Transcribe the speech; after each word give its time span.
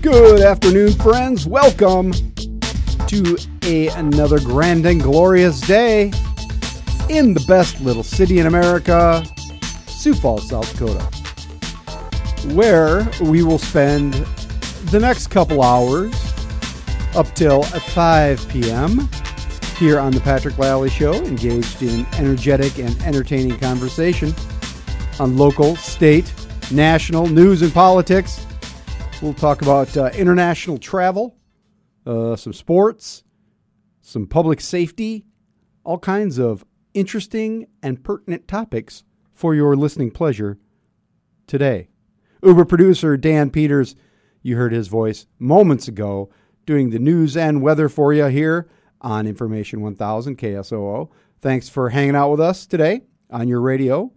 Good 0.00 0.40
afternoon, 0.40 0.92
friends. 0.94 1.46
Welcome 1.46 2.12
to 3.06 3.36
a, 3.62 3.88
another 3.88 4.40
grand 4.40 4.86
and 4.86 5.00
glorious 5.00 5.60
day 5.60 6.12
in 7.08 7.34
the 7.34 7.44
best 7.46 7.80
little 7.80 8.02
city 8.02 8.38
in 8.38 8.46
America, 8.46 9.24
Sioux 9.86 10.14
Falls, 10.14 10.48
South 10.48 10.72
Dakota, 10.72 11.04
where 12.54 13.08
we 13.20 13.42
will 13.42 13.58
spend 13.58 14.14
the 14.86 14.98
next 14.98 15.28
couple 15.28 15.62
hours 15.62 16.14
up 17.14 17.32
till 17.34 17.62
5 17.62 18.48
p.m. 18.48 19.08
here 19.78 19.98
on 19.98 20.12
the 20.12 20.20
Patrick 20.20 20.58
Lally 20.58 20.90
Show, 20.90 21.12
engaged 21.12 21.82
in 21.82 22.06
energetic 22.14 22.78
and 22.78 23.00
entertaining 23.02 23.58
conversation 23.58 24.34
on 25.20 25.36
local, 25.36 25.76
state, 25.76 26.32
national 26.70 27.26
news 27.26 27.62
and 27.62 27.72
politics. 27.72 28.46
We'll 29.22 29.34
talk 29.34 29.62
about 29.62 29.96
uh, 29.96 30.10
international 30.16 30.78
travel, 30.78 31.36
uh, 32.04 32.34
some 32.34 32.52
sports, 32.52 33.22
some 34.00 34.26
public 34.26 34.60
safety, 34.60 35.24
all 35.84 36.00
kinds 36.00 36.38
of 36.38 36.64
interesting 36.92 37.68
and 37.84 38.02
pertinent 38.02 38.48
topics 38.48 39.04
for 39.32 39.54
your 39.54 39.76
listening 39.76 40.10
pleasure 40.10 40.58
today. 41.46 41.88
Uber 42.42 42.64
producer 42.64 43.16
Dan 43.16 43.50
Peters, 43.50 43.94
you 44.42 44.56
heard 44.56 44.72
his 44.72 44.88
voice 44.88 45.26
moments 45.38 45.86
ago, 45.86 46.28
doing 46.66 46.90
the 46.90 46.98
news 46.98 47.36
and 47.36 47.62
weather 47.62 47.88
for 47.88 48.12
you 48.12 48.24
here 48.24 48.68
on 49.00 49.28
Information 49.28 49.82
1000 49.82 50.36
KSOO. 50.36 51.08
Thanks 51.40 51.68
for 51.68 51.90
hanging 51.90 52.16
out 52.16 52.32
with 52.32 52.40
us 52.40 52.66
today 52.66 53.02
on 53.30 53.46
your 53.46 53.60
radio. 53.60 54.10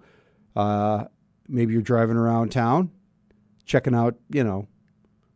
Uh, 0.56 1.06
maybe 1.48 1.74
you're 1.74 1.84
driving 1.84 2.18
around 2.18 2.52
town, 2.52 2.90
checking 3.66 3.94
out, 3.94 4.16
you 4.32 4.44
know, 4.44 4.68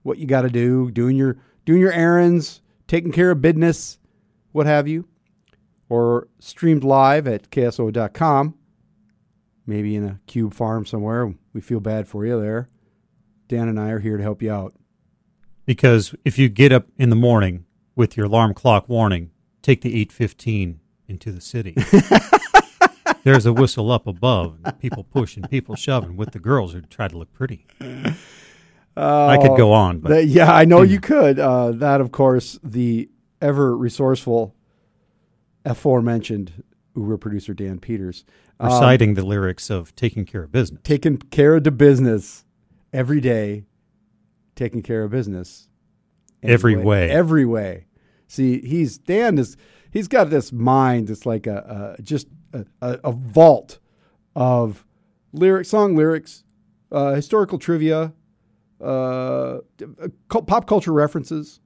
what 0.10 0.18
you 0.18 0.26
got 0.26 0.42
to 0.42 0.50
do, 0.50 0.90
doing 0.90 1.16
your 1.16 1.38
doing 1.66 1.80
your 1.80 1.94
errands, 1.94 2.62
taking 2.88 3.12
care 3.12 3.30
of 3.30 3.42
business, 3.42 4.00
what 4.52 4.66
have 4.66 4.88
you, 4.88 5.08
or 5.88 6.28
streamed 6.40 6.84
live 6.84 7.28
at 7.28 7.52
KSOO.com. 7.52 8.56
Maybe 9.68 9.96
in 9.96 10.04
a 10.04 10.20
cube 10.26 10.56
farm 10.56 10.88
somewhere. 10.88 11.36
We 11.54 11.62
feel 11.62 11.80
bad 11.80 12.08
for 12.08 12.26
you 12.26 12.42
there. 12.42 12.68
Dan 13.48 13.68
and 13.70 13.80
I 13.80 13.92
are 13.92 14.00
here 14.00 14.18
to 14.18 14.24
help 14.24 14.42
you 14.42 14.52
out. 14.52 14.74
Because 15.66 16.16
if 16.26 16.40
you 16.40 16.50
get 16.50 16.72
up 16.72 16.88
in 16.98 17.12
the 17.12 17.16
morning 17.16 17.66
with 17.96 18.18
your 18.18 18.26
alarm 18.26 18.56
clock 18.56 18.90
warning, 18.90 19.30
take 19.62 19.82
the 19.82 19.90
815 19.90 20.80
into 21.08 21.32
the 21.32 21.42
city. 21.42 21.76
There's 23.24 23.46
a 23.46 23.54
whistle 23.54 23.92
up 23.92 24.08
above, 24.08 24.58
and 24.64 24.80
people 24.80 25.04
pushing, 25.04 25.44
people 25.44 25.76
shoving 25.76 26.18
with 26.18 26.32
the 26.32 26.40
girls 26.40 26.74
who 26.74 26.82
try 26.82 27.08
to 27.08 27.16
look 27.16 27.32
pretty. 27.32 27.68
I 29.02 29.38
could 29.38 29.56
go 29.58 29.72
on, 29.72 30.00
but 30.00 30.10
That- 30.10 30.26
yeah, 30.28 30.52
I 30.54 30.66
know 30.66 30.82
you 30.82 31.00
could. 31.00 31.40
Uh, 31.40 31.72
that, 31.72 32.02
of 32.02 32.12
course, 32.12 32.60
the 32.64 33.10
ever 33.42 33.76
resourceful, 33.78 34.54
aforementioned 35.66 36.64
Uber 36.96 37.18
producer 37.18 37.54
Dan 37.54 37.80
Peters. 37.80 38.26
Um, 38.60 38.68
reciting 38.72 39.14
the 39.14 39.26
lyrics 39.26 39.70
of 39.70 39.96
Taking 39.96 40.26
Care 40.26 40.44
of 40.44 40.52
Business. 40.52 40.82
taking 40.84 41.18
care 41.18 41.56
of 41.56 41.64
the 41.64 41.72
business 41.72 42.44
every 42.92 43.22
day, 43.22 43.64
taking 44.56 44.82
care 44.82 45.04
of 45.04 45.12
business 45.12 45.70
Every 46.44 46.76
way. 46.76 47.10
every 47.10 47.46
way. 47.46 47.86
See, 48.28 48.60
he's 48.62 48.98
Dan 48.98 49.38
is 49.38 49.56
he's 49.92 50.08
got 50.08 50.30
this 50.30 50.52
mind 50.52 51.08
that's 51.08 51.26
like 51.26 51.48
a, 51.48 51.96
a 51.98 52.02
just 52.02 52.28
a, 52.54 52.66
a, 52.82 53.00
a 53.06 53.12
vault 53.12 53.80
of 54.36 54.86
lyric, 55.32 55.66
song 55.66 55.96
lyrics, 55.96 56.44
uh, 56.92 57.14
historical 57.14 57.60
trivia, 57.60 58.14
uh, 58.82 59.60
pop 60.30 60.68
culture 60.68 60.94
references. 60.94 61.60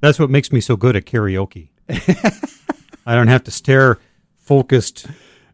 That's 0.00 0.18
what 0.18 0.30
makes 0.30 0.52
me 0.52 0.60
so 0.60 0.76
good 0.76 0.96
at 0.96 1.04
karaoke. 1.04 1.70
I 3.06 3.14
don't 3.14 3.28
have 3.28 3.44
to 3.44 3.50
stare 3.50 3.98
focused 4.38 5.06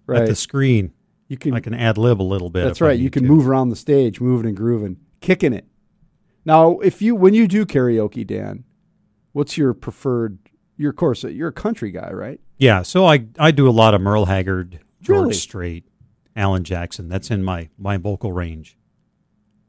Right, 0.07 0.23
at 0.23 0.29
the 0.29 0.35
screen. 0.35 0.93
you 1.29 1.37
can. 1.37 1.53
I 1.53 1.61
can 1.61 1.75
ad 1.75 1.99
lib 1.99 2.21
a 2.21 2.25
little 2.25 2.49
bit. 2.49 2.65
That's 2.65 2.81
right. 2.81 2.99
You 2.99 3.11
can 3.11 3.25
to. 3.25 3.29
move 3.29 3.47
around 3.47 3.69
the 3.69 3.77
stage, 3.77 4.21
moving 4.23 4.47
and 4.47 4.57
grooving, 4.57 4.97
kicking 5.21 5.53
it. 5.53 5.67
Now, 6.47 6.79
if 6.79 7.03
you 7.03 7.15
when 7.15 7.35
you 7.35 7.47
do 7.47 7.67
karaoke, 7.67 8.27
Dan, 8.27 8.65
what's 9.33 9.59
your 9.59 9.75
preferred? 9.75 10.39
Your 10.79 10.95
course, 10.95 11.25
you're 11.25 11.49
a 11.49 11.53
country 11.53 11.91
guy, 11.91 12.11
right? 12.11 12.41
Yeah, 12.57 12.81
so 12.83 13.05
I 13.05 13.27
I 13.39 13.51
do 13.51 13.69
a 13.69 13.71
lot 13.71 13.93
of 13.93 14.01
Merle 14.01 14.25
Haggard, 14.27 14.81
George 15.03 15.21
Really? 15.21 15.35
Strait, 15.35 15.85
Alan 16.35 16.65
Jackson. 16.65 17.11
That's 17.11 17.31
in 17.31 17.43
my 17.45 17.69
my 17.77 17.99
vocal 17.99 18.33
range. 18.33 18.78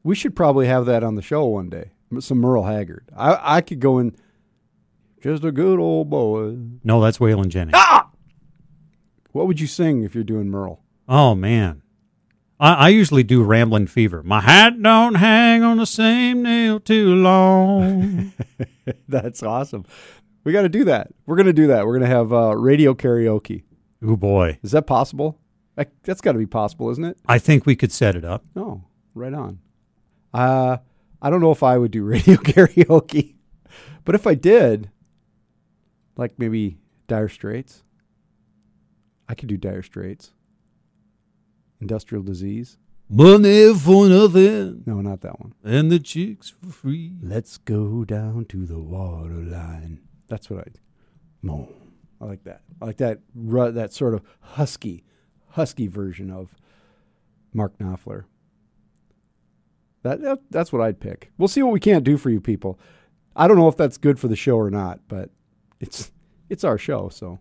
We 0.02 0.14
should 0.14 0.34
probably 0.34 0.66
have 0.66 0.86
that 0.86 1.02
on 1.04 1.14
the 1.14 1.22
show 1.22 1.44
one 1.44 1.68
day. 1.68 1.90
Some 2.18 2.38
Merle 2.38 2.64
Haggard. 2.64 3.08
I 3.16 3.56
I 3.56 3.60
could 3.60 3.80
go 3.80 3.98
in. 3.98 4.16
Just 5.20 5.44
a 5.44 5.52
good 5.52 5.78
old 5.78 6.08
boy. 6.08 6.56
No, 6.82 7.00
that's 7.00 7.18
Waylon 7.18 7.48
Jennings. 7.48 7.74
Ah! 7.74 8.08
What 9.32 9.46
would 9.46 9.60
you 9.60 9.66
sing 9.66 10.02
if 10.02 10.14
you're 10.14 10.24
doing 10.24 10.48
Merle? 10.50 10.82
Oh 11.08 11.34
man, 11.34 11.82
I, 12.58 12.74
I 12.74 12.88
usually 12.88 13.22
do 13.22 13.42
Ramblin' 13.42 13.86
Fever. 13.86 14.22
My 14.22 14.40
hat 14.40 14.80
don't 14.82 15.14
hang 15.14 15.62
on 15.62 15.76
the 15.78 15.86
same 15.86 16.42
nail 16.42 16.80
too 16.80 17.14
long. 17.14 18.32
That's 19.08 19.42
awesome. 19.42 19.84
We 20.44 20.52
got 20.52 20.62
to 20.62 20.68
do 20.68 20.84
that. 20.84 21.08
We're 21.26 21.36
going 21.36 21.46
to 21.46 21.52
do 21.52 21.68
that. 21.68 21.86
We're 21.86 21.98
going 21.98 22.08
to 22.10 22.16
have 22.16 22.32
uh, 22.32 22.56
radio 22.56 22.94
karaoke. 22.94 23.62
Oh 24.02 24.16
boy, 24.16 24.58
Is 24.62 24.72
that 24.72 24.86
possible? 24.86 25.38
That, 25.76 25.90
that's 26.02 26.20
got 26.20 26.32
to 26.32 26.38
be 26.38 26.46
possible, 26.46 26.90
isn't 26.90 27.04
it? 27.04 27.18
I 27.26 27.38
think 27.38 27.66
we 27.66 27.76
could 27.76 27.92
set 27.92 28.16
it 28.16 28.24
up. 28.24 28.44
Oh, 28.56 28.82
right 29.14 29.32
on. 29.34 29.60
Uh, 30.32 30.78
I 31.22 31.30
don't 31.30 31.40
know 31.40 31.50
if 31.50 31.62
I 31.62 31.76
would 31.78 31.90
do 31.90 32.04
radio 32.04 32.36
karaoke, 32.36 33.34
but 34.04 34.14
if 34.14 34.26
I 34.26 34.34
did, 34.34 34.90
like 36.16 36.38
maybe 36.38 36.78
Dire 37.08 37.28
Straits, 37.28 37.82
I 39.28 39.34
could 39.34 39.48
do 39.48 39.56
Dire 39.56 39.82
Straits. 39.82 40.32
Industrial 41.80 42.22
Disease. 42.22 42.76
Money 43.08 43.74
for 43.74 44.06
nothing 44.08 44.82
No, 44.86 45.00
not 45.00 45.22
that 45.22 45.40
one. 45.40 45.54
and 45.64 45.90
the 45.90 45.98
chicks 45.98 46.50
for 46.50 46.66
free. 46.70 47.14
Let's 47.22 47.56
go 47.58 48.04
down 48.04 48.44
to 48.50 48.66
the 48.66 48.78
waterline. 48.78 50.00
That's 50.28 50.48
what 50.50 50.60
I. 50.60 50.70
No, 51.42 51.72
I 52.20 52.26
like 52.26 52.44
that. 52.44 52.60
I 52.80 52.84
like 52.84 52.98
that. 52.98 53.20
That 53.34 53.92
sort 53.92 54.14
of 54.14 54.22
husky, 54.40 55.02
husky 55.48 55.86
version 55.88 56.30
of 56.30 56.54
Mark 57.52 57.76
Knopfler. 57.78 58.24
That, 60.02 60.22
that 60.22 60.40
that's 60.50 60.72
what 60.72 60.82
I'd 60.82 61.00
pick. 61.00 61.30
We'll 61.38 61.48
see 61.48 61.62
what 61.62 61.72
we 61.72 61.80
can't 61.80 62.04
do 62.04 62.16
for 62.16 62.30
you 62.30 62.40
people. 62.40 62.78
I 63.36 63.46
don't 63.46 63.56
know 63.56 63.68
if 63.68 63.76
that's 63.76 63.98
good 63.98 64.18
for 64.18 64.28
the 64.28 64.36
show 64.36 64.56
or 64.56 64.70
not, 64.70 65.00
but 65.08 65.30
it's 65.78 66.10
it's 66.48 66.64
our 66.64 66.78
show, 66.78 67.08
so 67.08 67.38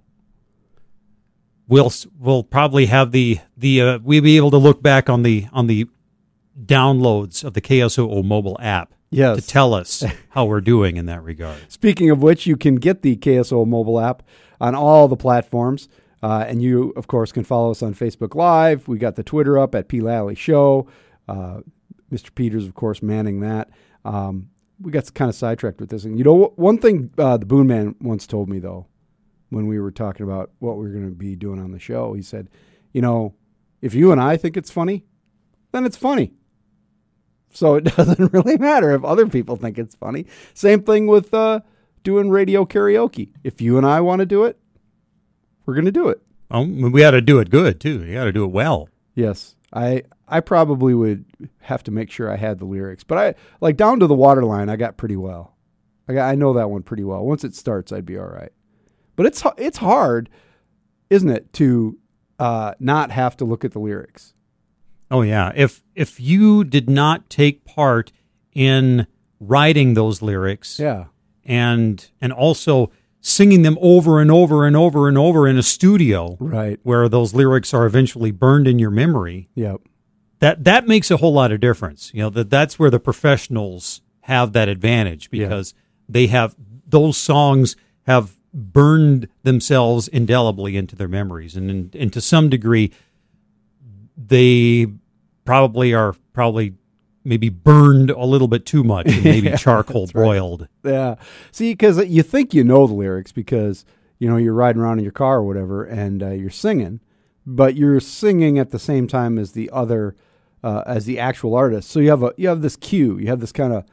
We'll 1.69 1.91
we'll 2.17 2.43
probably 2.43 2.87
have 2.87 3.11
the 3.11 3.37
the 3.55 3.81
uh, 3.81 3.99
we'll 4.01 4.23
be 4.23 4.37
able 4.37 4.49
to 4.49 4.57
look 4.57 4.81
back 4.81 5.07
on 5.07 5.21
the 5.21 5.45
on 5.53 5.67
the 5.67 5.87
downloads 6.59 7.43
of 7.43 7.53
the 7.53 7.61
KSOO 7.61 8.25
mobile 8.25 8.57
app 8.59 8.91
yes. 9.11 9.39
to 9.39 9.47
tell 9.47 9.75
us 9.75 10.03
how 10.29 10.45
we're 10.45 10.61
doing 10.61 10.97
in 10.97 11.05
that 11.05 11.23
regard. 11.23 11.59
Speaking 11.71 12.09
of 12.09 12.23
which, 12.23 12.47
you 12.47 12.57
can 12.57 12.75
get 12.75 13.03
the 13.03 13.15
KSOO 13.15 13.67
mobile 13.67 13.99
app 13.99 14.23
on 14.59 14.73
all 14.73 15.07
the 15.07 15.15
platforms. 15.15 15.87
Uh, 16.23 16.43
and 16.47 16.61
you, 16.61 16.91
of 16.97 17.05
course, 17.05 17.31
can 17.31 17.43
follow 17.43 17.69
us 17.69 17.83
on 17.83 17.93
Facebook 17.93 18.33
Live. 18.33 18.87
We 18.87 18.97
got 18.97 19.15
the 19.15 19.23
Twitter 19.23 19.57
up 19.57 19.75
at 19.75 19.87
P. 19.87 20.01
Lally 20.01 20.35
Show. 20.35 20.87
Uh, 21.29 21.61
Mr. 22.11 22.33
Peters, 22.33 22.65
of 22.65 22.73
course, 22.73 23.01
manning 23.01 23.41
that. 23.41 23.69
Um, 24.05 24.49
we 24.81 24.91
got 24.91 25.13
kind 25.13 25.29
of 25.29 25.35
sidetracked 25.35 25.79
with 25.79 25.89
this. 25.89 26.05
And 26.05 26.17
you 26.17 26.23
know, 26.23 26.53
one 26.55 26.77
thing 26.77 27.11
uh, 27.17 27.37
the 27.37 27.45
Boone 27.45 27.67
Man 27.67 27.95
once 27.99 28.25
told 28.25 28.49
me, 28.49 28.59
though, 28.59 28.87
when 29.49 29.67
we 29.67 29.79
were 29.79 29.91
talking 29.91 30.23
about 30.23 30.51
what 30.59 30.77
we 30.77 30.83
were 30.83 30.93
going 30.93 31.09
to 31.09 31.15
be 31.15 31.35
doing 31.35 31.59
on 31.59 31.71
the 31.71 31.79
show, 31.79 32.13
he 32.13 32.21
said, 32.21 32.49
you 32.93 33.01
know, 33.01 33.33
if 33.81 33.93
you 33.93 34.11
and 34.11 34.21
I 34.21 34.37
think 34.37 34.57
it's 34.57 34.71
funny, 34.71 35.05
then 35.71 35.85
it's 35.85 35.97
funny. 35.97 36.33
So 37.51 37.75
it 37.75 37.83
doesn't 37.95 38.33
really 38.33 38.57
matter 38.57 38.91
if 38.91 39.03
other 39.03 39.27
people 39.27 39.55
think 39.55 39.77
it's 39.77 39.95
funny. 39.95 40.25
Same 40.53 40.83
thing 40.83 41.07
with 41.07 41.33
uh, 41.33 41.61
doing 42.03 42.29
radio 42.29 42.65
karaoke. 42.65 43.31
If 43.43 43.61
you 43.61 43.77
and 43.77 43.85
I 43.85 44.01
want 44.01 44.19
to 44.19 44.25
do 44.25 44.45
it, 44.45 44.57
we're 45.65 45.75
going 45.75 45.85
to 45.85 45.91
do 45.91 46.09
it. 46.09 46.21
Oh, 46.51 46.63
we 46.63 47.01
got 47.01 47.11
to 47.11 47.21
do 47.21 47.39
it 47.39 47.49
good 47.49 47.79
too. 47.79 48.03
You 48.03 48.15
got 48.15 48.25
to 48.25 48.31
do 48.31 48.43
it 48.43 48.51
well. 48.51 48.89
Yes, 49.13 49.55
I 49.73 50.03
I 50.27 50.39
probably 50.39 50.93
would 50.93 51.25
have 51.61 51.83
to 51.83 51.91
make 51.91 52.11
sure 52.11 52.31
I 52.31 52.37
had 52.37 52.59
the 52.59 52.65
lyrics, 52.65 53.03
but 53.03 53.17
I 53.17 53.35
like 53.61 53.77
down 53.77 53.99
to 53.99 54.07
the 54.07 54.15
waterline. 54.15 54.69
I 54.69 54.75
got 54.75 54.97
pretty 54.97 55.15
well. 55.15 55.55
I 56.07 56.13
got 56.13 56.29
I 56.29 56.35
know 56.35 56.53
that 56.53 56.69
one 56.69 56.83
pretty 56.83 57.03
well. 57.03 57.25
Once 57.25 57.43
it 57.43 57.55
starts, 57.55 57.91
I'd 57.91 58.05
be 58.05 58.17
all 58.17 58.27
right. 58.27 58.51
But 59.15 59.25
it's 59.25 59.43
it's 59.57 59.77
hard, 59.77 60.29
isn't 61.09 61.29
it, 61.29 61.51
to 61.53 61.97
uh, 62.39 62.73
not 62.79 63.11
have 63.11 63.37
to 63.37 63.45
look 63.45 63.63
at 63.65 63.71
the 63.73 63.79
lyrics? 63.79 64.33
Oh 65.11 65.21
yeah. 65.21 65.51
If 65.55 65.83
if 65.95 66.19
you 66.19 66.63
did 66.63 66.89
not 66.89 67.29
take 67.29 67.65
part 67.65 68.11
in 68.53 69.07
writing 69.39 69.93
those 69.93 70.21
lyrics 70.21 70.79
Yeah, 70.79 71.05
and 71.45 72.09
and 72.21 72.31
also 72.33 72.91
singing 73.21 73.63
them 73.63 73.77
over 73.81 74.21
and 74.21 74.31
over 74.31 74.65
and 74.65 74.75
over 74.75 75.07
and 75.07 75.17
over 75.17 75.47
in 75.47 75.57
a 75.57 75.63
studio 75.63 76.37
right. 76.39 76.79
where 76.83 77.09
those 77.09 77.33
lyrics 77.33 77.73
are 77.73 77.85
eventually 77.85 78.31
burned 78.31 78.67
in 78.67 78.79
your 78.79 78.91
memory, 78.91 79.49
Yep. 79.55 79.81
that 80.39 80.63
that 80.63 80.87
makes 80.87 81.11
a 81.11 81.17
whole 81.17 81.33
lot 81.33 81.51
of 81.51 81.59
difference. 81.59 82.11
You 82.13 82.23
know 82.23 82.29
that 82.31 82.49
that's 82.49 82.79
where 82.79 82.89
the 82.89 82.99
professionals 82.99 84.01
have 84.21 84.53
that 84.53 84.69
advantage 84.69 85.29
because 85.29 85.73
they 86.07 86.27
have 86.27 86.55
those 86.87 87.17
songs 87.17 87.75
have 88.03 88.37
burned 88.53 89.27
themselves 89.43 90.07
indelibly 90.07 90.75
into 90.77 90.95
their 90.95 91.07
memories, 91.07 91.55
and, 91.55 91.69
and 91.69 91.95
and 91.95 92.13
to 92.13 92.21
some 92.21 92.49
degree, 92.49 92.91
they 94.17 94.87
probably 95.45 95.93
are 95.93 96.15
probably 96.33 96.73
maybe 97.23 97.49
burned 97.49 98.09
a 98.09 98.25
little 98.25 98.47
bit 98.47 98.65
too 98.65 98.83
much, 98.83 99.07
and 99.07 99.23
maybe 99.23 99.51
charcoal 99.57 100.07
broiled. 100.07 100.67
Yeah. 100.83 101.15
See, 101.51 101.73
because 101.73 102.05
you 102.07 102.23
think 102.23 102.53
you 102.53 102.63
know 102.63 102.87
the 102.87 102.93
lyrics 102.93 103.31
because 103.31 103.85
you 104.17 104.29
know 104.29 104.37
you're 104.37 104.53
riding 104.53 104.81
around 104.81 104.99
in 104.99 105.05
your 105.05 105.11
car 105.11 105.37
or 105.37 105.43
whatever, 105.43 105.83
and 105.83 106.23
uh, 106.23 106.29
you're 106.31 106.49
singing, 106.49 106.99
but 107.45 107.75
you're 107.75 107.99
singing 107.99 108.57
at 108.59 108.71
the 108.71 108.79
same 108.79 109.07
time 109.07 109.37
as 109.37 109.51
the 109.53 109.69
other, 109.71 110.15
uh, 110.63 110.83
as 110.85 111.05
the 111.05 111.19
actual 111.19 111.55
artist. 111.55 111.89
So 111.89 111.99
you 111.99 112.09
have 112.09 112.23
a 112.23 112.33
you 112.37 112.47
have 112.47 112.61
this 112.61 112.75
cue, 112.75 113.17
you 113.17 113.27
have 113.27 113.39
this 113.39 113.51
kind 113.51 113.73
of 113.73 113.85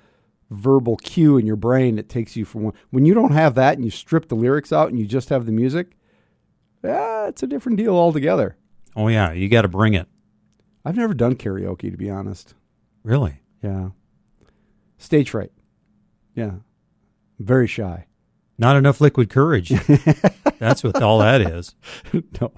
verbal 0.50 0.96
cue 0.98 1.36
in 1.36 1.46
your 1.46 1.56
brain 1.56 1.96
that 1.96 2.08
takes 2.08 2.36
you 2.36 2.44
from 2.44 2.64
one. 2.64 2.74
When 2.90 3.04
you 3.04 3.14
don't 3.14 3.32
have 3.32 3.54
that 3.56 3.74
and 3.74 3.84
you 3.84 3.90
strip 3.90 4.28
the 4.28 4.36
lyrics 4.36 4.72
out 4.72 4.88
and 4.88 4.98
you 4.98 5.06
just 5.06 5.28
have 5.28 5.46
the 5.46 5.52
music, 5.52 5.96
yeah, 6.84 7.26
it's 7.26 7.42
a 7.42 7.46
different 7.46 7.78
deal 7.78 7.96
altogether. 7.96 8.56
Oh 8.94 9.08
yeah, 9.08 9.32
you 9.32 9.48
got 9.48 9.62
to 9.62 9.68
bring 9.68 9.94
it. 9.94 10.08
I've 10.84 10.96
never 10.96 11.14
done 11.14 11.34
karaoke 11.34 11.90
to 11.90 11.96
be 11.96 12.08
honest. 12.08 12.54
Really? 13.06 13.38
Yeah. 13.62 13.90
Stage 14.98 15.30
fright. 15.30 15.52
Yeah. 16.34 16.54
Very 17.38 17.68
shy. 17.68 18.06
Not 18.58 18.74
enough 18.74 19.00
liquid 19.00 19.30
courage. 19.30 19.68
That's 20.58 20.82
what 20.82 21.00
all 21.00 21.20
that 21.20 21.40
is. 21.40 21.76
no, 22.40 22.52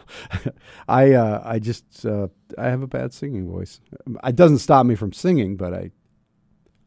I 0.88 1.12
uh, 1.12 1.42
I 1.44 1.58
just 1.58 2.06
uh, 2.06 2.28
I 2.56 2.68
have 2.68 2.80
a 2.82 2.86
bad 2.86 3.12
singing 3.12 3.50
voice. 3.50 3.80
It 4.24 4.36
doesn't 4.36 4.58
stop 4.58 4.86
me 4.86 4.94
from 4.94 5.12
singing, 5.12 5.56
but 5.56 5.74
I 5.74 5.90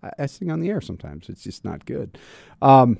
I, 0.02 0.12
I 0.20 0.26
sing 0.26 0.50
on 0.50 0.60
the 0.60 0.70
air 0.70 0.82
sometimes. 0.82 1.30
It's 1.30 1.44
just 1.44 1.64
not 1.64 1.86
good. 1.86 2.18
Um, 2.64 2.98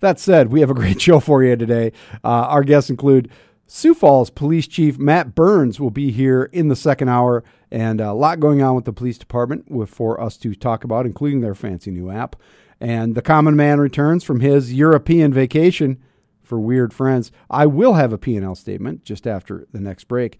that 0.00 0.18
said, 0.18 0.50
we 0.50 0.60
have 0.60 0.70
a 0.70 0.74
great 0.74 1.00
show 1.00 1.20
for 1.20 1.44
you 1.44 1.54
today. 1.54 1.92
Uh, 2.24 2.48
our 2.48 2.64
guests 2.64 2.90
include 2.90 3.30
Sioux 3.76 3.92
Falls 3.92 4.30
Police 4.30 4.68
Chief 4.68 5.00
Matt 5.00 5.34
Burns 5.34 5.80
will 5.80 5.90
be 5.90 6.12
here 6.12 6.44
in 6.52 6.68
the 6.68 6.76
second 6.76 7.08
hour, 7.08 7.42
and 7.72 8.00
a 8.00 8.12
lot 8.12 8.38
going 8.38 8.62
on 8.62 8.76
with 8.76 8.84
the 8.84 8.92
police 8.92 9.18
department 9.18 9.66
for 9.88 10.20
us 10.20 10.36
to 10.36 10.54
talk 10.54 10.84
about, 10.84 11.06
including 11.06 11.40
their 11.40 11.56
fancy 11.56 11.90
new 11.90 12.08
app. 12.08 12.36
And 12.80 13.16
the 13.16 13.20
common 13.20 13.56
man 13.56 13.80
returns 13.80 14.22
from 14.22 14.38
his 14.38 14.72
European 14.72 15.34
vacation 15.34 16.00
for 16.40 16.60
weird 16.60 16.94
friends. 16.94 17.32
I 17.50 17.66
will 17.66 17.94
have 17.94 18.12
a 18.12 18.16
P&L 18.16 18.54
statement 18.54 19.04
just 19.04 19.26
after 19.26 19.66
the 19.72 19.80
next 19.80 20.04
break. 20.04 20.38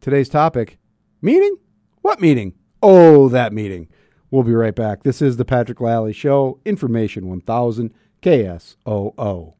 Today's 0.00 0.28
topic, 0.28 0.78
meeting? 1.20 1.56
What 2.02 2.20
meeting? 2.20 2.54
Oh, 2.80 3.28
that 3.30 3.52
meeting. 3.52 3.88
We'll 4.30 4.44
be 4.44 4.54
right 4.54 4.76
back. 4.76 5.02
This 5.02 5.20
is 5.20 5.38
the 5.38 5.44
Patrick 5.44 5.80
Lally 5.80 6.12
Show, 6.12 6.60
Information 6.64 7.26
1000 7.26 7.92
KSOO. 8.22 9.54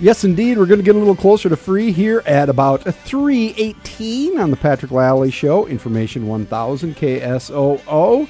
Yes, 0.00 0.22
indeed. 0.22 0.58
We're 0.58 0.66
going 0.66 0.78
to 0.78 0.84
get 0.84 0.94
a 0.94 0.98
little 0.98 1.16
closer 1.16 1.48
to 1.48 1.56
free 1.56 1.90
here 1.90 2.22
at 2.24 2.48
about 2.48 2.82
318 2.84 4.38
on 4.38 4.52
the 4.52 4.56
Patrick 4.56 4.92
Lally 4.92 5.32
Show, 5.32 5.66
Information 5.66 6.28
1000 6.28 6.94
KSOO. 6.94 8.28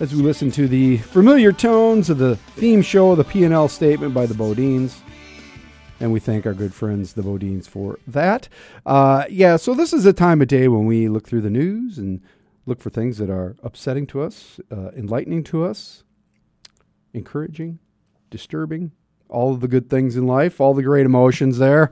As 0.00 0.14
we 0.14 0.22
listen 0.22 0.50
to 0.52 0.66
the 0.66 0.96
familiar 0.96 1.52
tones 1.52 2.08
of 2.08 2.16
the 2.16 2.36
theme 2.36 2.80
show, 2.80 3.14
the 3.14 3.24
P&L 3.24 3.68
statement 3.68 4.14
by 4.14 4.24
the 4.24 4.32
Bodines. 4.32 5.00
And 6.00 6.10
we 6.10 6.20
thank 6.20 6.46
our 6.46 6.54
good 6.54 6.72
friends, 6.72 7.12
the 7.12 7.22
Bodines, 7.22 7.68
for 7.68 7.98
that. 8.06 8.48
Uh, 8.86 9.26
yeah, 9.28 9.56
so 9.56 9.74
this 9.74 9.92
is 9.92 10.06
a 10.06 10.14
time 10.14 10.40
of 10.40 10.48
day 10.48 10.68
when 10.68 10.86
we 10.86 11.10
look 11.10 11.28
through 11.28 11.42
the 11.42 11.50
news 11.50 11.98
and 11.98 12.22
look 12.64 12.80
for 12.80 12.88
things 12.88 13.18
that 13.18 13.28
are 13.28 13.56
upsetting 13.62 14.06
to 14.06 14.22
us, 14.22 14.58
uh, 14.70 14.90
enlightening 14.96 15.44
to 15.44 15.66
us, 15.66 16.04
encouraging, 17.12 17.78
disturbing, 18.30 18.92
all 19.28 19.52
of 19.52 19.60
the 19.60 19.68
good 19.68 19.90
things 19.90 20.16
in 20.16 20.26
life, 20.26 20.60
all 20.60 20.74
the 20.74 20.82
great 20.82 21.06
emotions 21.06 21.58
there. 21.58 21.90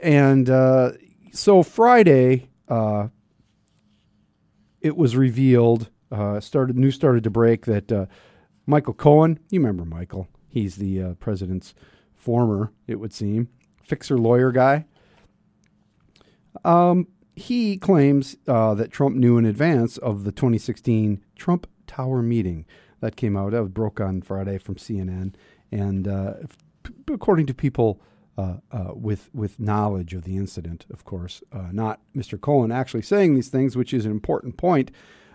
And 0.00 0.48
uh, 0.50 0.92
so 1.32 1.62
Friday, 1.62 2.48
uh, 2.68 3.08
it 4.80 4.96
was 4.96 5.16
revealed, 5.16 5.88
uh, 6.10 6.40
started 6.40 6.76
news 6.76 6.94
started 6.94 7.24
to 7.24 7.30
break 7.30 7.66
that 7.66 7.92
uh, 7.92 8.06
Michael 8.66 8.94
Cohen, 8.94 9.38
you 9.50 9.60
remember 9.60 9.84
Michael, 9.84 10.28
he's 10.48 10.76
the 10.76 11.02
uh, 11.02 11.14
president's 11.14 11.74
former, 12.14 12.72
it 12.86 12.96
would 12.96 13.12
seem, 13.12 13.48
fixer 13.82 14.18
lawyer 14.18 14.52
guy. 14.52 14.86
Um, 16.64 17.08
he 17.34 17.76
claims 17.76 18.36
uh, 18.46 18.74
that 18.74 18.90
Trump 18.90 19.16
knew 19.16 19.38
in 19.38 19.44
advance 19.44 19.96
of 19.98 20.24
the 20.24 20.32
2016 20.32 21.24
Trump 21.34 21.66
Tower 21.86 22.22
meeting 22.22 22.66
that 23.00 23.16
came 23.16 23.36
out. 23.36 23.52
That 23.52 23.64
broke 23.74 24.00
on 24.00 24.22
Friday 24.22 24.58
from 24.58 24.76
CNN, 24.76 25.34
and 25.72 26.06
uh, 26.06 26.34
according 27.10 27.46
to 27.46 27.54
people 27.54 28.00
uh, 28.38 28.56
uh, 28.70 28.92
with 28.94 29.30
with 29.34 29.58
knowledge 29.58 30.14
of 30.14 30.24
the 30.24 30.36
incident, 30.36 30.86
of 30.90 31.04
course, 31.04 31.42
uh, 31.52 31.68
not 31.72 32.00
Mr. 32.16 32.40
Cohen 32.40 32.70
actually 32.70 33.02
saying 33.02 33.34
these 33.34 33.48
things, 33.48 33.76
which 33.76 33.92
is 33.92 34.04
an 34.04 34.10
important 34.10 34.56
point. 34.56 34.90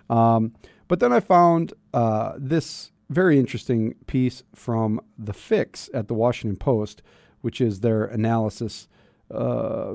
Um, 0.10 0.54
but 0.88 1.00
then 1.00 1.12
I 1.12 1.20
found 1.20 1.74
uh, 1.94 2.34
this 2.38 2.92
very 3.10 3.40
interesting 3.40 3.96
piece 4.06 4.44
from 4.54 5.02
the 5.18 5.34
Fix 5.34 5.90
at 5.94 6.08
the 6.08 6.14
Washington 6.14 6.58
Post, 6.58 7.02
which 7.42 7.62
is 7.62 7.82
their 7.82 8.06
analysis 8.06 8.88
uh, 9.32 9.94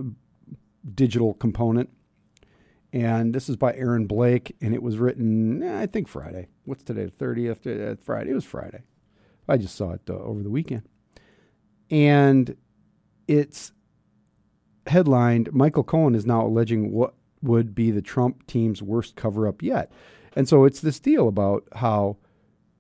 digital 0.95 1.35
component. 1.35 1.91
And 2.93 3.35
this 3.35 3.49
is 3.49 3.57
by 3.57 3.75
Aaron 3.75 4.07
Blake, 4.07 4.55
and 4.61 4.75
it 4.75 4.83
was 4.83 4.99
written, 4.99 5.63
eh, 5.63 5.81
I 5.81 5.87
think 5.87 6.09
Friday. 6.09 6.49
What's 6.65 6.83
today? 6.83 7.07
The 7.07 7.25
30th? 7.25 7.93
Uh, 7.93 7.97
Friday. 8.03 8.31
It 8.31 8.35
was 8.35 8.45
Friday. 8.45 8.83
I 9.49 9.57
just 9.57 9.75
saw 9.75 9.93
it 9.93 10.03
uh, 10.09 10.15
over 10.15 10.43
the 10.43 10.51
weekend. 10.51 10.83
And 11.91 12.57
it's 13.29 13.73
headlined 14.87 15.53
Michael 15.53 15.85
Cohen 15.85 16.15
is 16.15 16.27
now 16.27 16.47
alleging 16.47 16.93
what 16.93 17.15
would 17.43 17.75
be 17.75 17.91
the 17.91 18.03
Trump 18.03 18.47
team's 18.47 18.83
worst 18.83 19.17
cover 19.17 19.47
up 19.47 19.63
yet. 19.63 19.91
And 20.35 20.49
so 20.49 20.65
it's 20.65 20.81
this 20.81 21.01
deal 21.01 21.29
about 21.29 21.65
how 21.77 22.17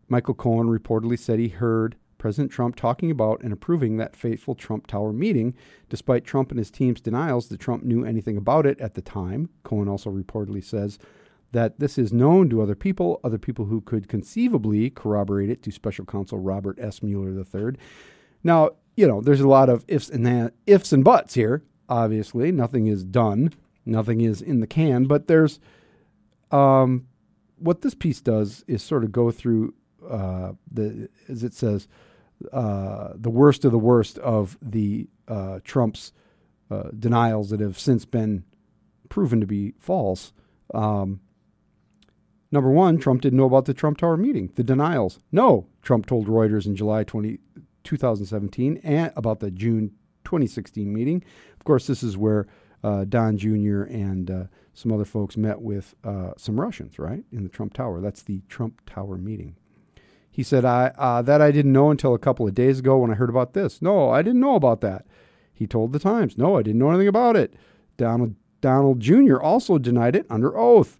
Michael 0.08 0.34
Cohen 0.34 0.68
reportedly 0.68 1.18
said 1.18 1.38
he 1.38 1.48
heard 1.48 1.96
President 2.18 2.52
Trump 2.52 2.76
talking 2.76 3.10
about 3.10 3.42
and 3.42 3.52
approving 3.52 3.96
that 3.96 4.14
fateful 4.14 4.54
Trump 4.54 4.86
Tower 4.86 5.12
meeting, 5.12 5.54
despite 5.88 6.24
Trump 6.24 6.50
and 6.50 6.58
his 6.58 6.70
team's 6.70 7.00
denials 7.00 7.48
that 7.48 7.58
Trump 7.58 7.82
knew 7.82 8.04
anything 8.04 8.36
about 8.36 8.64
it 8.64 8.80
at 8.80 8.94
the 8.94 9.02
time. 9.02 9.48
Cohen 9.64 9.88
also 9.88 10.10
reportedly 10.10 10.62
says 10.64 10.98
that 11.52 11.78
this 11.78 11.98
is 11.98 12.12
known 12.12 12.48
to 12.50 12.62
other 12.62 12.74
people, 12.74 13.20
other 13.22 13.38
people 13.38 13.66
who 13.66 13.80
could 13.80 14.08
conceivably 14.08 14.90
corroborate 14.90 15.50
it 15.50 15.62
to 15.62 15.70
Special 15.70 16.04
Counsel 16.04 16.38
Robert 16.38 16.78
S. 16.80 17.02
Mueller 17.02 17.30
III. 17.30 17.76
Now, 18.42 18.70
you 18.96 19.06
know, 19.06 19.20
there's 19.20 19.40
a 19.40 19.48
lot 19.48 19.68
of 19.68 19.84
ifs 19.88 20.08
and 20.08 20.26
that, 20.26 20.54
ifs 20.66 20.92
and 20.92 21.04
buts 21.04 21.34
here. 21.34 21.62
Obviously, 21.88 22.52
nothing 22.52 22.86
is 22.86 23.04
done, 23.04 23.52
nothing 23.84 24.20
is 24.20 24.40
in 24.40 24.60
the 24.60 24.66
can, 24.66 25.04
but 25.04 25.28
there's 25.28 25.60
um, 26.50 27.06
what 27.58 27.82
this 27.82 27.94
piece 27.94 28.20
does 28.20 28.64
is 28.66 28.82
sort 28.82 29.04
of 29.04 29.12
go 29.12 29.30
through 29.30 29.74
uh, 30.08 30.52
the 30.70 31.08
as 31.28 31.44
it 31.44 31.54
says 31.54 31.86
uh, 32.52 33.12
the 33.14 33.30
worst 33.30 33.64
of 33.64 33.72
the 33.72 33.78
worst 33.78 34.18
of 34.18 34.58
the 34.60 35.08
uh, 35.28 35.60
Trump's 35.64 36.12
uh, 36.70 36.90
denials 36.98 37.50
that 37.50 37.60
have 37.60 37.78
since 37.78 38.04
been 38.04 38.44
proven 39.08 39.40
to 39.40 39.46
be 39.46 39.74
false. 39.78 40.32
Um, 40.74 41.20
number 42.52 42.70
one, 42.70 42.98
Trump 42.98 43.22
didn't 43.22 43.38
know 43.38 43.46
about 43.46 43.64
the 43.64 43.74
Trump 43.74 43.98
Tower 43.98 44.16
meeting. 44.16 44.50
The 44.54 44.62
denials. 44.62 45.18
No, 45.32 45.66
Trump 45.82 46.06
told 46.06 46.28
Reuters 46.28 46.66
in 46.66 46.76
July 46.76 47.02
20, 47.04 47.38
2017 47.82 48.80
and 48.84 49.12
about 49.16 49.40
the 49.40 49.50
June 49.50 49.92
2016 50.24 50.92
meeting. 50.92 51.24
Of 51.58 51.64
course, 51.64 51.86
this 51.86 52.02
is 52.02 52.16
where 52.16 52.46
uh, 52.84 53.04
Don 53.04 53.36
Jr. 53.36 53.82
and 53.82 54.30
uh, 54.30 54.44
some 54.74 54.92
other 54.92 55.04
folks 55.04 55.36
met 55.36 55.60
with 55.60 55.94
uh, 56.04 56.32
some 56.36 56.60
Russians, 56.60 56.98
right, 56.98 57.24
in 57.32 57.42
the 57.42 57.48
Trump 57.48 57.74
Tower. 57.74 58.00
That's 58.00 58.22
the 58.22 58.42
Trump 58.48 58.80
Tower 58.86 59.18
meeting. 59.18 59.56
He 60.30 60.42
said, 60.42 60.64
I, 60.64 60.92
uh, 60.96 61.22
That 61.22 61.42
I 61.42 61.50
didn't 61.50 61.72
know 61.72 61.90
until 61.90 62.14
a 62.14 62.18
couple 62.18 62.46
of 62.46 62.54
days 62.54 62.78
ago 62.78 62.98
when 62.98 63.10
I 63.10 63.14
heard 63.14 63.30
about 63.30 63.52
this. 63.52 63.82
No, 63.82 64.10
I 64.10 64.22
didn't 64.22 64.40
know 64.40 64.54
about 64.54 64.80
that. 64.80 65.06
He 65.52 65.66
told 65.66 65.92
the 65.92 65.98
Times, 65.98 66.38
No, 66.38 66.56
I 66.56 66.62
didn't 66.62 66.78
know 66.80 66.88
anything 66.90 67.08
about 67.08 67.36
it. 67.36 67.54
Donald, 67.98 68.34
Donald 68.60 69.00
Jr. 69.00 69.36
also 69.36 69.78
denied 69.78 70.16
it 70.16 70.26
under 70.30 70.56
oath. 70.56 70.98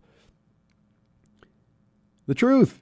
The 2.32 2.36
truth. 2.36 2.80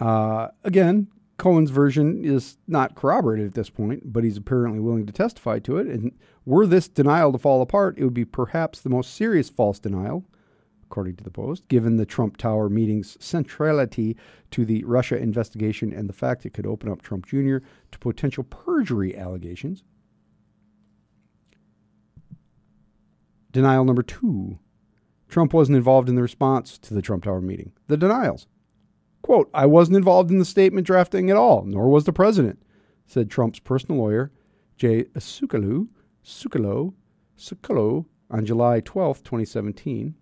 Uh, 0.00 0.48
again, 0.64 1.08
Cohen's 1.36 1.68
version 1.68 2.24
is 2.24 2.56
not 2.66 2.94
corroborated 2.94 3.48
at 3.48 3.52
this 3.52 3.68
point, 3.68 4.10
but 4.10 4.24
he's 4.24 4.38
apparently 4.38 4.80
willing 4.80 5.04
to 5.04 5.12
testify 5.12 5.58
to 5.58 5.76
it. 5.76 5.86
And 5.86 6.12
were 6.46 6.66
this 6.66 6.88
denial 6.88 7.30
to 7.32 7.38
fall 7.38 7.60
apart, 7.60 7.98
it 7.98 8.04
would 8.04 8.14
be 8.14 8.24
perhaps 8.24 8.80
the 8.80 8.88
most 8.88 9.12
serious 9.12 9.50
false 9.50 9.78
denial, 9.78 10.24
according 10.82 11.16
to 11.16 11.24
the 11.24 11.30
Post, 11.30 11.68
given 11.68 11.96
the 11.96 12.06
Trump 12.06 12.38
Tower 12.38 12.70
meeting's 12.70 13.18
centrality 13.22 14.16
to 14.52 14.64
the 14.64 14.82
Russia 14.84 15.18
investigation 15.18 15.92
and 15.92 16.08
the 16.08 16.14
fact 16.14 16.46
it 16.46 16.54
could 16.54 16.64
open 16.64 16.90
up 16.90 17.02
Trump 17.02 17.26
Jr. 17.26 17.58
to 17.92 17.98
potential 17.98 18.44
perjury 18.44 19.14
allegations. 19.14 19.84
Denial 23.52 23.84
number 23.84 24.02
two 24.02 24.58
Trump 25.28 25.52
wasn't 25.52 25.76
involved 25.76 26.08
in 26.08 26.14
the 26.14 26.22
response 26.22 26.78
to 26.78 26.94
the 26.94 27.02
Trump 27.02 27.24
Tower 27.24 27.40
meeting. 27.40 27.72
The 27.86 27.96
denials. 27.96 28.46
Quote, 29.22 29.50
I 29.52 29.66
wasn't 29.66 29.96
involved 29.96 30.30
in 30.30 30.38
the 30.38 30.44
statement 30.44 30.86
drafting 30.86 31.30
at 31.30 31.36
all, 31.36 31.64
nor 31.64 31.88
was 31.88 32.04
the 32.04 32.12
president, 32.12 32.62
said 33.06 33.30
Trump's 33.30 33.58
personal 33.58 34.00
lawyer, 34.00 34.32
Jay 34.76 35.04
Sekulow, 35.16 35.88
Sekulow, 36.24 36.94
Sekulow, 37.36 38.06
on 38.30 38.44
July 38.44 38.80
12, 38.80 39.22
2017. 39.22 40.14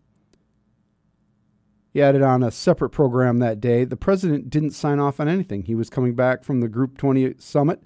He 1.92 2.02
added 2.02 2.22
on 2.22 2.42
a 2.42 2.50
separate 2.50 2.90
program 2.90 3.38
that 3.38 3.60
day, 3.60 3.84
the 3.84 3.96
president 3.96 4.50
didn't 4.50 4.72
sign 4.72 4.98
off 4.98 5.18
on 5.18 5.28
anything. 5.28 5.62
He 5.62 5.74
was 5.74 5.90
coming 5.90 6.14
back 6.14 6.44
from 6.44 6.60
the 6.60 6.68
Group 6.68 6.98
20 6.98 7.34
summit. 7.38 7.82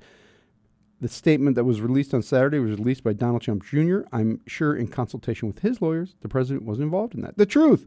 The 1.00 1.08
statement 1.08 1.56
that 1.56 1.64
was 1.64 1.80
released 1.80 2.12
on 2.12 2.22
Saturday 2.22 2.58
was 2.58 2.78
released 2.78 3.02
by 3.02 3.14
Donald 3.14 3.40
Trump 3.40 3.64
Jr., 3.64 4.00
I'm 4.12 4.40
sure 4.46 4.76
in 4.76 4.88
consultation 4.88 5.48
with 5.48 5.60
his 5.60 5.80
lawyers. 5.80 6.14
The 6.20 6.28
president 6.28 6.66
wasn't 6.66 6.84
involved 6.84 7.14
in 7.14 7.22
that. 7.22 7.38
The 7.38 7.46
truth. 7.46 7.86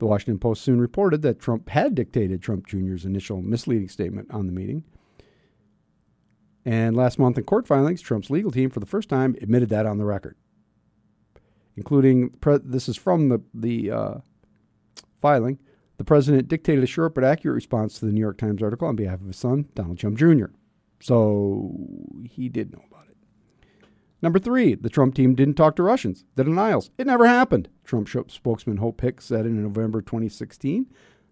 The 0.00 0.06
Washington 0.06 0.38
Post 0.38 0.62
soon 0.62 0.80
reported 0.80 1.22
that 1.22 1.38
Trump 1.38 1.68
had 1.68 1.94
dictated 1.94 2.42
Trump 2.42 2.66
Jr.'s 2.66 3.04
initial 3.04 3.42
misleading 3.42 3.88
statement 3.88 4.30
on 4.32 4.46
the 4.46 4.52
meeting. 4.52 4.82
And 6.64 6.96
last 6.96 7.18
month 7.18 7.38
in 7.38 7.44
court 7.44 7.66
filings, 7.66 8.00
Trump's 8.00 8.30
legal 8.30 8.50
team, 8.50 8.70
for 8.70 8.80
the 8.80 8.86
first 8.86 9.08
time, 9.08 9.36
admitted 9.40 9.68
that 9.68 9.86
on 9.86 9.98
the 9.98 10.04
record, 10.04 10.36
including 11.76 12.30
pre- 12.30 12.58
this 12.62 12.88
is 12.88 12.96
from 12.96 13.28
the 13.28 13.40
the 13.54 13.90
uh, 13.90 14.14
filing. 15.22 15.58
The 15.96 16.04
president 16.04 16.48
dictated 16.48 16.82
a 16.82 16.86
short 16.86 17.14
but 17.14 17.24
accurate 17.24 17.54
response 17.54 17.98
to 17.98 18.06
the 18.06 18.12
New 18.12 18.20
York 18.20 18.38
Times 18.38 18.62
article 18.62 18.88
on 18.88 18.96
behalf 18.96 19.20
of 19.20 19.26
his 19.26 19.36
son, 19.36 19.68
Donald 19.74 19.98
Trump 19.98 20.18
Jr. 20.18 20.46
So 21.00 21.72
he 22.24 22.48
did 22.48 22.72
know 22.72 22.82
about 22.90 23.06
it. 23.08 23.16
Number 24.22 24.38
three, 24.38 24.74
the 24.74 24.90
Trump 24.90 25.14
team 25.14 25.34
didn't 25.34 25.54
talk 25.54 25.76
to 25.76 25.82
Russians. 25.82 26.24
The 26.36 26.44
denials. 26.44 26.90
It 26.98 27.06
never 27.06 27.26
happened. 27.26 27.68
Trump 27.84 28.08
spokesman 28.30 28.76
Hope 28.76 29.00
Hicks 29.00 29.24
said 29.24 29.46
in 29.46 29.62
November 29.62 30.02
2016 30.02 30.86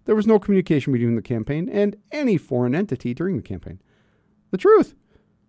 there 0.09 0.17
was 0.17 0.27
no 0.27 0.39
communication 0.39 0.95
between 0.95 1.17
the 1.17 1.23
campaign 1.23 1.69
and 1.69 1.95
any 2.11 2.39
foreign 2.39 2.75
entity 2.75 3.13
during 3.13 3.37
the 3.37 3.43
campaign. 3.43 3.79
The 4.51 4.57
truth. 4.57 4.95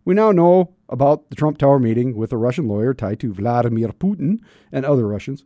We 0.03 0.13
now 0.13 0.33
know 0.33 0.73
about 0.89 1.29
the 1.29 1.37
Trump 1.37 1.57
Tower 1.57 1.79
meeting 1.79 2.13
with 2.13 2.33
a 2.33 2.37
Russian 2.37 2.67
lawyer 2.67 2.93
tied 2.93 3.21
to 3.21 3.33
Vladimir 3.33 3.87
Putin 3.89 4.39
and 4.69 4.85
other 4.85 5.07
Russians. 5.07 5.45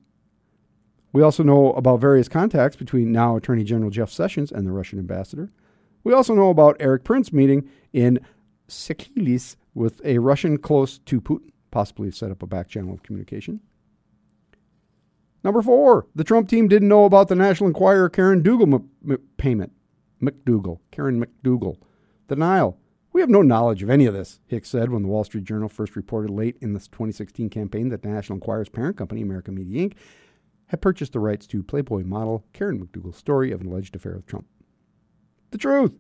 We 1.12 1.22
also 1.22 1.44
know 1.44 1.74
about 1.74 2.02
various 2.02 2.28
contacts 2.28 2.76
between 2.76 3.12
now 3.12 3.36
Attorney 3.36 3.64
General 3.64 3.92
Jeff 3.92 4.10
Sessions 4.10 4.52
and 4.52 4.66
the 4.66 4.72
Russian 4.72 4.98
ambassador. 4.98 5.52
We 6.04 6.12
also 6.12 6.34
know 6.34 6.50
about 6.50 6.78
Erik 6.80 7.04
Prince 7.04 7.32
meeting 7.32 7.70
in 7.94 8.20
Seychelles 8.74 9.58
with 9.74 10.02
a 10.04 10.20
Russian 10.20 10.58
close 10.58 11.00
to 11.00 11.22
Putin, 11.22 11.52
possibly 11.72 12.12
set 12.12 12.32
up 12.32 12.44
a 12.44 12.48
back 12.48 12.68
channel 12.68 12.94
of 12.94 13.04
communication. 13.04 13.62
Number 15.44 15.62
four, 15.62 16.08
the 16.16 16.24
Trump 16.24 16.48
team 16.48 16.68
didn't 16.68 16.88
know 16.88 17.06
about 17.06 17.28
the 17.28 17.36
National 17.36 17.68
Enquirer 17.68 18.10
Karen 18.10 18.42
Dougal 18.42 18.74
m- 18.74 18.90
m- 19.10 19.18
payment. 19.38 19.74
McDougal, 20.22 20.80
Karen 20.92 21.24
McDougal. 21.24 21.76
Denial. 22.30 22.78
We 23.12 23.22
have 23.22 23.30
no 23.30 23.42
knowledge 23.42 23.84
of 23.84 23.90
any 23.90 24.06
of 24.06 24.14
this, 24.14 24.40
Hicks 24.48 24.70
said 24.70 24.90
when 24.90 25.04
the 25.04 25.10
Wall 25.10 25.24
Street 25.24 25.44
Journal 25.44 25.70
first 25.70 25.96
reported 25.96 26.32
late 26.32 26.58
in 26.62 26.74
the 26.74 26.80
2016 26.80 27.50
campaign 27.50 27.90
that 27.90 28.02
the 28.02 28.10
National 28.10 28.38
Enquirer's 28.38 28.70
parent 28.70 28.98
company, 28.98 29.22
American 29.22 29.54
Media 29.54 29.88
Inc., 29.88 29.94
had 30.68 30.82
purchased 30.82 31.14
the 31.14 31.20
rights 31.20 31.46
to 31.48 31.62
Playboy 31.62 32.04
model 32.04 32.46
Karen 32.54 32.80
McDougal's 32.84 33.18
story 33.18 33.52
of 33.52 33.62
an 33.62 33.68
alleged 33.68 33.96
affair 33.96 34.16
with 34.16 34.26
Trump. 34.26 34.48
The 35.52 35.58
truth. 35.60 35.92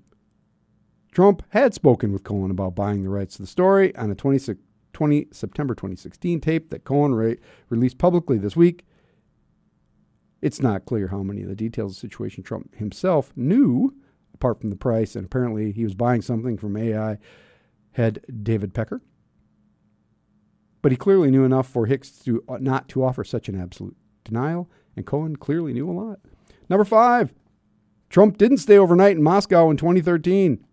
Trump 1.14 1.44
had 1.50 1.76
spoken 1.76 2.12
with 2.12 2.24
Cohen 2.24 2.50
about 2.50 2.76
buying 2.76 3.04
the 3.04 3.10
rights 3.10 3.36
to 3.36 3.44
the 3.44 3.48
story 3.48 3.96
on 3.96 4.10
a 4.10 4.16
20, 4.16 4.56
20 4.94 5.28
September 5.32 5.76
2016 5.76 6.42
tape 6.42 6.72
that 6.72 6.84
Cohen 6.84 7.14
re- 7.14 7.38
released 7.70 8.00
publicly 8.00 8.40
this 8.40 8.56
week. 8.56 8.84
It's 10.42 10.60
not 10.60 10.86
clear 10.86 11.10
how 11.10 11.22
many 11.22 11.44
of 11.44 11.50
the 11.50 11.56
details 11.56 11.92
of 11.92 11.96
the 11.98 12.08
situation 12.08 12.44
Trump 12.44 12.76
himself 12.76 13.32
knew, 13.36 13.94
apart 14.34 14.60
from 14.60 14.72
the 14.72 14.76
price, 14.76 15.16
and 15.16 15.26
apparently 15.26 15.72
he 15.72 15.84
was 15.84 15.94
buying 15.94 16.24
something 16.24 16.58
from 16.58 16.76
AI 16.76 17.20
head 17.92 18.26
David 18.42 18.74
Pecker. 18.74 19.02
But 20.82 20.92
he 20.92 20.98
clearly 20.98 21.30
knew 21.30 21.46
enough 21.46 21.68
for 21.68 21.86
Hicks 21.86 22.10
to 22.24 22.44
uh, 22.50 22.58
not 22.60 22.90
to 22.90 23.04
offer 23.04 23.24
such 23.24 23.48
an 23.48 23.62
absolute 23.62 23.96
denial, 24.24 24.68
and 24.98 25.06
Cohen 25.06 25.36
clearly 25.36 25.74
knew 25.74 25.90
a 25.90 25.94
lot. 25.94 26.20
Number 26.70 26.84
five, 26.84 27.34
Trump 28.10 28.38
didn't 28.38 28.58
stay 28.58 28.80
overnight 28.80 29.16
in 29.16 29.24
Moscow 29.24 29.70
in 29.70 29.78
2013. 29.78 30.66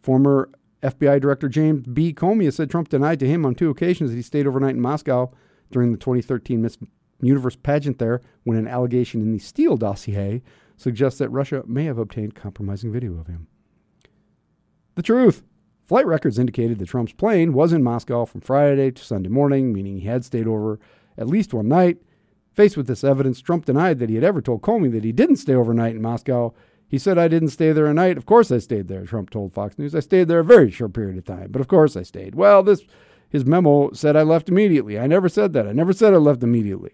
Former 0.00 0.50
FBI 0.82 1.20
Director 1.20 1.48
James 1.48 1.86
B. 1.86 2.12
Comey 2.12 2.44
has 2.44 2.56
said 2.56 2.70
Trump 2.70 2.88
denied 2.88 3.18
to 3.20 3.26
him 3.26 3.44
on 3.44 3.54
two 3.54 3.70
occasions 3.70 4.10
that 4.10 4.16
he 4.16 4.22
stayed 4.22 4.46
overnight 4.46 4.74
in 4.74 4.80
Moscow 4.80 5.30
during 5.70 5.92
the 5.92 5.98
2013 5.98 6.62
Miss 6.62 6.78
Universe 7.20 7.56
pageant 7.56 7.98
there 7.98 8.20
when 8.44 8.56
an 8.56 8.68
allegation 8.68 9.20
in 9.20 9.32
the 9.32 9.38
Steele 9.38 9.76
dossier 9.76 10.42
suggests 10.76 11.18
that 11.18 11.30
Russia 11.30 11.64
may 11.66 11.84
have 11.84 11.98
obtained 11.98 12.34
compromising 12.34 12.92
video 12.92 13.18
of 13.18 13.26
him. 13.26 13.48
The 14.94 15.02
truth. 15.02 15.42
Flight 15.86 16.06
records 16.06 16.38
indicated 16.38 16.78
that 16.78 16.88
Trump's 16.88 17.14
plane 17.14 17.54
was 17.54 17.72
in 17.72 17.82
Moscow 17.82 18.26
from 18.26 18.42
Friday 18.42 18.90
to 18.90 19.04
Sunday 19.04 19.30
morning, 19.30 19.72
meaning 19.72 19.98
he 19.98 20.06
had 20.06 20.24
stayed 20.24 20.46
over 20.46 20.78
at 21.16 21.26
least 21.28 21.54
one 21.54 21.66
night. 21.66 21.96
Faced 22.52 22.76
with 22.76 22.86
this 22.86 23.04
evidence, 23.04 23.40
Trump 23.40 23.64
denied 23.64 23.98
that 23.98 24.10
he 24.10 24.16
had 24.16 24.24
ever 24.24 24.42
told 24.42 24.62
Comey 24.62 24.92
that 24.92 25.04
he 25.04 25.12
didn't 25.12 25.36
stay 25.36 25.54
overnight 25.54 25.94
in 25.94 26.02
Moscow. 26.02 26.52
He 26.88 26.98
said, 26.98 27.18
I 27.18 27.28
didn't 27.28 27.50
stay 27.50 27.72
there 27.72 27.86
a 27.86 27.94
night. 27.94 28.16
Of 28.16 28.24
course 28.24 28.50
I 28.50 28.58
stayed 28.58 28.88
there, 28.88 29.04
Trump 29.04 29.30
told 29.30 29.52
Fox 29.52 29.78
News. 29.78 29.94
I 29.94 30.00
stayed 30.00 30.26
there 30.26 30.40
a 30.40 30.44
very 30.44 30.70
short 30.70 30.94
period 30.94 31.18
of 31.18 31.24
time, 31.24 31.48
but 31.50 31.60
of 31.60 31.68
course 31.68 31.96
I 31.96 32.02
stayed. 32.02 32.34
Well, 32.34 32.62
this 32.62 32.82
his 33.28 33.44
memo 33.44 33.92
said 33.92 34.16
I 34.16 34.22
left 34.22 34.48
immediately. 34.48 34.98
I 34.98 35.06
never 35.06 35.28
said 35.28 35.52
that. 35.52 35.66
I 35.66 35.72
never 35.72 35.92
said 35.92 36.14
I 36.14 36.16
left 36.16 36.42
immediately. 36.42 36.92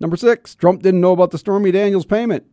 Number 0.00 0.16
six, 0.16 0.54
Trump 0.54 0.82
didn't 0.82 1.00
know 1.00 1.12
about 1.12 1.30
the 1.30 1.38
Stormy 1.38 1.70
Daniels 1.70 2.06
payment. 2.06 2.46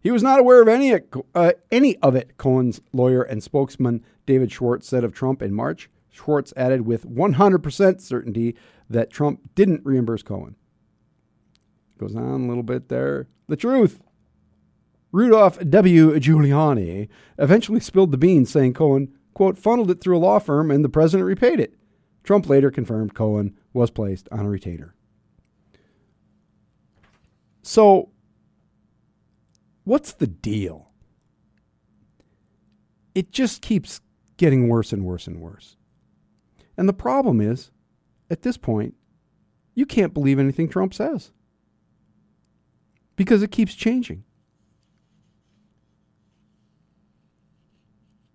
He 0.00 0.10
was 0.10 0.22
not 0.22 0.38
aware 0.38 0.62
of 0.62 0.68
any, 0.68 0.94
uh, 1.34 1.52
any 1.72 1.96
of 1.98 2.14
it, 2.14 2.36
Cohen's 2.36 2.80
lawyer 2.92 3.22
and 3.22 3.42
spokesman 3.42 4.04
David 4.26 4.52
Schwartz 4.52 4.86
said 4.86 5.04
of 5.04 5.12
Trump 5.12 5.42
in 5.42 5.52
March. 5.52 5.90
Schwartz 6.10 6.52
added 6.56 6.82
with 6.82 7.08
100% 7.08 8.00
certainty 8.00 8.54
that 8.88 9.10
Trump 9.10 9.54
didn't 9.54 9.84
reimburse 9.84 10.22
Cohen. 10.22 10.56
Goes 11.98 12.14
on 12.14 12.42
a 12.42 12.48
little 12.48 12.62
bit 12.62 12.88
there. 12.88 13.28
The 13.48 13.56
truth. 13.56 14.00
Rudolph 15.12 15.58
W. 15.60 16.18
Giuliani 16.18 17.08
eventually 17.38 17.80
spilled 17.80 18.10
the 18.10 18.18
beans, 18.18 18.50
saying 18.50 18.74
Cohen, 18.74 19.14
quote, 19.32 19.58
funneled 19.58 19.90
it 19.90 20.00
through 20.00 20.16
a 20.16 20.18
law 20.18 20.38
firm 20.40 20.70
and 20.70 20.84
the 20.84 20.88
president 20.88 21.26
repaid 21.26 21.60
it. 21.60 21.74
Trump 22.24 22.48
later 22.48 22.70
confirmed 22.70 23.14
Cohen 23.14 23.56
was 23.72 23.90
placed 23.90 24.28
on 24.32 24.46
a 24.46 24.48
retainer. 24.48 24.94
So, 27.62 28.10
what's 29.84 30.12
the 30.12 30.26
deal? 30.26 30.90
It 33.14 33.30
just 33.30 33.62
keeps 33.62 34.00
getting 34.36 34.68
worse 34.68 34.92
and 34.92 35.04
worse 35.04 35.26
and 35.26 35.40
worse. 35.40 35.76
And 36.76 36.88
the 36.88 36.92
problem 36.92 37.40
is, 37.40 37.70
at 38.30 38.42
this 38.42 38.56
point, 38.56 38.94
you 39.74 39.86
can't 39.86 40.14
believe 40.14 40.38
anything 40.38 40.68
Trump 40.68 40.92
says 40.92 41.30
because 43.16 43.42
it 43.42 43.50
keeps 43.50 43.74
changing. 43.74 44.24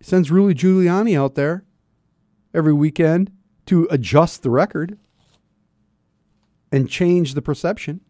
Sends 0.02 0.32
Rudy 0.32 0.60
Giuliani 0.60 1.18
out 1.20 1.36
there 1.36 1.66
every 2.54 2.74
weekend 2.74 3.32
to 3.66 3.88
adjust 3.92 4.44
the 4.44 4.50
record 4.50 4.98
and 6.72 6.90
change 6.90 7.34
the 7.34 7.42
perception. 7.42 8.02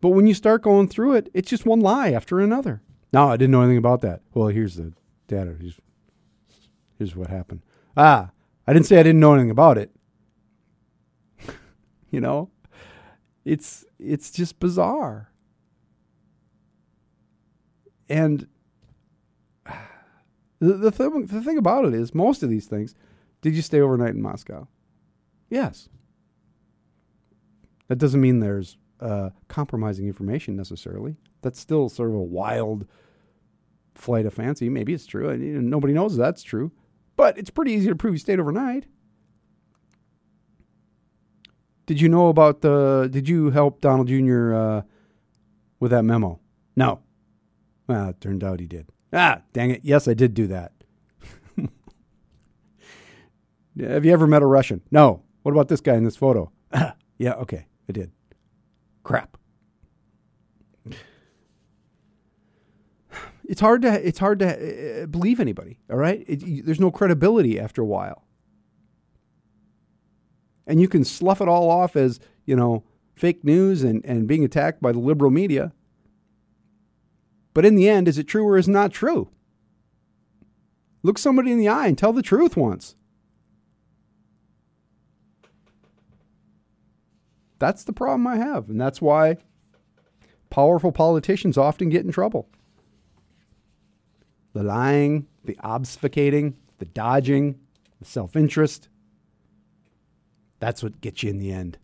But 0.00 0.10
when 0.10 0.26
you 0.26 0.34
start 0.34 0.62
going 0.62 0.88
through 0.88 1.14
it, 1.14 1.30
it's 1.32 1.48
just 1.48 1.64
one 1.64 1.80
lie 1.80 2.10
after 2.10 2.38
another. 2.40 2.82
No, 3.12 3.30
I 3.30 3.36
didn't 3.36 3.52
know 3.52 3.62
anything 3.62 3.78
about 3.78 4.02
that. 4.02 4.20
Well, 4.34 4.48
here's 4.48 4.76
the 4.76 4.92
data. 5.28 5.56
Here's, 5.58 5.80
here's 6.98 7.16
what 7.16 7.30
happened. 7.30 7.62
Ah, 7.96 8.30
I 8.66 8.72
didn't 8.72 8.86
say 8.86 8.98
I 8.98 9.02
didn't 9.02 9.20
know 9.20 9.34
anything 9.34 9.50
about 9.50 9.78
it. 9.78 9.90
you 12.10 12.20
know, 12.20 12.50
it's 13.44 13.84
it's 13.98 14.30
just 14.30 14.58
bizarre. 14.58 15.30
And 18.08 18.46
the 20.58 20.74
the 20.74 20.90
thing, 20.90 21.26
the 21.26 21.42
thing 21.42 21.58
about 21.58 21.84
it 21.84 21.94
is, 21.94 22.14
most 22.14 22.42
of 22.42 22.50
these 22.50 22.66
things, 22.66 22.94
did 23.42 23.54
you 23.54 23.62
stay 23.62 23.80
overnight 23.80 24.14
in 24.14 24.22
Moscow? 24.22 24.68
Yes. 25.50 25.88
That 27.88 27.96
doesn't 27.96 28.20
mean 28.20 28.40
there's 28.40 28.78
uh, 29.00 29.30
compromising 29.48 30.06
information 30.06 30.56
necessarily. 30.56 31.16
That's 31.42 31.60
still 31.60 31.88
sort 31.90 32.08
of 32.10 32.16
a 32.16 32.22
wild 32.22 32.86
flight 33.94 34.26
of 34.26 34.32
fancy. 34.34 34.68
Maybe 34.70 34.94
it's 34.94 35.06
true. 35.06 35.36
know, 35.36 35.60
nobody 35.60 35.92
knows 35.92 36.16
that's 36.16 36.42
true. 36.42 36.72
But 37.16 37.38
it's 37.38 37.50
pretty 37.50 37.72
easy 37.72 37.88
to 37.88 37.94
prove 37.94 38.14
you 38.14 38.18
stayed 38.18 38.40
overnight. 38.40 38.86
Did 41.86 42.00
you 42.00 42.08
know 42.08 42.28
about 42.28 42.62
the? 42.62 43.08
Did 43.10 43.28
you 43.28 43.50
help 43.50 43.80
Donald 43.80 44.08
Jr. 44.08 44.54
Uh, 44.54 44.82
with 45.80 45.90
that 45.90 46.02
memo? 46.04 46.40
No. 46.76 47.00
Well, 47.86 48.10
it 48.10 48.20
turned 48.20 48.42
out 48.42 48.60
he 48.60 48.66
did. 48.66 48.90
Ah, 49.12 49.42
dang 49.52 49.70
it! 49.70 49.80
Yes, 49.84 50.08
I 50.08 50.14
did 50.14 50.32
do 50.34 50.46
that. 50.46 50.72
Have 53.78 54.04
you 54.04 54.12
ever 54.12 54.26
met 54.26 54.42
a 54.42 54.46
Russian? 54.46 54.80
No. 54.90 55.22
What 55.42 55.52
about 55.52 55.68
this 55.68 55.80
guy 55.82 55.94
in 55.94 56.04
this 56.04 56.16
photo? 56.16 56.50
yeah, 57.18 57.34
okay, 57.34 57.66
I 57.88 57.92
did. 57.92 58.10
Crap. 59.02 59.36
It's 63.46 63.60
hard 63.60 63.82
to 63.82 64.08
it's 64.08 64.18
hard 64.20 64.38
to 64.38 65.02
uh, 65.02 65.06
believe 65.06 65.38
anybody. 65.38 65.78
All 65.90 65.98
right, 65.98 66.24
it, 66.26 66.64
there's 66.64 66.80
no 66.80 66.90
credibility 66.90 67.60
after 67.60 67.82
a 67.82 67.84
while, 67.84 68.23
and 70.66 70.80
you 70.80 70.88
can 70.88 71.04
slough 71.04 71.40
it 71.40 71.48
all 71.48 71.70
off 71.70 71.96
as 71.96 72.20
you 72.44 72.56
know 72.56 72.84
fake 73.14 73.44
news 73.44 73.82
and 73.82 74.04
and 74.04 74.26
being 74.26 74.44
attacked 74.44 74.82
by 74.82 74.92
the 74.92 74.98
liberal 74.98 75.30
media. 75.30 75.72
But 77.52 77.64
in 77.64 77.76
the 77.76 77.88
end, 77.88 78.08
is 78.08 78.18
it 78.18 78.24
true 78.24 78.44
or 78.46 78.58
is 78.58 78.68
it 78.68 78.72
not 78.72 78.92
true? 78.92 79.28
Look 81.02 81.18
somebody 81.18 81.52
in 81.52 81.58
the 81.58 81.68
eye 81.68 81.86
and 81.86 81.96
tell 81.96 82.12
the 82.12 82.22
truth 82.22 82.56
once. 82.56 82.96
That's 87.58 87.84
the 87.84 87.92
problem 87.92 88.26
I 88.26 88.36
have, 88.36 88.68
and 88.68 88.80
that's 88.80 89.00
why 89.00 89.36
powerful 90.50 90.92
politicians 90.92 91.56
often 91.56 91.88
get 91.88 92.04
in 92.04 92.12
trouble. 92.12 92.48
The 94.52 94.62
lying, 94.62 95.26
the 95.44 95.56
obfuscating, 95.56 96.54
the 96.78 96.84
dodging, 96.84 97.58
the 98.00 98.04
self 98.04 98.36
interest. 98.36 98.88
That's 100.64 100.82
what 100.82 101.02
gets 101.02 101.22
you 101.22 101.28
in 101.28 101.36
the 101.36 101.52
end. 101.52 101.76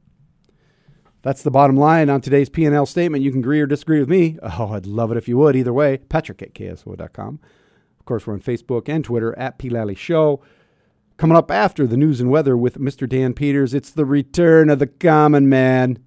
That's 1.21 1.43
the 1.43 1.51
bottom 1.51 1.77
line 1.77 2.09
on 2.09 2.23
today's 2.23 2.49
P&L 2.49 2.87
statement. 2.87 3.23
You 3.23 3.31
can 3.31 3.41
agree 3.41 3.61
or 3.61 3.67
disagree 3.67 4.01
with 4.01 4.09
me. 4.09 4.39
Oh, 4.43 4.73
I'd 4.73 4.87
love 4.87 5.11
it 5.11 5.19
if 5.19 5.29
you 5.29 5.37
would. 5.37 5.55
Either 5.55 5.75
way, 5.75 5.99
patrick 5.99 6.41
at 6.41 6.55
ksoo.com. 6.55 7.41
Of 7.99 8.07
course, 8.07 8.27
we're 8.27 8.33
on 8.33 8.41
Facebook 8.41 8.89
and 8.89 9.05
Twitter 9.05 9.39
at 9.39 9.59
P. 9.59 9.69
Lally 9.69 9.95
Show. 9.95 10.41
Coming 11.19 11.37
up 11.37 11.51
after 11.51 11.87
the 11.87 11.99
news 11.99 12.23
and 12.23 12.31
weather 12.31 12.57
with 12.57 12.79
Mr. 12.79 13.07
Dan 13.07 13.35
Peters, 13.35 13.75
it's 13.75 13.91
the 13.91 14.07
return 14.07 14.71
of 14.71 14.79
the 14.79 14.87
common 14.87 15.47
man 15.47 15.99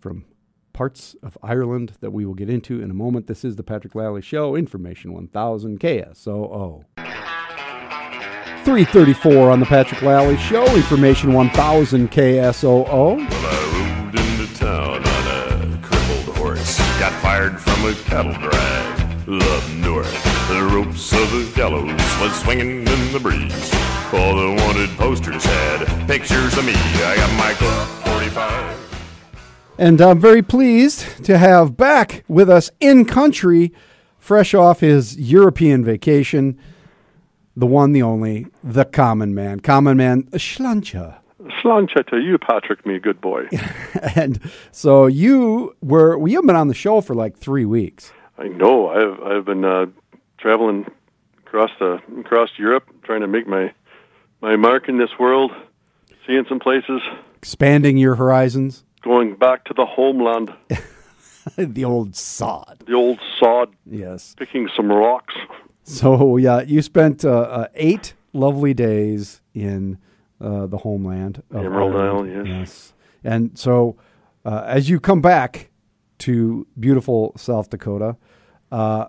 from 0.00 0.24
parts 0.72 1.14
of 1.22 1.38
Ireland 1.44 1.92
that 2.00 2.10
we 2.10 2.26
will 2.26 2.34
get 2.34 2.50
into 2.50 2.82
in 2.82 2.90
a 2.90 2.94
moment. 2.94 3.28
This 3.28 3.44
is 3.44 3.54
the 3.54 3.62
Patrick 3.62 3.94
Lally 3.94 4.20
Show, 4.20 4.56
Information 4.56 5.12
1000 5.12 5.78
KSOO. 5.78 6.86
334 8.64 9.50
on 9.50 9.60
the 9.60 9.66
Patrick 9.66 10.02
Lally 10.02 10.36
Show, 10.36 10.64
Information 10.74 11.32
1000 11.32 12.10
KSOO. 12.10 12.86
Well, 12.88 13.28
I 13.30 14.04
rode 14.04 14.18
into 14.18 14.54
town 14.56 15.06
on 15.06 15.74
a 15.74 15.78
crippled 15.82 16.36
horse. 16.36 16.78
Got 16.98 17.12
fired 17.22 17.60
from 17.60 17.84
a 17.86 17.94
cattle 18.04 18.32
drive 18.34 18.88
up 19.28 19.70
north. 19.76 20.48
The 20.48 20.62
ropes 20.72 21.12
of 21.12 21.30
the 21.30 21.52
gallows 21.54 21.90
was 22.20 22.34
swinging 22.40 22.86
in 22.86 23.12
the 23.12 23.20
breeze. 23.20 23.74
All 24.12 24.36
the 24.36 24.62
wanted 24.62 24.88
posters 24.96 25.44
had 25.44 26.08
pictures 26.08 26.56
of 26.56 26.64
me. 26.64 26.72
I 26.74 27.16
got 27.16 27.36
my 27.36 27.52
Colt 27.52 27.88
45. 28.06 29.74
And 29.76 30.00
I'm 30.00 30.18
very 30.18 30.42
pleased 30.42 31.24
to 31.26 31.36
have 31.36 31.76
back 31.76 32.24
with 32.26 32.48
us 32.48 32.70
in 32.80 33.04
country, 33.04 33.72
fresh 34.18 34.54
off 34.54 34.80
his 34.80 35.18
European 35.18 35.84
vacation, 35.84 36.58
the 37.58 37.66
one, 37.66 37.92
the 37.92 38.02
only, 38.02 38.46
the 38.62 38.84
common 38.84 39.34
man. 39.34 39.60
Common 39.60 39.96
man, 39.96 40.22
Sláinte. 40.32 41.16
Sláinte 41.62 42.06
to 42.08 42.18
you, 42.18 42.38
Patrick, 42.38 42.84
me 42.86 42.98
good 42.98 43.20
boy. 43.20 43.48
And 44.14 44.38
so 44.70 45.06
you 45.06 45.74
were, 45.82 46.16
well, 46.18 46.28
you've 46.28 46.46
been 46.46 46.56
on 46.56 46.68
the 46.68 46.74
show 46.74 47.00
for 47.00 47.14
like 47.14 47.36
three 47.36 47.64
weeks. 47.64 48.12
I 48.38 48.48
know. 48.48 48.88
I've 48.88 49.20
I've 49.22 49.44
been 49.44 49.64
uh, 49.64 49.86
traveling 50.38 50.86
across 51.44 51.70
the 51.80 52.00
across 52.20 52.50
Europe, 52.58 52.84
trying 53.02 53.20
to 53.22 53.26
make 53.26 53.46
my 53.48 53.72
my 54.40 54.54
mark 54.56 54.88
in 54.88 54.98
this 54.98 55.10
world, 55.18 55.50
seeing 56.26 56.44
some 56.48 56.60
places, 56.60 57.00
Expanding 57.36 57.96
your 57.98 58.14
horizons, 58.14 58.84
going 59.02 59.34
back 59.34 59.64
to 59.64 59.74
the 59.74 59.86
homeland, 59.86 60.52
the 61.56 61.84
old 61.84 62.14
sod. 62.14 62.82
the 62.86 62.94
old 62.94 63.18
sod, 63.40 63.74
Yes. 63.84 64.34
picking 64.38 64.68
some 64.76 64.92
rocks. 64.92 65.34
So 65.88 66.36
yeah, 66.36 66.60
you 66.60 66.82
spent 66.82 67.24
uh, 67.24 67.30
uh, 67.30 67.68
eight 67.74 68.14
lovely 68.34 68.74
days 68.74 69.40
in 69.54 69.98
uh, 70.40 70.66
the 70.66 70.76
homeland 70.78 71.42
of 71.50 71.64
Emerald. 71.64 71.96
Isle, 71.96 72.26
yes. 72.26 72.46
Yes, 72.46 72.92
and 73.24 73.58
so 73.58 73.96
uh, 74.44 74.64
as 74.66 74.90
you 74.90 75.00
come 75.00 75.20
back 75.22 75.70
to 76.18 76.66
beautiful 76.78 77.32
South 77.36 77.70
Dakota, 77.70 78.16
uh, 78.70 79.06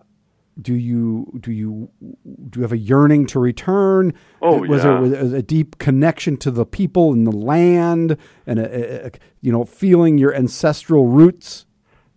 do 0.62 0.74
you 0.74 1.38
do 1.40 1.52
you 1.52 1.90
do 2.50 2.60
you 2.60 2.62
have 2.62 2.72
a 2.72 2.78
yearning 2.78 3.26
to 3.28 3.40
return? 3.40 4.14
Oh, 4.42 4.60
was 4.60 4.84
yeah. 4.84 5.02
there 5.02 5.24
was 5.24 5.34
a 5.34 5.42
deep 5.42 5.78
connection 5.80 6.38
to 6.38 6.52
the 6.52 6.66
people 6.66 7.12
and 7.12 7.28
the 7.28 7.36
land, 7.36 8.18
and 8.48 8.58
a, 8.60 9.08
a- 9.08 9.12
you 9.42 9.52
know 9.52 9.66
feeling 9.66 10.18
your 10.18 10.34
ancestral 10.34 11.08
roots? 11.08 11.66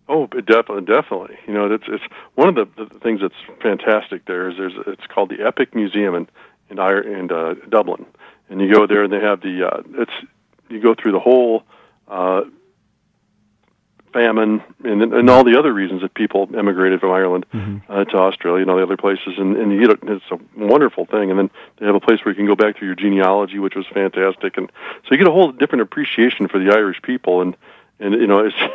Oh, 0.09 0.27
definitely, 0.27 0.81
definitely. 0.85 1.37
You 1.47 1.53
know, 1.53 1.71
it's 1.71 1.85
it's 1.87 2.03
one 2.35 2.49
of 2.49 2.55
the, 2.55 2.85
the 2.85 2.99
things 2.99 3.21
that's 3.21 3.33
fantastic. 3.61 4.25
There 4.25 4.49
is 4.49 4.57
there's 4.57 4.73
it's 4.87 5.07
called 5.07 5.29
the 5.29 5.45
Epic 5.45 5.73
Museum 5.73 6.13
in 6.15 6.27
in, 6.69 6.77
Ir- 6.79 7.01
in 7.19 7.31
uh, 7.31 7.55
Dublin, 7.69 8.05
and 8.49 8.59
you 8.59 8.71
go 8.73 8.85
there 8.85 9.03
and 9.03 9.13
they 9.13 9.21
have 9.21 9.41
the 9.41 9.67
uh, 9.71 9.81
it's 10.01 10.11
you 10.69 10.81
go 10.81 10.93
through 10.93 11.13
the 11.13 11.19
whole 11.19 11.63
uh, 12.09 12.41
famine 14.11 14.61
and 14.83 15.01
and 15.01 15.29
all 15.29 15.43
the 15.43 15.57
other 15.57 15.73
reasons 15.73 16.01
that 16.01 16.13
people 16.13 16.49
emigrated 16.55 16.99
from 16.99 17.11
Ireland 17.11 17.45
uh, 17.89 18.03
to 18.05 18.17
Australia 18.17 18.61
and 18.61 18.69
all 18.71 18.77
the 18.77 18.83
other 18.83 18.97
places, 18.97 19.35
and 19.37 19.55
and 19.55 19.71
you 19.71 19.87
a, 19.89 19.97
it's 20.13 20.25
a 20.31 20.39
wonderful 20.57 21.05
thing. 21.05 21.29
And 21.29 21.39
then 21.39 21.49
they 21.77 21.85
have 21.85 21.95
a 21.95 21.99
place 22.01 22.19
where 22.23 22.33
you 22.33 22.35
can 22.35 22.45
go 22.45 22.55
back 22.55 22.77
through 22.77 22.87
your 22.87 22.95
genealogy, 22.95 23.57
which 23.57 23.75
was 23.75 23.85
fantastic, 23.87 24.57
and 24.57 24.69
so 25.03 25.07
you 25.11 25.17
get 25.17 25.27
a 25.27 25.31
whole 25.31 25.51
different 25.53 25.81
appreciation 25.83 26.47
for 26.49 26.59
the 26.59 26.71
Irish 26.75 27.01
people, 27.01 27.41
and 27.41 27.55
and 27.99 28.13
you 28.15 28.27
know 28.27 28.39
it's. 28.39 28.55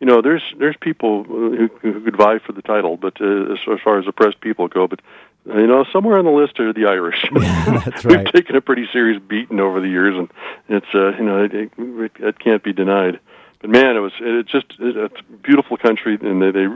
you 0.00 0.06
know, 0.06 0.22
there's 0.22 0.42
there's 0.58 0.76
people 0.80 1.24
who, 1.24 1.68
who 1.80 2.00
could 2.00 2.16
vie 2.16 2.38
for 2.38 2.52
the 2.52 2.62
title, 2.62 2.96
but 2.96 3.20
uh, 3.20 3.52
as, 3.52 3.58
as 3.70 3.80
far 3.82 3.98
as 3.98 4.06
oppressed 4.06 4.40
people 4.40 4.68
go, 4.68 4.86
but 4.86 5.00
you 5.46 5.66
know, 5.66 5.84
somewhere 5.92 6.18
on 6.18 6.24
the 6.24 6.30
list 6.30 6.60
are 6.60 6.72
the 6.72 6.86
Irish. 6.86 7.24
that's 7.34 8.04
right. 8.04 8.18
We've 8.18 8.32
taken 8.32 8.56
a 8.56 8.60
pretty 8.60 8.86
serious 8.92 9.20
beating 9.20 9.60
over 9.60 9.80
the 9.80 9.88
years, 9.88 10.16
and 10.16 10.30
it's 10.68 10.94
uh, 10.94 11.16
you 11.16 11.24
know, 11.24 11.44
it, 11.44 11.54
it, 11.54 11.72
it 12.18 12.38
can't 12.38 12.62
be 12.62 12.72
denied. 12.72 13.18
But 13.60 13.70
man, 13.70 13.96
it 13.96 14.00
was 14.00 14.12
it 14.20 14.46
just 14.46 14.66
it, 14.78 14.96
it's 14.96 15.20
a 15.20 15.36
beautiful 15.38 15.76
country, 15.76 16.16
and 16.20 16.40
they 16.40 16.52
they 16.52 16.66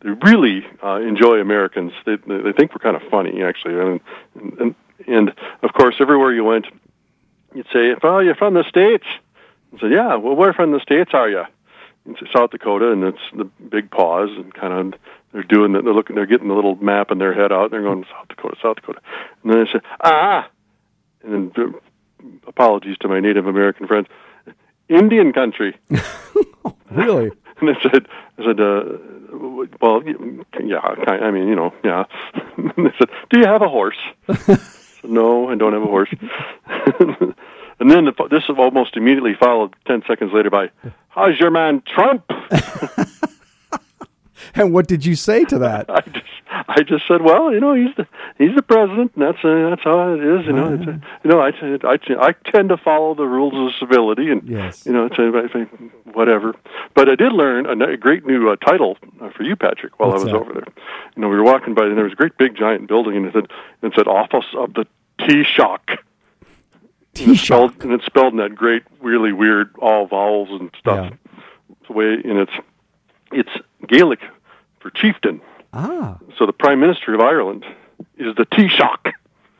they 0.00 0.10
really 0.10 0.66
uh, 0.82 0.96
enjoy 0.96 1.38
Americans. 1.40 1.92
They 2.04 2.16
they 2.16 2.52
think 2.52 2.72
we're 2.72 2.82
kind 2.82 2.96
of 2.96 3.02
funny, 3.10 3.42
actually, 3.42 3.78
and 3.78 4.00
and 4.58 4.74
and 5.06 5.32
of 5.62 5.72
course, 5.72 5.96
everywhere 6.00 6.32
you 6.32 6.42
went, 6.42 6.66
you'd 7.54 7.66
say, 7.72 7.94
"Oh, 8.02 8.18
you're 8.18 8.34
from 8.34 8.54
the 8.54 8.64
states." 8.68 9.06
I 9.74 9.80
said, 9.80 9.92
"Yeah, 9.92 10.16
well, 10.16 10.34
where 10.34 10.52
from 10.52 10.72
the 10.72 10.80
states 10.80 11.12
are 11.14 11.28
you?" 11.28 11.44
It's 12.06 12.32
South 12.32 12.50
Dakota, 12.50 12.90
and 12.90 13.04
it's 13.04 13.22
the 13.36 13.44
big 13.44 13.90
pause, 13.90 14.30
and 14.36 14.52
kind 14.52 14.94
of 14.94 15.00
they're 15.32 15.42
doing 15.42 15.72
that. 15.72 15.84
They're 15.84 15.94
looking, 15.94 16.16
they're 16.16 16.26
getting 16.26 16.48
the 16.48 16.54
little 16.54 16.76
map 16.76 17.10
in 17.10 17.18
their 17.18 17.32
head 17.32 17.52
out, 17.52 17.64
and 17.64 17.72
they're 17.72 17.82
going 17.82 18.04
South 18.10 18.28
Dakota, 18.28 18.56
South 18.60 18.76
Dakota, 18.76 19.00
and 19.42 19.52
then 19.52 19.64
they 19.64 19.72
say, 19.72 19.80
"Ah," 20.02 20.48
and 21.22 21.52
then 21.54 21.74
apologies 22.46 22.98
to 22.98 23.08
my 23.08 23.20
Native 23.20 23.46
American 23.46 23.86
friends, 23.86 24.08
Indian 24.88 25.32
country. 25.32 25.76
Really? 26.90 27.30
And 27.60 27.70
I 27.70 27.80
said, 27.82 28.06
I 28.38 28.44
said, 28.44 28.60
uh, 28.60 28.82
well, 29.80 30.02
yeah, 30.04 30.80
I 30.80 31.30
mean, 31.30 31.48
you 31.48 31.56
know, 31.56 31.72
yeah. 31.82 32.04
and 32.56 32.72
they 32.76 32.92
said, 32.98 33.08
do 33.30 33.38
you 33.38 33.46
have 33.46 33.62
a 33.62 33.68
horse? 33.68 33.96
I 34.28 34.34
said, 34.34 35.10
no, 35.10 35.48
I 35.48 35.54
don't 35.54 35.72
have 35.72 35.82
a 35.82 35.86
horse. 35.86 36.12
And 37.82 37.90
then 37.90 38.04
the, 38.04 38.12
this 38.30 38.44
is 38.44 38.54
almost 38.56 38.96
immediately 38.96 39.34
followed 39.34 39.74
10 39.86 40.04
seconds 40.06 40.32
later 40.32 40.50
by, 40.50 40.70
how's 41.08 41.38
your 41.40 41.50
man 41.50 41.82
Trump? 41.84 42.24
and 44.54 44.72
what 44.72 44.86
did 44.86 45.04
you 45.04 45.16
say 45.16 45.44
to 45.46 45.58
that? 45.58 45.86
I 45.90 46.00
just, 46.00 46.24
I 46.68 46.82
just 46.82 47.08
said, 47.08 47.22
well, 47.22 47.52
you 47.52 47.60
know, 47.60 47.74
he's 47.74 47.94
the 47.96 48.06
he's 48.38 48.54
the 48.54 48.62
president, 48.62 49.12
and 49.16 49.22
that's 49.24 49.44
uh, 49.44 49.70
that's 49.70 49.82
how 49.82 50.14
it 50.14 50.22
is. 50.22 50.46
You 50.46 50.52
know, 50.52 50.74
it's, 50.74 50.86
uh, 50.86 50.92
you 51.24 51.30
know, 51.30 51.40
I, 51.40 51.50
I 51.84 51.98
I 52.28 52.32
tend 52.50 52.68
to 52.68 52.76
follow 52.76 53.14
the 53.14 53.26
rules 53.26 53.54
of 53.54 53.74
civility, 53.78 54.30
and 54.30 54.48
Yes. 54.48 54.86
you 54.86 54.92
know, 54.92 55.06
it's, 55.06 55.18
uh, 55.18 55.64
whatever. 56.12 56.54
But 56.94 57.08
I 57.08 57.16
did 57.16 57.32
learn 57.32 57.66
a 57.66 57.96
great 57.96 58.24
new 58.24 58.50
uh, 58.50 58.56
title 58.56 58.96
uh, 59.20 59.30
for 59.30 59.42
you, 59.42 59.56
Patrick, 59.56 59.98
while 59.98 60.10
What's 60.10 60.22
I 60.22 60.24
was 60.26 60.32
that? 60.32 60.38
over 60.40 60.52
there. 60.52 60.72
You 61.16 61.22
know, 61.22 61.28
we 61.28 61.36
were 61.36 61.44
walking 61.44 61.74
by, 61.74 61.86
and 61.86 61.96
there 61.96 62.04
was 62.04 62.12
a 62.12 62.16
great 62.16 62.36
big 62.38 62.54
giant 62.56 62.88
building, 62.88 63.16
and 63.16 63.26
it 63.26 63.32
said 63.32 63.48
it 63.82 63.92
said 63.96 64.06
Office 64.06 64.46
of 64.56 64.74
the 64.74 64.86
T 65.26 65.44
And 65.58 65.98
it's 67.14 67.40
spelled, 67.42 67.74
and 67.82 67.92
it's 67.92 68.04
spelled 68.06 68.32
in 68.32 68.38
that 68.38 68.54
great, 68.54 68.82
really 69.00 69.32
weird, 69.32 69.70
all 69.80 70.06
vowels 70.06 70.48
and 70.50 70.70
stuff. 70.78 71.10
Yeah. 71.10 71.32
The 71.86 71.92
way, 71.92 72.14
and 72.24 72.38
it's 72.38 72.52
it's 73.32 73.50
Gaelic 73.88 74.20
for 74.80 74.90
chieftain. 74.90 75.40
Ah, 75.72 76.18
So 76.38 76.44
the 76.46 76.52
Prime 76.52 76.80
Minister 76.80 77.14
of 77.14 77.20
Ireland 77.20 77.64
is 78.18 78.34
the 78.36 78.44
Taoiseach, 78.46 79.12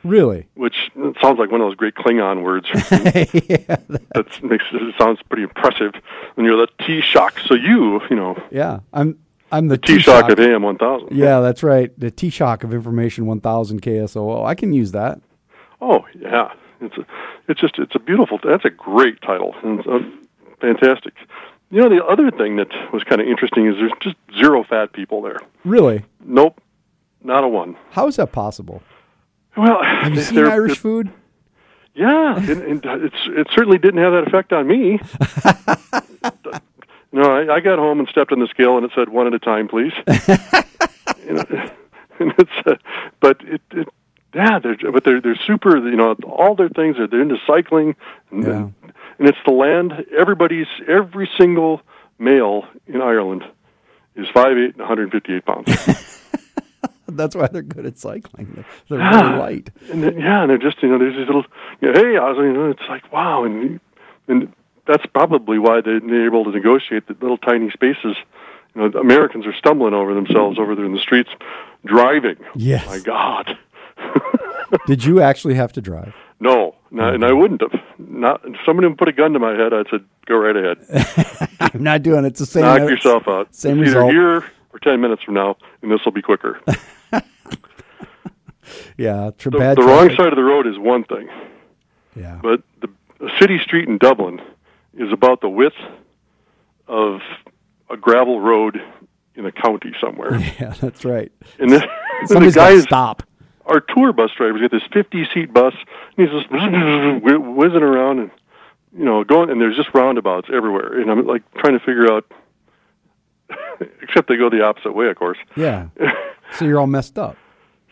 really? 0.04 0.46
which 0.54 0.90
sounds 1.22 1.38
like 1.38 1.50
one 1.50 1.60
of 1.62 1.66
those 1.68 1.74
great 1.74 1.94
Klingon 1.94 2.42
words. 2.42 2.66
yeah, 2.72 3.76
that 3.88 4.38
makes 4.42 4.64
it 4.72 4.94
sounds 4.98 5.20
pretty 5.28 5.42
impressive. 5.44 5.94
And 6.36 6.44
you're 6.44 6.56
the 6.58 6.68
Taoiseach. 6.80 7.46
So 7.48 7.54
you, 7.54 8.00
you 8.10 8.16
know, 8.16 8.36
yeah. 8.50 8.80
I'm 8.92 9.18
I'm 9.50 9.68
the 9.68 9.78
Taoiseach 9.78 10.30
of 10.30 10.38
AM 10.38 10.62
1000. 10.62 11.08
Yeah, 11.12 11.40
that's 11.40 11.62
right. 11.62 11.98
The 11.98 12.10
Taoiseach 12.10 12.62
of 12.64 12.74
Information 12.74 13.24
1000 13.26 13.80
KSOO. 13.82 14.44
I 14.46 14.54
can 14.54 14.72
use 14.74 14.92
that. 14.92 15.20
Oh 15.80 16.04
yeah, 16.18 16.52
it's 16.82 16.96
a, 16.96 17.06
it's 17.48 17.60
just 17.60 17.78
it's 17.78 17.94
a 17.94 17.98
beautiful. 17.98 18.38
That's 18.42 18.64
a 18.64 18.70
great 18.70 19.20
title. 19.22 19.54
And 19.62 19.80
it's, 19.80 19.88
uh, 19.88 20.00
fantastic. 20.60 21.14
You 21.70 21.80
know, 21.80 21.88
the 21.88 22.04
other 22.04 22.30
thing 22.30 22.56
that 22.56 22.68
was 22.92 23.02
kind 23.04 23.20
of 23.20 23.26
interesting 23.26 23.66
is 23.66 23.76
there's 23.76 23.92
just 24.00 24.16
zero 24.38 24.62
fat 24.62 24.92
people 24.92 25.22
there. 25.22 25.38
Really? 25.64 26.04
Nope, 26.22 26.60
not 27.24 27.44
a 27.44 27.48
one. 27.48 27.76
How 27.90 28.06
is 28.08 28.16
that 28.16 28.32
possible? 28.32 28.82
Well, 29.56 29.82
Have 29.82 30.14
you 30.14 30.20
seen 30.20 30.44
Irish 30.44 30.78
food? 30.78 31.10
Yeah, 31.94 32.36
and, 32.38 32.62
and 32.62 32.84
it's 32.84 33.16
it 33.26 33.48
certainly 33.54 33.78
didn't 33.78 34.02
have 34.02 34.12
that 34.12 34.26
effect 34.26 34.52
on 34.52 34.66
me. 34.66 34.98
no, 37.12 37.22
I, 37.22 37.56
I 37.56 37.60
got 37.60 37.78
home 37.78 38.00
and 38.00 38.08
stepped 38.08 38.32
on 38.32 38.40
the 38.40 38.46
scale, 38.46 38.78
and 38.78 38.86
it 38.86 38.92
said 38.94 39.10
one 39.10 39.26
at 39.26 39.34
a 39.34 39.38
time, 39.38 39.68
please. 39.68 39.92
you 41.26 41.34
know, 41.34 41.44
and 42.18 42.32
it's, 42.38 42.66
uh, 42.66 42.76
but 43.20 43.42
it, 43.42 43.60
it 43.72 43.88
yeah, 44.34 44.58
they're 44.58 44.76
but 44.92 45.04
they're 45.04 45.20
they're 45.20 45.38
super. 45.46 45.76
You 45.76 45.96
know, 45.96 46.14
all 46.26 46.54
their 46.54 46.68
things 46.68 46.98
are 46.98 47.06
they're 47.06 47.22
into 47.22 47.38
cycling, 47.46 47.94
and, 48.30 48.42
Yeah. 48.44 48.68
and 49.18 49.28
it's 49.28 49.38
the 49.46 49.52
land. 49.52 50.06
Everybody's 50.16 50.66
every 50.88 51.28
single 51.38 51.80
male 52.18 52.66
in 52.86 53.00
Ireland 53.02 53.44
is 54.16 54.26
five 54.32 54.56
eight 54.56 54.70
and 54.76 54.78
158 54.78 55.44
pounds. 55.44 55.68
That's 57.08 57.34
why 57.36 57.48
they're 57.48 57.62
good 57.62 57.84
at 57.84 57.98
cycling. 57.98 58.64
They're, 58.88 58.98
they're 58.98 59.36
light. 59.38 59.70
and 59.90 60.02
then, 60.02 60.18
yeah, 60.18 60.42
and 60.42 60.50
they're 60.50 60.56
just 60.58 60.82
you 60.82 60.88
know 60.88 60.98
there's 60.98 61.16
these 61.16 61.26
little 61.26 61.44
you 61.80 61.92
know, 61.92 62.00
hey, 62.00 62.16
I 62.16 62.30
was 62.30 62.38
you 62.38 62.52
know 62.52 62.70
it's 62.70 62.88
like 62.88 63.12
wow, 63.12 63.44
and 63.44 63.80
and 64.28 64.52
that's 64.86 65.04
probably 65.06 65.58
why 65.58 65.80
they, 65.80 65.98
they're 65.98 66.26
able 66.26 66.44
to 66.44 66.50
negotiate 66.50 67.06
the 67.08 67.16
little 67.20 67.36
tiny 67.38 67.70
spaces. 67.70 68.16
You 68.74 68.88
know, 68.88 68.98
Americans 69.00 69.46
are 69.46 69.54
stumbling 69.54 69.92
over 69.94 70.14
themselves 70.14 70.58
over 70.58 70.74
there 70.74 70.86
in 70.86 70.92
the 70.94 70.98
streets, 71.00 71.28
driving. 71.84 72.36
Yes. 72.54 72.86
My 72.86 72.98
God. 73.00 73.58
Did 74.86 75.04
you 75.04 75.20
actually 75.20 75.54
have 75.54 75.72
to 75.74 75.80
drive? 75.80 76.14
no, 76.40 76.74
no, 76.90 77.08
and 77.08 77.24
I 77.24 77.32
wouldn't 77.32 77.60
have. 77.62 77.80
Not 77.98 78.40
if 78.44 78.56
somebody 78.66 78.88
would 78.88 78.98
put 78.98 79.08
a 79.08 79.12
gun 79.12 79.32
to 79.32 79.38
my 79.38 79.52
head. 79.54 79.72
I'd 79.72 79.86
said, 79.90 80.04
"Go 80.26 80.36
right 80.36 80.56
ahead, 80.56 81.48
I'm 81.60 81.82
not 81.82 82.02
doing 82.02 82.24
it. 82.24 82.28
It's 82.28 82.40
the 82.40 82.46
same. 82.46 82.62
knock 82.62 82.80
yourself 82.80 83.28
out. 83.28 83.54
Same 83.54 83.80
it's 83.82 83.90
either 83.90 84.04
here 84.06 84.36
or 84.72 84.78
ten 84.82 85.00
minutes 85.00 85.22
from 85.22 85.34
now, 85.34 85.56
and 85.82 85.90
this 85.90 86.00
will 86.04 86.12
be 86.12 86.22
quicker." 86.22 86.60
Yeah, 88.96 89.30
tr- 89.38 89.50
The, 89.50 89.74
the 89.74 89.82
wrong 89.82 90.08
side 90.10 90.28
of 90.28 90.36
the 90.36 90.42
road 90.44 90.66
is 90.66 90.78
one 90.78 91.04
thing. 91.04 91.28
Yeah. 92.16 92.38
but 92.42 92.62
the 92.80 92.88
a 93.24 93.28
city 93.40 93.58
street 93.58 93.88
in 93.88 93.98
Dublin 93.98 94.40
is 94.94 95.12
about 95.12 95.40
the 95.40 95.48
width 95.48 95.76
of 96.88 97.20
a 97.90 97.96
gravel 97.96 98.40
road 98.40 98.80
in 99.34 99.46
a 99.46 99.52
county 99.52 99.92
somewhere. 100.00 100.38
yeah, 100.60 100.74
that's 100.80 101.04
right. 101.04 101.30
And 101.58 101.70
then, 101.70 101.82
and 101.82 101.90
the 102.22 102.28
Somebody's 102.28 102.54
got 102.54 102.68
to 102.68 102.74
guys, 102.76 102.82
stop. 102.84 103.22
Our 103.66 103.80
tour 103.80 104.12
bus 104.12 104.30
drivers, 104.36 104.60
get 104.60 104.70
this 104.70 104.82
50 104.92 105.28
seat 105.32 105.52
bus, 105.52 105.74
and 106.16 106.28
he's 106.28 106.40
just 106.40 106.50
whizzing 106.52 107.82
around 107.82 108.18
and, 108.18 108.30
you 108.96 109.04
know, 109.04 109.24
going, 109.24 109.50
and 109.50 109.60
there's 109.60 109.76
just 109.76 109.94
roundabouts 109.94 110.48
everywhere. 110.52 111.00
And 111.00 111.10
I'm 111.10 111.26
like 111.26 111.42
trying 111.54 111.78
to 111.78 111.84
figure 111.84 112.12
out, 112.12 112.30
except 114.02 114.28
they 114.28 114.36
go 114.36 114.50
the 114.50 114.62
opposite 114.62 114.92
way, 114.92 115.08
of 115.08 115.16
course. 115.16 115.38
Yeah. 115.56 115.88
So 116.58 116.66
you're 116.66 116.78
all 116.78 116.86
messed 116.86 117.18
up. 117.18 117.38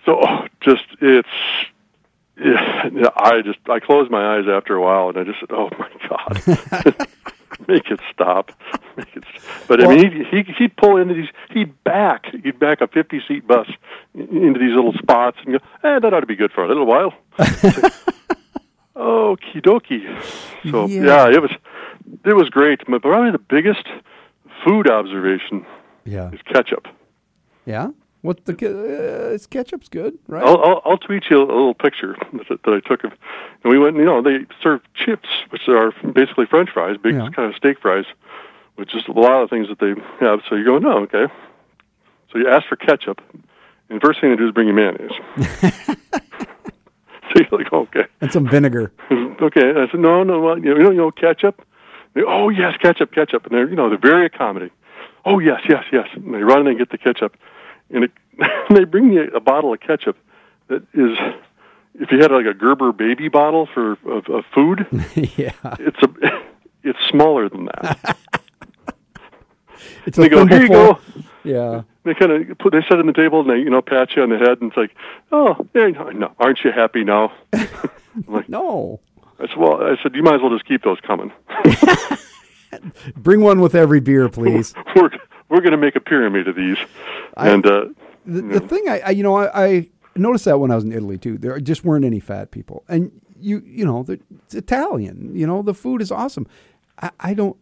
So 0.05 0.21
oh, 0.23 0.47
just 0.61 0.85
it's 1.01 1.29
yeah, 2.37 3.09
I 3.17 3.43
just 3.43 3.59
I 3.69 3.81
closed 3.81 4.11
my 4.11 4.37
eyes 4.37 4.45
after 4.49 4.75
a 4.75 4.83
while 4.83 5.09
and 5.09 5.19
I 5.19 5.25
just 5.25 5.41
said, 5.41 5.51
"Oh 5.51 5.71
my 5.79 5.91
god, 6.09 7.07
make 7.69 7.91
it 7.91 8.01
stop, 8.13 8.53
make 8.97 9.15
it." 9.17 9.25
St-. 9.25 9.69
But 9.69 9.85
I 9.85 9.89
mean, 9.89 10.11
he 10.13 10.25
he 10.43 10.53
he'd 10.59 10.77
pull 10.77 10.97
into 10.97 11.15
these, 11.15 11.29
he'd 11.51 11.73
back, 11.85 12.27
he'd 12.43 12.59
back 12.59 12.81
a 12.81 12.87
fifty 12.89 13.21
seat 13.27 13.47
bus 13.47 13.69
into 14.15 14.59
these 14.59 14.75
little 14.75 14.93
spots 14.95 15.39
and 15.45 15.59
go, 15.59 15.65
"Eh, 15.89 15.99
that 15.99 16.13
ought 16.15 16.21
to 16.21 16.27
be 16.27 16.37
good 16.37 16.53
for 16.53 16.65
a 16.65 16.69
little 16.69 16.87
while." 16.87 17.13
Okie 18.97 19.63
dokie. 19.63 20.05
So 20.71 20.87
Yeah. 20.87 21.05
yeah, 21.05 21.29
it 21.29 21.41
was 21.41 21.51
it 22.25 22.35
was 22.35 22.51
great. 22.51 22.81
But 22.89 23.03
probably 23.03 23.31
the 23.31 23.39
biggest 23.39 23.87
food 24.65 24.91
observation 24.91 25.65
Yeah. 26.05 26.31
is 26.33 26.41
ketchup. 26.43 26.87
Yeah. 27.67 27.89
What 28.23 28.45
the? 28.45 28.53
Uh, 28.53 29.35
it's 29.35 29.47
ketchup's 29.47 29.89
good, 29.89 30.19
right? 30.29 30.45
I'll, 30.45 30.63
I'll, 30.63 30.83
I'll 30.85 30.99
tweet 30.99 31.25
you 31.31 31.39
a 31.39 31.41
little 31.41 31.73
picture 31.75 32.17
that, 32.35 32.63
that 32.65 32.75
I 32.75 32.81
took 32.87 33.05
of. 33.05 33.13
And 33.65 33.71
we 33.73 33.79
went, 33.79 33.97
you 33.97 34.05
know, 34.05 34.21
they 34.23 34.47
serve 34.63 34.81
chips, 34.95 35.29
which 35.51 35.63
are 35.69 35.93
basically 36.13 36.45
French 36.47 36.71
fries, 36.71 36.97
big 37.03 37.15
Yeah. 37.15 37.31
kind 37.35 37.49
of 37.49 37.55
steak 37.57 37.81
fries, 37.81 38.05
with 38.77 38.89
just 38.89 39.09
a 39.09 39.13
lot 39.13 39.43
of 39.43 39.49
things 39.51 39.69
that 39.69 39.79
they 39.79 39.95
have. 40.25 40.41
So 40.49 40.55
you 40.55 40.65
go, 40.67 40.79
no, 40.79 40.99
okay. 41.05 41.33
So 42.31 42.39
you 42.39 42.49
ask 42.49 42.67
for 42.69 42.77
ketchup, 42.77 43.21
and 43.89 44.01
the 44.01 44.07
first 44.07 44.21
thing 44.21 44.31
they 44.31 44.37
do 44.37 44.47
is 44.47 44.53
bring 44.53 44.69
you 44.69 44.75
mayonnaise. 44.75 45.11
so 45.73 47.35
you're 47.37 47.49
like, 47.59 47.73
okay, 47.73 48.05
and 48.21 48.31
some 48.33 48.47
vinegar. 48.49 48.93
okay. 49.11 49.71
And 49.71 49.79
I 49.79 49.91
said, 49.91 50.01
no, 50.01 50.23
no, 50.25 50.41
well, 50.41 50.59
you 50.59 50.75
know, 50.75 50.91
you 50.91 50.97
know, 50.97 51.11
ketchup. 51.11 51.63
They, 52.15 52.23
oh 52.27 52.49
yes, 52.49 52.77
ketchup, 52.83 53.13
ketchup, 53.13 53.47
and 53.47 53.55
they're, 53.55 53.69
you 53.69 53.77
know, 53.77 53.89
they're 53.89 53.99
very 53.99 54.27
accommodating. 54.27 54.75
Oh 55.25 55.39
yes, 55.39 55.61
yes, 55.69 55.85
yes. 55.93 56.07
And 56.15 56.35
they 56.35 56.43
run 56.43 56.59
and 56.59 56.67
they 56.67 56.75
get 56.75 56.91
the 56.91 56.99
ketchup, 56.99 57.37
and 57.91 58.05
it, 58.05 58.13
they 58.71 58.85
bring 58.85 59.13
you 59.13 59.25
a 59.35 59.41
bottle 59.41 59.73
of 59.73 59.81
ketchup 59.81 60.17
that 60.69 60.83
is, 60.95 61.19
if 61.95 62.11
you 62.11 62.21
had 62.21 62.31
like 62.31 62.47
a 62.47 62.55
Gerber 62.55 62.93
baby 62.93 63.29
bottle 63.29 63.67
for 63.73 63.93
of, 64.07 64.27
of 64.29 64.45
food, 64.55 64.87
yeah. 65.37 65.53
it's 65.79 66.03
a, 66.03 66.09
it's 66.83 66.99
smaller 67.09 67.49
than 67.49 67.67
that. 67.67 68.17
It's 70.07 70.17
they 70.17 70.27
a 70.27 70.29
go, 70.31 70.47
here 70.47 70.63
you 70.63 70.69
go. 70.69 70.99
Yeah. 71.45 71.83
They 72.05 72.15
kind 72.15 72.33
of 72.33 72.59
put, 72.59 72.73
they 72.73 72.81
set 72.83 72.93
it 72.93 73.01
on 73.01 73.07
the 73.07 73.13
table 73.13 73.41
and 73.41 73.51
they, 73.51 73.59
you 73.59 73.71
know, 73.71 73.83
pat 73.83 74.17
you 74.17 74.23
on 74.23 74.31
the 74.31 74.39
head 74.39 74.61
and 74.61 74.71
it's 74.71 74.77
like, 74.77 74.95
oh, 75.33 75.57
yeah, 75.75 75.89
no, 75.89 76.33
aren't 76.39 76.65
you 76.65 76.73
happy 76.73 77.05
now? 77.05 77.33
I'm 77.53 77.69
like, 78.29 78.49
No. 78.49 79.01
I 79.39 79.47
said, 79.47 79.57
well, 79.57 79.83
I 79.83 79.97
said, 80.03 80.15
you 80.15 80.23
might 80.23 80.35
as 80.35 80.43
well 80.43 80.51
just 80.51 80.67
keep 80.67 80.83
those 80.83 81.01
coming. 81.01 81.33
Bring 83.17 83.41
one 83.41 83.61
with 83.61 83.75
every 83.75 84.01
beer, 84.01 84.29
please. 84.29 84.75
we're 84.95 85.11
we're 85.51 85.61
going 85.61 85.73
to 85.73 85.77
make 85.77 85.97
a 85.97 86.01
pyramid 86.01 86.49
of 86.49 86.57
these, 86.57 86.79
and 87.37 87.67
uh, 87.67 87.87
The, 88.25 88.41
the 88.43 88.61
thing 88.61 88.89
I, 88.89 89.01
I 89.07 89.11
you 89.11 89.23
know 89.23 89.37
I, 89.37 89.65
I 89.67 89.89
noticed 90.17 90.47
that 90.47 90.59
when 90.59 90.71
I 90.71 90.75
was 90.77 90.85
in 90.85 90.93
Italy 90.93 91.19
too. 91.19 91.37
There 91.39 91.59
just 91.61 91.85
weren't 91.85 92.05
any 92.05 92.21
fat 92.21 92.51
people, 92.51 92.85
and 92.89 93.11
you 93.39 93.63
you 93.67 93.85
know 93.85 94.03
the, 94.03 94.19
it's 94.47 94.55
Italian. 94.55 95.35
You 95.35 95.47
know 95.47 95.63
the 95.63 95.75
food 95.75 96.01
is 96.01 96.11
awesome. 96.11 96.47
I, 97.03 97.11
I 97.21 97.35
don't 97.35 97.57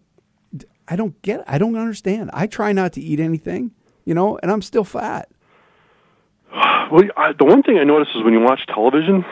I 0.86 0.96
don't 0.96 1.20
get. 1.22 1.42
I 1.46 1.58
don't 1.58 1.76
understand. 1.76 2.30
I 2.32 2.46
try 2.46 2.72
not 2.72 2.92
to 2.94 3.00
eat 3.00 3.20
anything. 3.20 3.72
You 4.04 4.14
know, 4.14 4.38
and 4.42 4.50
I'm 4.50 4.62
still 4.62 4.84
fat. 4.84 5.28
well, 6.90 7.02
I, 7.16 7.32
the 7.32 7.44
one 7.44 7.62
thing 7.62 7.78
I 7.78 7.84
notice 7.84 8.08
is 8.14 8.22
when 8.24 8.32
you 8.32 8.40
watch 8.40 8.66
television 8.66 9.24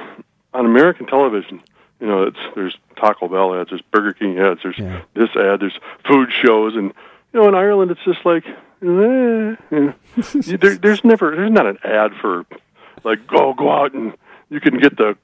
on 0.52 0.66
American 0.66 1.06
television, 1.06 1.62
you 2.00 2.06
know, 2.06 2.24
it's 2.24 2.38
there's 2.54 2.76
Taco 2.96 3.28
Bell 3.28 3.58
ads, 3.58 3.70
there's 3.70 3.82
Burger 3.90 4.12
King 4.12 4.38
ads, 4.38 4.60
there's 4.62 4.78
Yeah. 4.78 5.02
this 5.14 5.30
ad, 5.34 5.60
there's 5.60 5.78
food 6.06 6.28
shows, 6.30 6.76
and 6.76 6.92
you 7.32 7.40
know, 7.40 7.48
in 7.48 7.54
Ireland, 7.54 7.90
it's 7.90 8.04
just 8.04 8.24
like, 8.24 8.44
eh, 8.46 9.56
you 10.50 10.58
there, 10.58 10.76
there's 10.76 11.04
never 11.04 11.34
there's 11.36 11.52
not 11.52 11.66
an 11.66 11.78
ad 11.84 12.12
for 12.20 12.44
like 13.04 13.26
go 13.26 13.54
go 13.54 13.70
out 13.70 13.94
and 13.94 14.14
you 14.48 14.60
can 14.60 14.78
get 14.78 14.96
the 14.96 15.16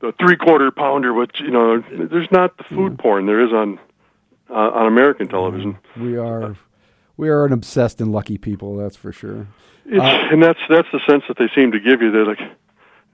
the 0.00 0.12
three 0.20 0.36
quarter 0.36 0.70
pounder, 0.70 1.12
which 1.14 1.40
you 1.40 1.50
know, 1.50 1.82
there's 1.90 2.30
not 2.30 2.56
the 2.58 2.64
food 2.64 2.98
porn 2.98 3.26
there 3.26 3.44
is 3.44 3.52
on 3.52 3.78
uh, 4.50 4.52
on 4.52 4.86
American 4.86 5.28
television. 5.28 5.78
We 5.96 6.16
are 6.16 6.56
we 7.16 7.28
are 7.28 7.44
an 7.44 7.52
obsessed 7.52 8.00
and 8.00 8.12
lucky 8.12 8.38
people. 8.38 8.76
That's 8.76 8.96
for 8.96 9.12
sure. 9.12 9.46
It's, 9.86 10.02
Uh, 10.02 10.28
and 10.32 10.42
that's 10.42 10.58
that's 10.68 10.88
the 10.92 11.00
sense 11.08 11.24
that 11.28 11.38
they 11.38 11.48
seem 11.54 11.72
to 11.72 11.80
give 11.80 12.02
you. 12.02 12.10
They're 12.10 12.26
like, 12.26 12.40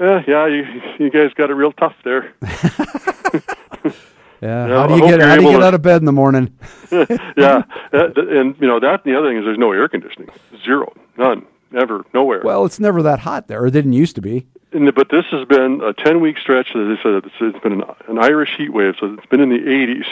yeah, 0.00 0.22
yeah, 0.26 0.46
you 0.46 0.64
you 0.98 1.10
guys 1.10 1.32
got 1.34 1.50
it 1.50 1.54
real 1.54 1.72
tough 1.72 1.94
there. 2.04 2.32
Yeah. 4.42 4.66
How 4.66 4.86
do 4.88 4.94
you 4.96 5.00
get 5.02 5.20
how 5.20 5.36
do 5.36 5.44
you 5.44 5.50
get 5.52 5.62
out 5.62 5.74
of 5.74 5.82
bed 5.82 6.02
in 6.02 6.04
the 6.04 6.12
morning? 6.12 6.52
yeah, 6.90 7.62
and 7.92 8.56
you 8.60 8.66
know 8.66 8.80
that. 8.80 9.04
And 9.04 9.14
the 9.14 9.16
other 9.16 9.28
thing 9.28 9.38
is, 9.38 9.44
there's 9.44 9.56
no 9.58 9.70
air 9.72 9.88
conditioning, 9.88 10.28
zero, 10.64 10.92
none, 11.16 11.46
never, 11.70 12.04
nowhere. 12.12 12.42
Well, 12.44 12.64
it's 12.64 12.80
never 12.80 13.02
that 13.04 13.20
hot 13.20 13.46
there. 13.46 13.64
It 13.66 13.70
didn't 13.70 13.92
used 13.92 14.16
to 14.16 14.20
be. 14.20 14.46
And 14.72 14.88
the, 14.88 14.92
but 14.92 15.10
this 15.10 15.26
has 15.30 15.46
been 15.46 15.80
a 15.82 15.92
10 15.92 16.20
week 16.20 16.38
stretch. 16.38 16.70
As 16.74 16.98
I 16.98 17.02
said, 17.02 17.14
it's, 17.24 17.34
it's 17.40 17.58
been 17.62 17.72
an, 17.74 17.82
an 18.08 18.18
Irish 18.18 18.56
heat 18.56 18.70
wave, 18.72 18.94
so 18.98 19.14
it's 19.14 19.26
been 19.26 19.40
in 19.40 19.50
the 19.50 19.58
80s. 19.58 20.06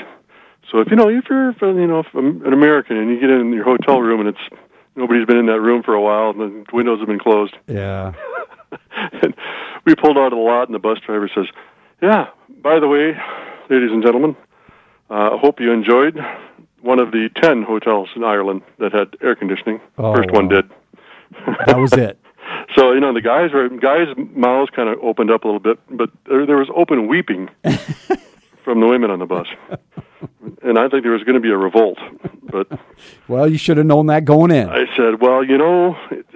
So 0.70 0.78
if 0.78 0.88
you 0.90 0.96
know 0.96 1.08
if 1.08 1.24
you're 1.28 1.50
you 1.62 1.86
know 1.88 2.04
an 2.14 2.52
American 2.52 2.96
and 2.96 3.10
you 3.10 3.18
get 3.18 3.30
in 3.30 3.52
your 3.52 3.64
hotel 3.64 4.00
room 4.00 4.20
and 4.20 4.28
it's 4.28 4.60
nobody's 4.94 5.26
been 5.26 5.38
in 5.38 5.46
that 5.46 5.60
room 5.60 5.82
for 5.82 5.94
a 5.94 6.00
while 6.00 6.30
and 6.30 6.66
the 6.66 6.76
windows 6.76 7.00
have 7.00 7.08
been 7.08 7.18
closed, 7.18 7.56
Yeah. 7.66 8.12
and 9.22 9.34
we 9.84 9.96
pulled 9.96 10.16
out 10.16 10.26
of 10.26 10.30
the 10.32 10.36
lot, 10.36 10.68
and 10.68 10.74
the 10.74 10.78
bus 10.78 11.00
driver 11.00 11.28
says, 11.34 11.46
"Yeah, 12.00 12.28
by 12.62 12.78
the 12.78 12.86
way, 12.86 13.18
ladies 13.70 13.90
and 13.92 14.02
gentlemen, 14.02 14.37
uh, 15.11 15.30
I 15.35 15.38
hope 15.38 15.61
you 15.61 15.72
enjoyed 15.72 16.18
one 16.83 16.98
of 17.00 17.12
the 17.12 17.28
ten 17.42 17.62
hotels 17.62 18.09
in 18.16 18.24
Ireland 18.24 18.62
that 18.78 18.92
had 18.92 19.16
air 19.22 19.35
conditioning. 19.35 19.80
Oh, 19.98 20.14
First 20.14 20.30
one 20.33 20.48
did." 20.48 20.68
That 21.66 21.78
was 21.78 21.92
it. 21.92 22.18
So 22.76 22.92
you 22.92 23.00
know 23.00 23.12
the 23.12 23.20
guys 23.20 23.52
were 23.52 23.68
guys' 23.68 24.09
mouths 24.16 24.70
kind 24.74 24.88
of 24.88 24.98
opened 25.02 25.30
up 25.30 25.44
a 25.44 25.46
little 25.46 25.61
bit, 25.61 25.78
but 25.90 26.11
there, 26.28 26.46
there 26.46 26.56
was 26.56 26.68
open 26.74 27.06
weeping 27.09 27.48
from 28.64 28.80
the 28.80 28.87
women 28.87 29.11
on 29.11 29.18
the 29.20 29.26
bus, 29.26 29.46
and 30.62 30.78
I 30.78 30.88
think 30.88 31.02
there 31.04 31.12
was 31.12 31.22
going 31.22 31.35
to 31.35 31.40
be 31.40 31.50
a 31.50 31.56
revolt. 31.56 31.98
But 32.42 32.66
Well, 33.28 33.48
you 33.50 33.56
should 33.59 33.76
have 33.76 33.87
known 33.87 34.06
that 34.06 34.24
going 34.24 34.50
in. 34.50 34.68
I 34.68 34.85
said, 34.96 35.20
well, 35.20 35.44
you 35.44 35.59
know, 35.59 35.96
it, 36.11 36.26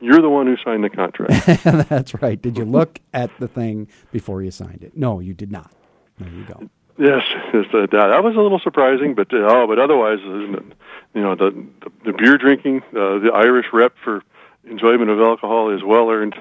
you're 0.00 0.20
the 0.20 0.28
one 0.30 0.46
who 0.46 0.56
signed 0.64 0.84
the 0.84 0.90
contract. 0.90 1.64
That's 1.88 2.14
right. 2.22 2.40
Did 2.40 2.56
you 2.56 2.64
look 2.64 3.00
at 3.12 3.30
the 3.40 3.48
thing 3.48 3.88
before 4.12 4.42
you 4.42 4.50
signed 4.52 4.82
it? 4.82 4.96
No, 4.96 5.18
you 5.20 5.34
did 5.34 5.50
not. 5.50 5.72
There 6.18 6.28
you 6.30 6.44
go. 6.44 6.70
yes, 6.98 7.22
yes, 7.52 7.66
that, 7.72 7.90
that 7.90 8.24
was 8.24 8.34
a 8.36 8.40
little 8.40 8.58
surprising, 8.58 9.14
but 9.14 9.32
uh, 9.32 9.46
oh, 9.48 9.66
but 9.66 9.78
otherwise, 9.78 10.18
you 10.22 10.72
know, 11.14 11.34
the 11.34 11.50
the, 11.80 11.90
the 12.06 12.12
beer 12.12 12.38
drinking, 12.38 12.82
uh, 12.90 13.18
the 13.18 13.30
Irish 13.34 13.66
rep 13.72 13.94
for 14.02 14.22
enjoyment 14.64 15.10
of 15.10 15.20
alcohol 15.20 15.74
is 15.74 15.82
well 15.84 16.10
earned, 16.10 16.34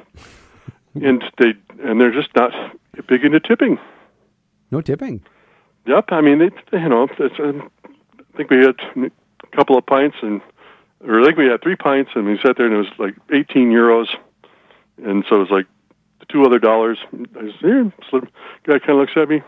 and 0.95 1.23
they 1.37 1.53
and 1.83 1.99
they're 1.99 2.13
just 2.13 2.33
not 2.35 2.51
big 3.07 3.25
into 3.25 3.39
tipping. 3.39 3.77
No 4.71 4.81
tipping. 4.81 5.21
Yep. 5.85 6.05
I 6.09 6.21
mean, 6.21 6.39
they, 6.39 6.77
you 6.77 6.89
know, 6.89 7.07
it's, 7.19 7.39
uh, 7.39 7.51
I 7.83 8.37
think 8.37 8.49
we 8.49 8.57
had 8.57 8.75
a 8.95 9.55
couple 9.55 9.77
of 9.77 9.85
pints, 9.85 10.17
and 10.21 10.41
or 11.05 11.21
I 11.21 11.25
think 11.25 11.37
we 11.37 11.45
had 11.45 11.61
three 11.61 11.75
pints, 11.75 12.11
and 12.15 12.25
we 12.25 12.39
sat 12.43 12.57
there, 12.57 12.65
and 12.65 12.75
it 12.75 12.77
was 12.77 12.87
like 12.97 13.15
18 13.31 13.71
euros, 13.71 14.07
and 15.03 15.23
so 15.29 15.35
it 15.35 15.39
was 15.39 15.51
like 15.51 15.67
two 16.29 16.43
other 16.43 16.59
dollars. 16.59 16.97
I 17.13 17.17
said, 17.41 17.53
"Here," 17.59 17.93
so 18.09 18.19
the 18.21 18.27
guy 18.65 18.79
kind 18.79 18.91
of 18.91 18.97
looks 18.97 19.11
at 19.15 19.29
me. 19.29 19.41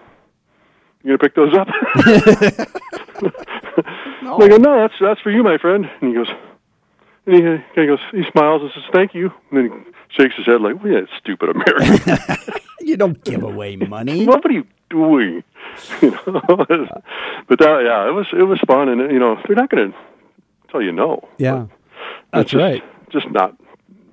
You 1.04 1.18
gonna 1.18 1.20
pick 1.20 1.36
those 1.36 1.54
up? 1.54 1.68
No. 4.28 4.40
I 4.42 4.50
go, 4.50 4.58
no, 4.58 4.82
that's 4.82 4.96
that's 5.00 5.22
for 5.22 5.32
you, 5.32 5.42
my 5.42 5.58
friend. 5.58 5.90
And 6.02 6.10
he 6.10 6.16
goes, 6.16 6.28
and 7.26 7.36
he, 7.36 7.42
he 7.82 7.88
goes, 7.88 8.00
he 8.12 8.24
smiles 8.32 8.62
and 8.62 8.72
says, 8.74 8.84
"Thank 8.92 9.14
you." 9.14 9.32
And 9.52 9.58
then 9.58 9.86
he 9.86 10.22
shakes 10.22 10.36
his 10.36 10.46
head 10.46 10.60
like, 10.60 10.84
"Well, 10.84 10.92
yeah, 10.92 11.02
stupid 11.20 11.50
American." 11.50 12.38
You 12.80 12.96
don't 12.96 13.22
give 13.26 13.44
away 13.44 13.76
money. 13.76 14.26
what 14.26 14.46
are 14.46 14.52
you 14.52 14.66
doing? 14.90 15.44
You 16.02 16.12
know, 16.12 16.42
but 17.50 17.60
that, 17.60 17.82
yeah, 17.84 18.08
it 18.08 18.14
was 18.14 18.28
it 18.32 18.44
was 18.44 18.60
fun, 18.66 18.88
and 18.88 19.12
you 19.12 19.20
know, 19.20 19.38
they're 19.46 19.58
not 19.58 19.70
going 19.70 19.92
to 19.92 19.98
tell 20.72 20.82
you 20.82 20.94
no. 20.94 21.28
Yeah, 21.38 21.68
that's 22.32 22.52
just, 22.52 22.62
right. 22.62 22.84
Just 23.10 23.30
not, 23.30 23.58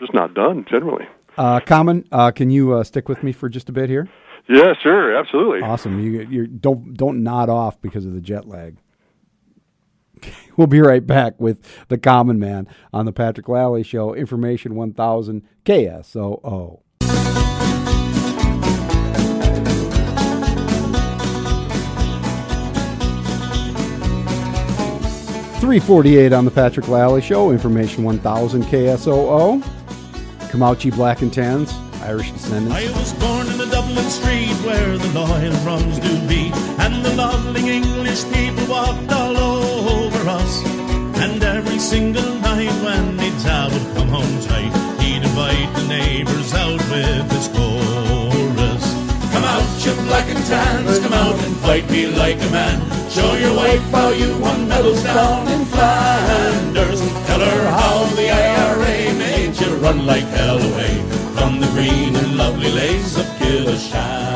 just 0.01 0.13
not 0.13 0.35
done 0.35 0.67
generally. 0.69 1.07
Uh, 1.39 1.61
Common, 1.61 2.05
uh, 2.11 2.33
can 2.33 2.51
you 2.51 2.73
uh, 2.73 2.83
stick 2.83 3.09
with 3.09 3.23
me 3.23 3.31
for 3.31 3.49
just 3.49 3.69
a 3.69 3.73
bit 3.73 3.89
here? 3.89 4.09
Yeah, 4.49 4.75
sure, 4.83 5.17
absolutely. 5.17 5.61
Awesome. 5.61 6.01
You 6.01 6.21
you 6.23 6.47
don't 6.47 6.95
don't 6.95 7.23
nod 7.23 7.49
off 7.49 7.81
because 7.81 8.05
of 8.05 8.13
the 8.15 8.21
jet 8.21 8.47
lag. 8.49 8.77
We'll 10.57 10.69
be 10.69 10.81
right 10.81 11.05
back 11.05 11.41
with 11.41 11.67
the 11.89 11.99
Common 11.99 12.39
Man 12.39 12.69
on 12.93 13.07
the 13.07 13.13
Patrick 13.13 13.49
Lally 13.49 13.83
Show. 13.83 14.15
Information 14.15 14.77
one 14.77 14.93
thousand 14.93 15.43
KSOO. 15.65 16.81
Three 25.61 25.81
forty 25.81 26.19
eight 26.19 26.33
on 26.35 26.45
the 26.45 26.51
Patrick 26.51 26.89
Lally 26.89 27.23
Show. 27.23 27.51
Information 27.51 28.05
one 28.05 28.19
thousand 28.19 28.65
KSOO. 28.65 29.63
Kamauchi 30.51 30.95
Black 30.95 31.23
and 31.23 31.33
Tans, 31.33 31.73
Irish 32.03 32.31
descendants. 32.33 32.75
Street 34.03 34.55
where 34.67 34.97
the 34.99 35.09
loyal 35.15 35.53
rungs 35.65 35.99
do 35.99 36.29
beat, 36.29 36.55
and 36.79 37.05
the 37.05 37.15
lovely 37.15 37.69
English 37.69 38.25
people 38.33 38.67
walked 38.67 39.13
all 39.13 39.37
over 39.37 40.29
us. 40.29 40.63
And 41.23 41.43
every 41.43 41.79
single 41.79 42.35
night 42.41 42.73
when 42.83 43.17
the 43.17 43.31
dad 43.43 43.73
would 43.73 43.97
come 43.97 44.09
home 44.09 44.41
tight, 44.43 44.73
he'd 45.01 45.23
invite 45.23 45.71
the 45.77 45.87
neighbours 45.89 46.53
out 46.55 46.81
with 46.91 47.31
his 47.33 47.49
chorus. 47.49 48.85
Come 49.33 49.45
out, 49.45 49.69
you 49.85 49.95
black 50.09 50.29
and 50.29 50.45
tans, 50.47 50.99
come 50.99 51.13
out 51.13 51.39
and 51.45 51.57
fight 51.57 51.89
me 51.91 52.07
like 52.07 52.37
a 52.37 52.51
man. 52.51 52.79
Show 53.11 53.35
your 53.35 53.57
wife 53.57 53.83
how 53.91 54.11
you 54.11 54.39
won 54.39 54.69
medals 54.69 55.03
down 55.03 55.49
in 55.49 55.65
Flanders. 55.67 57.01
Tell 57.27 57.41
her 57.41 57.71
how 57.71 58.05
the 58.17 58.31
IRA 58.31 59.15
made 59.19 59.59
you 59.61 59.75
run 59.77 60.07
like 60.07 60.25
hell 60.25 60.59
away 60.59 60.95
from 61.37 61.61
the 61.61 61.69
green 61.69 62.17
and 62.17 62.37
lovely 62.37 62.71
lace 62.71 63.19
of 63.19 63.34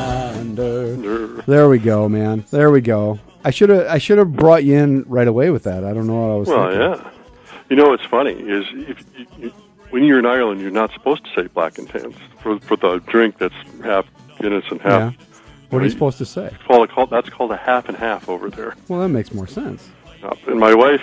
Killeshandra. 0.08 1.44
There 1.46 1.68
we 1.68 1.78
go, 1.78 2.08
man. 2.08 2.44
There 2.50 2.70
we 2.70 2.80
go. 2.80 3.18
I 3.44 3.50
should 3.50 3.68
have 3.70 3.86
I 3.86 3.98
should 3.98 4.18
have 4.18 4.32
brought 4.34 4.64
you 4.64 4.74
in 4.76 5.04
right 5.04 5.28
away 5.28 5.50
with 5.50 5.62
that. 5.64 5.84
I 5.84 5.92
don't 5.92 6.06
know 6.06 6.20
what 6.26 6.30
I 6.30 6.36
was 6.36 6.48
Well, 6.48 6.70
thinking. 6.70 6.80
yeah. 7.04 7.10
You 7.70 7.76
know 7.76 7.88
what's 7.88 8.04
funny 8.04 8.32
is 8.32 8.64
if 8.72 9.04
you, 9.16 9.26
you, 9.38 9.52
when 9.90 10.04
you're 10.04 10.18
in 10.18 10.26
Ireland, 10.26 10.60
you're 10.60 10.70
not 10.70 10.92
supposed 10.92 11.24
to 11.24 11.30
say 11.34 11.46
black 11.48 11.78
and 11.78 11.88
tans 11.88 12.14
for 12.42 12.58
for 12.60 12.76
the 12.76 12.98
drink 13.06 13.38
that's 13.38 13.54
half 13.84 14.06
Guinness 14.40 14.64
and 14.70 14.80
half. 14.80 15.14
Yeah. 15.14 15.24
What 15.70 15.82
are 15.82 15.84
you 15.84 15.90
supposed 15.90 16.18
to 16.18 16.24
say? 16.26 16.50
Call 16.66 16.82
it, 16.84 16.90
call, 16.90 17.06
that's 17.06 17.28
called 17.28 17.50
a 17.52 17.56
half 17.56 17.88
and 17.88 17.96
half 17.96 18.28
over 18.28 18.48
there. 18.50 18.74
Well, 18.88 19.00
that 19.00 19.08
makes 19.08 19.32
more 19.34 19.46
sense. 19.46 19.88
Uh, 20.22 20.34
And 20.46 20.58
my 20.58 20.72
wife, 20.74 21.02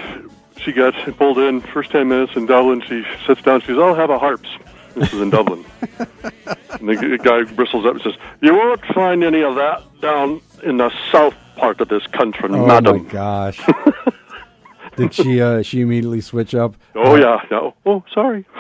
she 0.58 0.72
got 0.72 0.94
pulled 1.18 1.38
in 1.38 1.62
first 1.62 1.92
ten 1.92 2.08
minutes 2.08 2.36
in 2.36 2.46
Dublin. 2.48 2.82
She 2.88 3.04
sits 3.28 3.42
down. 3.42 3.62
She 3.62 3.68
says, 3.68 3.78
"I'll 3.78 3.94
have 3.96 4.10
a 4.10 4.18
harps." 4.20 4.50
This 4.96 5.14
is 5.14 5.22
in 5.22 5.30
Dublin. 5.30 5.66
and 6.00 6.90
the 6.90 7.20
guy 7.22 7.44
bristles 7.44 7.86
up 7.86 7.94
and 7.94 8.02
says, 8.02 8.14
"You 8.42 8.56
won't 8.56 8.84
find 8.94 9.24
any 9.24 9.42
of 9.44 9.56
that 9.56 9.84
down 10.02 10.42
in 10.64 10.78
the 10.78 10.92
south 11.12 11.36
part 11.56 11.82
of 11.82 11.90
this 11.90 12.06
country, 12.08 12.50
Oh 12.52 12.66
madam." 12.66 13.04
my 13.04 13.12
gosh. 13.12 13.60
Did 14.96 15.14
she 15.14 15.42
uh 15.42 15.62
she 15.62 15.82
immediately 15.82 16.22
switch 16.22 16.56
up? 16.56 16.76
Oh 16.96 17.16
yeah, 17.16 17.42
no. 17.52 17.76
Oh, 17.86 18.04
sorry. 18.14 18.46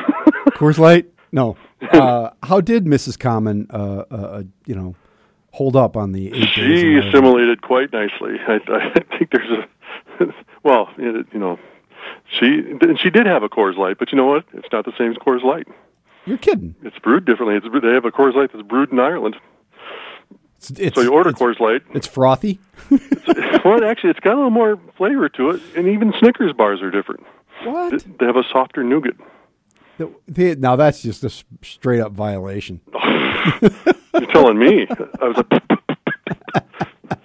Coors 0.50 0.78
Light? 0.78 1.08
No. 1.32 1.56
Uh 1.82 2.32
how 2.44 2.60
did 2.60 2.86
Mrs. 2.86 3.18
Common 3.18 3.68
uh, 3.72 4.04
uh, 4.12 4.16
uh 4.16 4.44
you 4.66 4.76
know 4.76 4.96
hold 5.52 5.78
up 5.78 5.96
on 5.96 6.12
the 6.12 6.34
eight 6.34 6.50
she 6.54 6.98
assimilated 6.98 7.62
quite 7.62 7.94
nicely. 7.94 8.36
I, 8.46 8.60
I 8.68 9.18
think 9.18 9.32
there's 9.32 9.50
a 9.50 9.68
well, 10.64 10.90
you 10.98 11.26
know, 11.34 11.60
she 12.28 12.48
and 12.82 13.00
she 13.00 13.10
did 13.10 13.26
have 13.26 13.44
a 13.44 13.50
Coors 13.50 13.78
Light, 13.78 13.98
but 13.98 14.12
you 14.12 14.18
know 14.18 14.26
what? 14.26 14.46
It's 14.54 14.68
not 14.72 14.86
the 14.86 14.94
same 14.98 15.12
as 15.12 15.18
Coors 15.18 15.44
Light. 15.44 15.68
You're 16.26 16.38
kidding. 16.38 16.76
It's 16.84 16.98
brewed 17.00 17.26
differently. 17.26 17.56
It's 17.56 17.66
they 17.84 17.94
have 17.94 18.06
a 18.06 18.12
Coors 18.12 18.34
Light 18.36 18.52
that's 18.54 18.66
brewed 18.68 18.92
in 18.92 19.00
Ireland. 19.00 19.36
It's, 20.58 20.72
it's, 20.72 20.96
So 20.96 21.02
you 21.02 21.14
order 21.14 21.32
Coors 21.32 21.60
Light. 21.60 21.84
It's 21.94 22.08
frothy. 22.08 22.60
well, 23.64 23.84
actually, 23.86 24.10
it's 24.12 24.20
got 24.22 24.34
a 24.34 24.38
little 24.38 24.50
more 24.50 24.80
flavor 24.98 25.30
to 25.30 25.50
it, 25.52 25.62
and 25.76 25.88
even 25.88 26.14
Snickers 26.20 26.54
bars 26.54 26.82
are 26.82 26.90
different. 26.92 27.24
What? 27.64 27.92
They- 28.04 28.12
They 28.20 28.26
have 28.26 28.36
a 28.38 28.44
softer 28.52 28.84
nougat. 28.84 29.16
The- 29.98 30.12
the- 30.28 30.56
now 30.56 30.76
that's 30.76 31.02
just 31.02 31.24
a 31.24 31.30
straight 31.62 32.00
up 32.02 32.12
violation. 32.14 32.82
You're 33.62 34.32
telling 34.32 34.58
me? 34.58 34.88
I 35.22 35.26
was 35.28 35.38
like, 35.38 35.62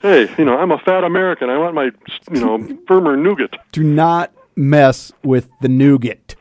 hey, 0.00 0.28
you 0.38 0.44
know, 0.44 0.56
I'm 0.58 0.70
a 0.70 0.78
fat 0.78 1.04
American. 1.04 1.50
I 1.50 1.58
want 1.58 1.74
my, 1.74 1.90
you 2.32 2.40
know, 2.40 2.78
firmer 2.86 3.16
nougat. 3.16 3.54
Do 3.72 3.82
not 3.82 4.32
mess 4.56 5.12
with 5.24 5.48
the 5.60 5.68
nougat. 5.68 6.36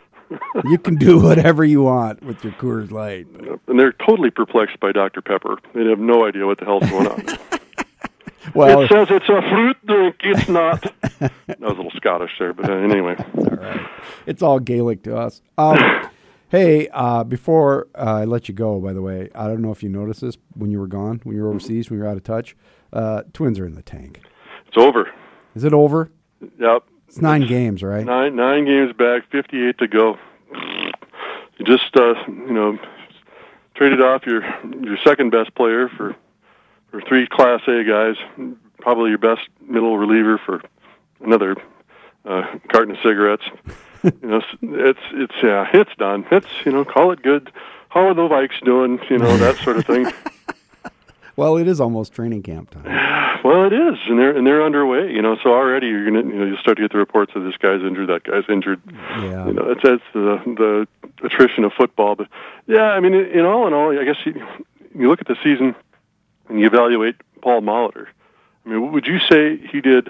you 0.66 0.78
can 0.78 0.96
do 0.96 1.20
whatever 1.20 1.64
you 1.64 1.84
want 1.84 2.24
with 2.24 2.44
your 2.44 2.54
Coors 2.54 2.92
Light. 2.92 3.28
And 3.68 3.80
they're 3.80 3.94
totally 3.94 4.32
perplexed 4.32 4.80
by 4.80 4.92
Dr. 4.92 5.22
Pepper. 5.22 5.58
They 5.74 5.86
have 5.86 6.00
no 6.00 6.26
idea 6.26 6.46
what 6.46 6.60
the 6.60 6.66
hell's 6.66 6.90
going 6.90 7.08
on. 7.08 7.24
Well, 8.56 8.82
it 8.82 8.90
says 8.90 9.08
it's 9.12 9.28
a 9.28 9.42
fruit 9.42 9.78
drink. 9.86 10.16
It's 10.22 10.48
not. 10.48 10.82
That 11.20 11.60
was 11.60 11.74
a 11.74 11.82
little 11.82 11.92
Scottish 11.96 12.32
there, 12.40 12.54
but 12.54 12.70
uh, 12.70 12.76
anyway. 12.76 13.16
it's 14.26 14.42
all 14.42 14.60
Gaelic 14.60 15.04
to 15.04 15.18
us. 15.18 15.42
Um, 15.58 15.78
hey, 16.50 16.88
uh, 16.94 17.24
before 17.24 17.88
uh, 17.94 18.22
I 18.22 18.26
let 18.26 18.48
you 18.48 18.54
go, 18.56 18.80
by 18.80 18.94
the 18.94 19.02
way, 19.02 19.30
I 19.36 19.48
don't 19.48 19.62
know 19.62 19.72
if 19.72 19.84
you 19.84 19.90
noticed 19.90 20.22
this 20.22 20.38
when 20.56 20.72
you 20.72 20.80
were 20.80 20.88
gone, 20.88 21.20
when 21.24 21.36
you 21.36 21.44
were 21.44 21.50
overseas, 21.50 21.90
when 21.90 22.00
you 22.00 22.06
were 22.06 22.10
out 22.10 22.18
of 22.18 22.24
touch. 22.24 22.56
Uh, 22.94 23.24
twins 23.34 23.60
are 23.60 23.66
in 23.66 23.76
the 23.76 23.84
tank. 23.84 24.22
It's 24.68 24.78
over. 24.78 25.12
Is 25.54 25.64
it 25.64 25.74
over? 25.74 26.10
Yep. 26.58 26.84
It's 27.08 27.22
nine 27.22 27.48
games, 27.48 27.84
right? 27.84 28.06
Nine 28.06 28.36
nine 28.36 28.66
games 28.66 28.94
back, 28.94 29.30
fifty 29.32 29.68
eight 29.68 29.78
to 29.80 29.88
go. 29.88 30.18
You 30.54 31.66
just 31.66 31.96
uh, 31.96 32.16
you 32.28 32.54
know 32.54 32.80
traded 33.76 34.02
off 34.02 34.26
your 34.26 34.44
your 34.82 34.98
second 35.04 35.32
best 35.32 35.54
player 35.56 35.90
for 35.90 36.16
for 36.92 37.02
three 37.02 37.28
Class 37.28 37.62
A 37.68 37.84
guys, 37.84 38.16
probably 38.80 39.10
your 39.10 39.18
best 39.18 39.48
middle 39.68 39.98
reliever 39.98 40.38
for 40.38 40.62
another 41.22 41.56
uh, 42.26 42.58
carton 42.70 42.96
of 42.96 43.02
cigarettes. 43.02 43.44
you 44.04 44.12
know, 44.22 44.42
it's 44.62 45.00
it's 45.12 45.36
yeah, 45.44 45.70
it's 45.74 45.96
done. 45.98 46.26
It's 46.32 46.48
you 46.66 46.72
know, 46.72 46.86
call 46.86 47.12
it 47.12 47.22
good. 47.22 47.52
How 47.90 48.08
are 48.08 48.14
the 48.14 48.28
Vikes 48.28 48.64
doing? 48.64 49.00
You 49.10 49.18
know 49.18 49.38
that 49.38 49.58
sort 49.58 49.78
of 49.78 49.86
thing. 49.86 50.12
Well, 51.38 51.56
it 51.58 51.68
is 51.68 51.80
almost 51.80 52.14
training 52.14 52.44
camp 52.44 52.72
time. 52.72 52.86
Well, 53.44 53.66
it 53.66 53.72
is, 53.72 54.00
and 54.10 54.20
they're 54.20 54.36
and 54.36 54.46
they're 54.46 54.66
underway. 54.66 55.14
You 55.14 55.22
know, 55.22 55.38
so 55.42 55.52
already 55.52 55.88
you're 55.88 56.04
gonna 56.04 56.28
you 56.28 56.40
know 56.40 56.46
you 56.46 56.58
start 56.58 56.78
to 56.78 56.84
get 56.84 56.92
the 56.92 56.98
reports 56.98 57.32
of 57.36 57.44
this 57.44 57.56
guy's 57.56 57.82
injured, 57.82 58.10
that 58.10 58.24
guy's 58.24 58.44
injured. 58.50 58.82
Yeah. 58.90 59.46
You 59.46 59.54
know, 59.54 59.70
it's 59.70 59.84
that's 59.84 60.02
the 60.12 60.42
the 60.46 61.26
attrition 61.26 61.64
of 61.64 61.72
football. 61.72 62.16
But 62.16 62.28
yeah, 62.66 62.90
I 62.90 63.00
mean, 63.00 63.14
in 63.14 63.46
all 63.46 63.68
in 63.68 63.74
all, 63.74 63.98
I 63.98 64.04
guess 64.04 64.18
you 64.26 64.44
you 64.94 65.08
look 65.08 65.22
at 65.22 65.28
the 65.28 65.38
season 65.44 65.76
and 66.50 66.60
you 66.60 66.66
evaluate 66.66 67.16
Paul 67.42 67.62
Molitor. 67.62 68.08
I 68.66 68.70
mean, 68.70 68.92
would 68.92 69.06
you 69.06 69.20
say 69.20 69.58
he 69.72 69.82
did 69.82 70.10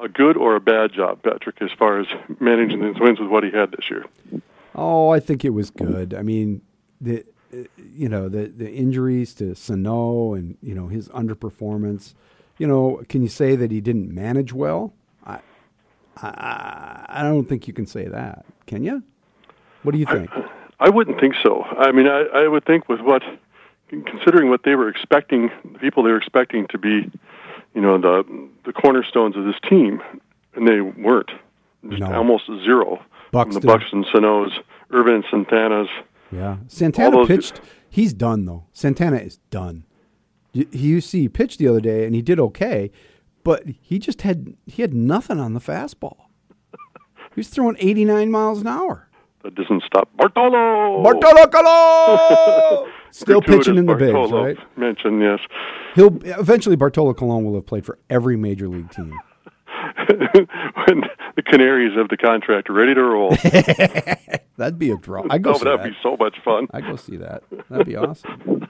a 0.00 0.08
good 0.08 0.36
or 0.36 0.56
a 0.56 0.60
bad 0.60 0.92
job, 0.92 1.22
Patrick, 1.22 1.60
as 1.60 1.70
far 1.78 2.00
as 2.00 2.06
managing 2.40 2.80
the 2.80 2.98
Twins 2.98 3.20
with 3.20 3.28
what 3.28 3.44
he 3.44 3.50
had 3.50 3.70
this 3.72 3.88
year? 3.90 4.04
Oh, 4.74 5.10
I 5.10 5.20
think 5.20 5.44
it 5.44 5.50
was 5.50 5.70
good. 5.70 6.14
I 6.14 6.22
mean, 6.22 6.62
the 7.00 7.24
you 7.50 8.08
know 8.08 8.28
the 8.28 8.46
the 8.46 8.70
injuries 8.70 9.34
to 9.34 9.54
Sano 9.54 10.34
and 10.34 10.56
you 10.62 10.74
know 10.74 10.88
his 10.88 11.08
underperformance. 11.10 12.14
You 12.58 12.66
know, 12.66 13.02
can 13.08 13.22
you 13.22 13.28
say 13.28 13.56
that 13.56 13.70
he 13.70 13.80
didn't 13.80 14.12
manage 14.12 14.52
well? 14.52 14.92
I 15.24 15.38
I, 16.16 17.06
I 17.08 17.22
don't 17.22 17.48
think 17.48 17.68
you 17.68 17.74
can 17.74 17.86
say 17.86 18.06
that. 18.06 18.44
Can 18.66 18.82
you? 18.84 19.02
What 19.82 19.92
do 19.92 19.98
you 19.98 20.06
think? 20.06 20.30
I 20.80 20.88
wouldn't 20.90 21.20
think 21.20 21.34
so. 21.42 21.62
I 21.62 21.92
mean, 21.92 22.06
I, 22.06 22.24
I 22.34 22.48
would 22.48 22.64
think 22.64 22.88
with 22.88 23.00
what, 23.00 23.22
considering 23.88 24.50
what 24.50 24.62
they 24.64 24.74
were 24.74 24.88
expecting, 24.88 25.50
the 25.72 25.78
people 25.78 26.02
they 26.02 26.10
were 26.10 26.16
expecting 26.18 26.66
to 26.68 26.78
be, 26.78 27.10
you 27.74 27.80
know, 27.80 27.98
the 27.98 28.24
the 28.64 28.72
cornerstones 28.72 29.36
of 29.36 29.44
this 29.44 29.56
team, 29.68 30.02
and 30.54 30.66
they 30.68 30.80
weren't. 30.80 31.30
Just 31.88 32.00
No. 32.00 32.12
almost 32.12 32.46
zero. 32.64 32.96
From 33.30 33.52
the 33.52 33.60
Buxton. 33.60 33.66
Buxton, 33.66 34.04
Sano's, 34.12 34.52
Ervin 34.92 35.14
and 35.14 35.24
Santana's. 35.30 35.88
Yeah, 36.30 36.58
Santana 36.68 37.26
pitched. 37.26 37.60
He's 37.88 38.12
done 38.12 38.44
though. 38.44 38.64
Santana 38.72 39.16
is 39.16 39.38
done. 39.50 39.84
You 40.52 41.00
see 41.00 41.22
he 41.22 41.28
pitched 41.28 41.58
the 41.58 41.68
other 41.68 41.80
day 41.80 42.04
and 42.04 42.14
he 42.14 42.22
did 42.22 42.40
okay, 42.40 42.90
but 43.44 43.64
he 43.80 43.98
just 43.98 44.22
had 44.22 44.56
he 44.66 44.82
had 44.82 44.94
nothing 44.94 45.38
on 45.38 45.54
the 45.54 45.60
fastball. 45.60 46.16
He 47.34 47.40
was 47.40 47.48
throwing 47.50 47.76
89 47.78 48.32
miles 48.32 48.62
an 48.62 48.66
hour. 48.66 49.08
That 49.44 49.54
doesn't 49.54 49.84
stop 49.84 50.08
Bartolo. 50.16 51.04
Bartolo 51.04 51.46
Colon 51.46 52.90
still 53.12 53.40
pitching 53.40 53.78
in 53.78 53.86
the 53.86 53.94
bigs, 53.94 54.32
right? 54.32 54.56
Mention 54.76 55.20
yes. 55.20 55.38
He'll 55.94 56.18
eventually 56.40 56.74
Bartolo 56.74 57.14
Colon 57.14 57.44
will 57.44 57.54
have 57.54 57.66
played 57.66 57.86
for 57.86 57.98
every 58.10 58.36
major 58.36 58.66
league 58.66 58.90
team. 58.90 59.16
when 60.08 61.02
the 61.38 61.42
Canaries 61.44 61.96
of 61.96 62.08
the 62.08 62.16
contract 62.16 62.68
ready 62.68 62.94
to 62.94 63.00
roll. 63.00 63.30
That'd 64.56 64.76
be 64.76 64.90
a 64.90 64.96
draw. 64.96 65.22
I 65.30 65.38
go 65.38 65.50
oh, 65.54 65.58
that'd 65.58 65.78
that. 65.78 65.84
be 65.88 65.96
so 66.02 66.16
much 66.16 66.36
fun. 66.44 66.66
I 66.72 66.80
go 66.80 66.96
see 66.96 67.16
that. 67.18 67.44
That'd 67.70 67.86
be 67.86 67.94
awesome. 67.94 68.66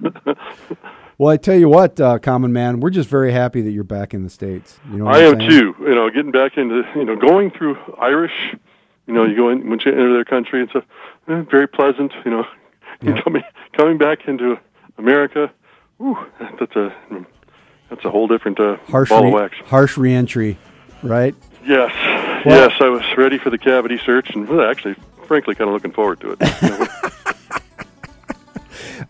well, 1.18 1.32
I 1.32 1.38
tell 1.38 1.56
you 1.56 1.70
what, 1.70 1.98
uh, 1.98 2.18
Common 2.18 2.52
Man, 2.52 2.80
we're 2.80 2.90
just 2.90 3.08
very 3.08 3.32
happy 3.32 3.62
that 3.62 3.70
you're 3.70 3.84
back 3.84 4.12
in 4.12 4.22
the 4.22 4.28
states. 4.28 4.78
You 4.90 4.98
know, 4.98 5.04
what 5.06 5.14
I 5.14 5.24
I'm 5.28 5.32
am 5.32 5.38
saying? 5.40 5.50
too. 5.50 5.74
You 5.80 5.94
know, 5.94 6.10
getting 6.10 6.30
back 6.30 6.58
into 6.58 6.82
you 6.94 7.06
know 7.06 7.16
going 7.16 7.50
through 7.50 7.78
Irish. 7.98 8.54
You 9.06 9.14
know, 9.14 9.24
you 9.24 9.34
go 9.34 9.48
in 9.48 9.66
once 9.70 9.86
you 9.86 9.92
enter 9.92 10.12
their 10.12 10.26
country. 10.26 10.62
It's 10.62 10.74
a 10.74 10.84
eh, 11.32 11.42
very 11.50 11.66
pleasant. 11.68 12.12
You 12.26 12.30
know, 12.32 12.44
Yeah. 13.00 13.18
coming 13.22 13.42
coming 13.72 13.96
back 13.96 14.28
into 14.28 14.58
America. 14.98 15.50
Whew, 15.96 16.18
that's 16.38 16.76
a 16.76 16.94
that's 17.88 18.04
a 18.04 18.10
whole 18.10 18.28
different 18.28 18.60
uh, 18.60 18.76
harsh 18.90 19.08
ball 19.08 19.22
re- 19.22 19.28
of 19.28 19.34
wax. 19.34 19.56
harsh 19.64 19.96
reentry, 19.96 20.58
right? 21.02 21.34
Yes, 21.64 21.90
Well- 22.44 22.68
yes, 22.70 22.80
I 22.80 22.88
was 22.88 23.02
ready 23.16 23.38
for 23.38 23.50
the 23.50 23.58
cavity 23.58 23.98
search, 24.04 24.30
and 24.34 24.48
actually, 24.60 24.94
frankly, 25.26 25.54
kind 25.54 25.68
of 25.68 25.74
looking 25.74 25.92
forward 25.92 26.20
to 26.20 26.36
it. 26.38 26.88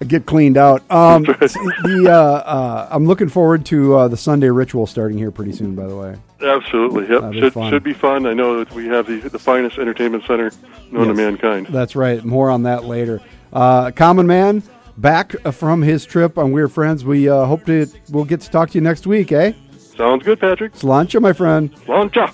Get 0.07 0.27
cleaned 0.27 0.57
out. 0.57 0.89
Um, 0.91 1.23
the 1.25 2.07
uh, 2.09 2.13
uh, 2.13 2.89
I'm 2.91 3.07
looking 3.07 3.29
forward 3.29 3.65
to 3.67 3.97
uh, 3.97 4.09
the 4.09 4.17
Sunday 4.17 4.49
ritual 4.49 4.87
starting 4.87 5.19
here 5.19 5.31
pretty 5.31 5.53
soon. 5.53 5.75
By 5.75 5.87
the 5.87 5.97
way, 5.97 6.17
Absolutely, 6.41 7.09
yep. 7.09 7.33
Should 7.33 7.53
fun. 7.55 7.71
should 7.73 7.83
be 7.83 7.95
fun. 7.95 8.27
I 8.27 8.33
know 8.33 8.63
that 8.63 8.73
we 8.75 8.87
have 8.87 9.07
the 9.07 9.17
the 9.29 9.39
finest 9.39 9.79
entertainment 9.79 10.25
center 10.25 10.53
known 10.93 11.09
to 11.09 11.15
mankind. 11.15 11.67
that's 11.69 11.97
right. 11.97 12.23
More 12.25 12.49
on 12.51 12.63
that 12.65 12.85
later. 12.85 13.21
Uh, 13.53 13.91
Common 13.91 14.27
Man 14.27 14.63
back 14.99 15.35
uh, 15.45 15.51
from 15.51 15.83
his 15.83 16.05
trip 16.05 16.39
on 16.39 16.53
Weird 16.53 16.71
Friends. 16.71 17.05
We 17.05 17.29
uh, 17.29 17.47
hope 17.47 17.65
to 17.67 17.87
we'll 18.11 18.25
get 18.25 18.41
to 18.43 18.51
talk 18.51 18.71
to 18.71 18.75
you 18.77 18.83
next 18.83 19.07
week. 19.07 19.33
Eh? 19.33 19.53
Sounds 19.97 20.23
good, 20.23 20.39
Patrick. 20.39 20.75
Sláinte, 20.75 21.21
my 21.21 21.33
friend. 21.33 21.75
Launcha. 21.87 22.33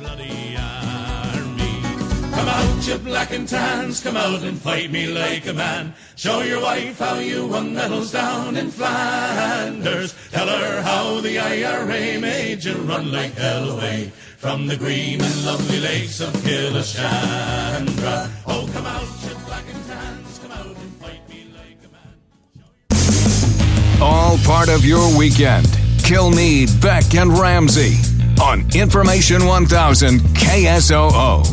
Bloody 0.00 0.56
army. 0.56 1.82
Come 2.32 2.48
out, 2.48 2.88
you 2.88 2.96
black 2.96 3.32
and 3.32 3.46
tans, 3.46 4.00
come 4.02 4.16
out 4.16 4.42
and 4.42 4.58
fight 4.58 4.90
me 4.90 5.06
like 5.06 5.46
a 5.46 5.52
man. 5.52 5.92
Show 6.16 6.40
your 6.40 6.62
wife 6.62 6.98
how 6.98 7.18
you 7.18 7.46
won 7.46 7.74
medals 7.74 8.10
down 8.10 8.56
in 8.56 8.70
Flanders. 8.70 10.14
Tell 10.30 10.48
her 10.48 10.80
how 10.80 11.20
the 11.20 11.38
IRA 11.38 12.18
made 12.18 12.64
you 12.64 12.76
run 12.76 13.12
like 13.12 13.34
hell 13.34 13.72
away 13.72 14.10
from 14.38 14.68
the 14.68 14.76
green 14.78 15.20
and 15.20 15.44
lovely 15.44 15.80
lakes 15.80 16.18
of 16.20 16.32
Killeshandra. 16.32 18.30
Oh, 18.46 18.66
come 18.72 18.86
out, 18.86 19.06
you 19.28 19.34
black 19.44 19.64
and 19.70 19.84
tans, 19.86 20.38
come 20.38 20.52
out 20.52 20.64
and 20.64 20.94
fight 20.94 21.28
me 21.28 21.44
like 21.54 21.76
a 21.84 21.90
man. 21.92 22.16
All 24.00 24.38
part 24.38 24.70
of 24.70 24.82
your 24.82 25.14
weekend. 25.18 25.66
Kilmeade, 25.98 26.80
Beck, 26.80 27.14
and 27.14 27.36
Ramsey 27.38 27.98
on 28.40 28.64
Information 28.74 29.46
1000 29.46 30.20
KSOO. 30.20 31.44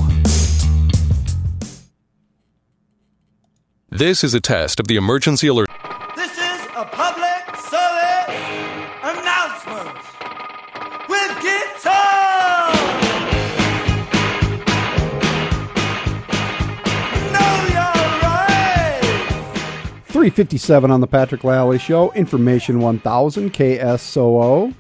This 3.90 4.24
is 4.24 4.34
a 4.34 4.40
test 4.40 4.80
of 4.80 4.88
the 4.88 4.96
emergency 4.96 5.48
alert. 5.48 5.68
This 6.16 6.32
is 6.32 6.68
a 6.76 6.86
public 6.86 7.56
service 7.58 8.36
announcement 9.02 9.98
with 11.10 11.32
guitar. 11.42 12.74
Know 17.34 17.68
your 17.74 17.96
rights. 18.22 20.12
357 20.12 20.92
on 20.92 21.02
the 21.02 21.08
Patrick 21.08 21.44
Lally 21.44 21.80
Show, 21.80 22.12
Information 22.14 22.80
1000, 22.80 23.52
KSOO. 23.54 24.74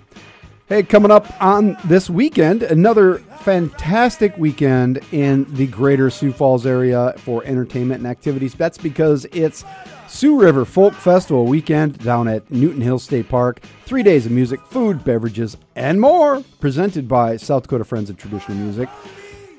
Hey, 0.69 0.83
coming 0.83 1.11
up 1.11 1.25
on 1.41 1.77
this 1.85 2.09
weekend, 2.09 2.61
another 2.61 3.19
fantastic 3.19 4.37
weekend 4.37 4.99
in 5.13 5.45
the 5.53 5.67
greater 5.67 6.09
Sioux 6.09 6.33
Falls 6.33 6.65
area 6.65 7.13
for 7.19 7.41
entertainment 7.45 7.99
and 7.99 8.07
activities. 8.07 8.53
That's 8.53 8.77
because 8.77 9.23
it's 9.31 9.63
Sioux 10.09 10.37
River 10.37 10.65
Folk 10.65 10.93
Festival 10.93 11.45
weekend 11.45 11.99
down 11.99 12.27
at 12.27 12.51
Newton 12.51 12.81
Hill 12.81 12.99
State 12.99 13.29
Park. 13.29 13.61
Three 13.85 14.03
days 14.03 14.25
of 14.25 14.33
music, 14.33 14.59
food, 14.65 15.05
beverages, 15.05 15.55
and 15.77 16.01
more, 16.01 16.43
presented 16.59 17.07
by 17.07 17.37
South 17.37 17.63
Dakota 17.63 17.85
Friends 17.85 18.09
of 18.09 18.17
Traditional 18.17 18.57
Music. 18.57 18.89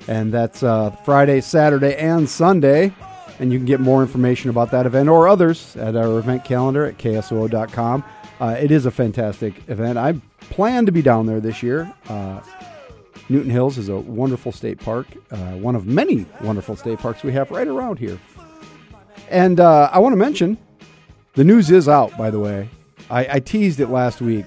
And 0.07 0.31
that's 0.31 0.61
uh, 0.61 0.91
Friday, 0.91 1.41
Saturday, 1.41 1.95
and 1.95 2.29
Sunday. 2.29 2.93
And 3.39 3.51
you 3.51 3.57
can 3.57 3.65
get 3.65 3.79
more 3.79 4.03
information 4.03 4.51
about 4.51 4.69
that 4.69 4.85
event 4.85 5.09
or 5.09 5.27
others 5.27 5.75
at 5.75 5.95
our 5.95 6.19
event 6.19 6.45
calendar 6.45 6.85
at 6.85 6.99
ksoo.com. 6.99 8.03
Uh, 8.39 8.55
it 8.59 8.71
is 8.71 8.85
a 8.85 8.91
fantastic 8.91 9.53
event. 9.67 9.97
I 9.97 10.13
plan 10.39 10.85
to 10.85 10.91
be 10.91 11.01
down 11.01 11.25
there 11.25 11.39
this 11.39 11.61
year. 11.61 11.93
Uh, 12.07 12.41
Newton 13.27 13.51
Hills 13.51 13.77
is 13.77 13.89
a 13.89 13.97
wonderful 13.97 14.51
state 14.51 14.79
park, 14.79 15.07
uh, 15.31 15.51
one 15.53 15.75
of 15.75 15.85
many 15.85 16.25
wonderful 16.41 16.75
state 16.75 16.99
parks 16.99 17.21
we 17.21 17.31
have 17.33 17.51
right 17.51 17.67
around 17.67 17.99
here. 17.99 18.17
And 19.29 19.59
uh, 19.59 19.89
I 19.91 19.99
want 19.99 20.13
to 20.13 20.17
mention 20.17 20.57
the 21.33 21.43
news 21.43 21.69
is 21.69 21.87
out, 21.87 22.17
by 22.17 22.31
the 22.31 22.39
way. 22.39 22.69
I, 23.09 23.35
I 23.35 23.39
teased 23.39 23.79
it 23.79 23.89
last 23.89 24.21
week, 24.21 24.45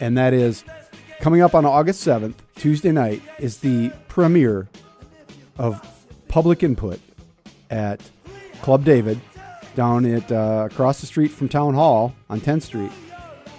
and 0.00 0.18
that 0.18 0.34
is 0.34 0.64
coming 1.20 1.40
up 1.42 1.54
on 1.54 1.64
August 1.64 2.06
7th, 2.06 2.34
Tuesday 2.56 2.92
night, 2.92 3.22
is 3.38 3.58
the 3.58 3.90
premiere 4.08 4.68
of 5.58 5.80
Public 6.28 6.62
Input 6.62 7.00
at 7.70 8.00
Club 8.62 8.84
David 8.84 9.20
down 9.76 10.04
at 10.04 10.32
uh, 10.32 10.68
across 10.70 11.00
the 11.00 11.06
street 11.06 11.28
from 11.30 11.48
Town 11.48 11.74
Hall 11.74 12.14
on 12.28 12.40
10th 12.40 12.62
Street, 12.62 12.90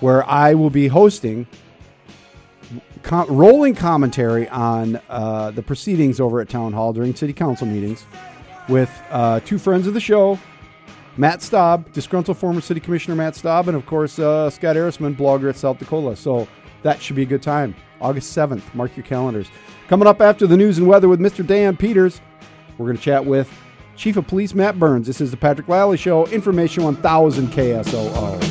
where 0.01 0.27
I 0.29 0.53
will 0.53 0.69
be 0.69 0.87
hosting 0.87 1.47
com- 3.03 3.29
rolling 3.29 3.75
commentary 3.75 4.49
on 4.49 4.99
uh, 5.09 5.51
the 5.51 5.63
proceedings 5.63 6.19
over 6.19 6.41
at 6.41 6.49
Town 6.49 6.73
Hall 6.73 6.91
during 6.91 7.15
city 7.15 7.31
council 7.31 7.65
meetings 7.65 8.05
with 8.67 8.91
uh, 9.09 9.39
two 9.41 9.57
friends 9.57 9.87
of 9.87 9.93
the 9.93 9.99
show, 10.01 10.37
Matt 11.15 11.41
Staub, 11.41 11.91
disgruntled 11.93 12.37
former 12.37 12.59
city 12.61 12.79
commissioner 12.79 13.15
Matt 13.15 13.35
Staub, 13.35 13.69
and 13.69 13.77
of 13.77 13.85
course 13.85 14.19
uh, 14.19 14.49
Scott 14.49 14.75
Ehrisman, 14.75 15.15
blogger 15.15 15.49
at 15.49 15.55
South 15.55 15.79
Dakota. 15.79 16.15
So 16.15 16.47
that 16.83 17.01
should 17.01 17.15
be 17.15 17.23
a 17.23 17.25
good 17.27 17.41
time. 17.41 17.75
August 18.01 18.35
7th, 18.35 18.61
mark 18.75 18.95
your 18.95 19.05
calendars. 19.05 19.47
Coming 19.87 20.07
up 20.07 20.21
after 20.21 20.45
the 20.45 20.57
news 20.57 20.77
and 20.77 20.85
weather 20.85 21.07
with 21.07 21.19
Mr. 21.19 21.45
Dan 21.45 21.77
Peters, 21.77 22.21
we're 22.77 22.85
going 22.85 22.97
to 22.97 23.03
chat 23.03 23.25
with 23.25 23.51
Chief 23.97 24.15
of 24.15 24.27
Police 24.27 24.53
Matt 24.53 24.77
Burns. 24.77 25.07
This 25.07 25.19
is 25.19 25.31
the 25.31 25.37
Patrick 25.37 25.67
Lally 25.67 25.97
Show, 25.97 26.27
Information 26.27 26.83
1000 26.83 27.47
KSOO. 27.47 28.43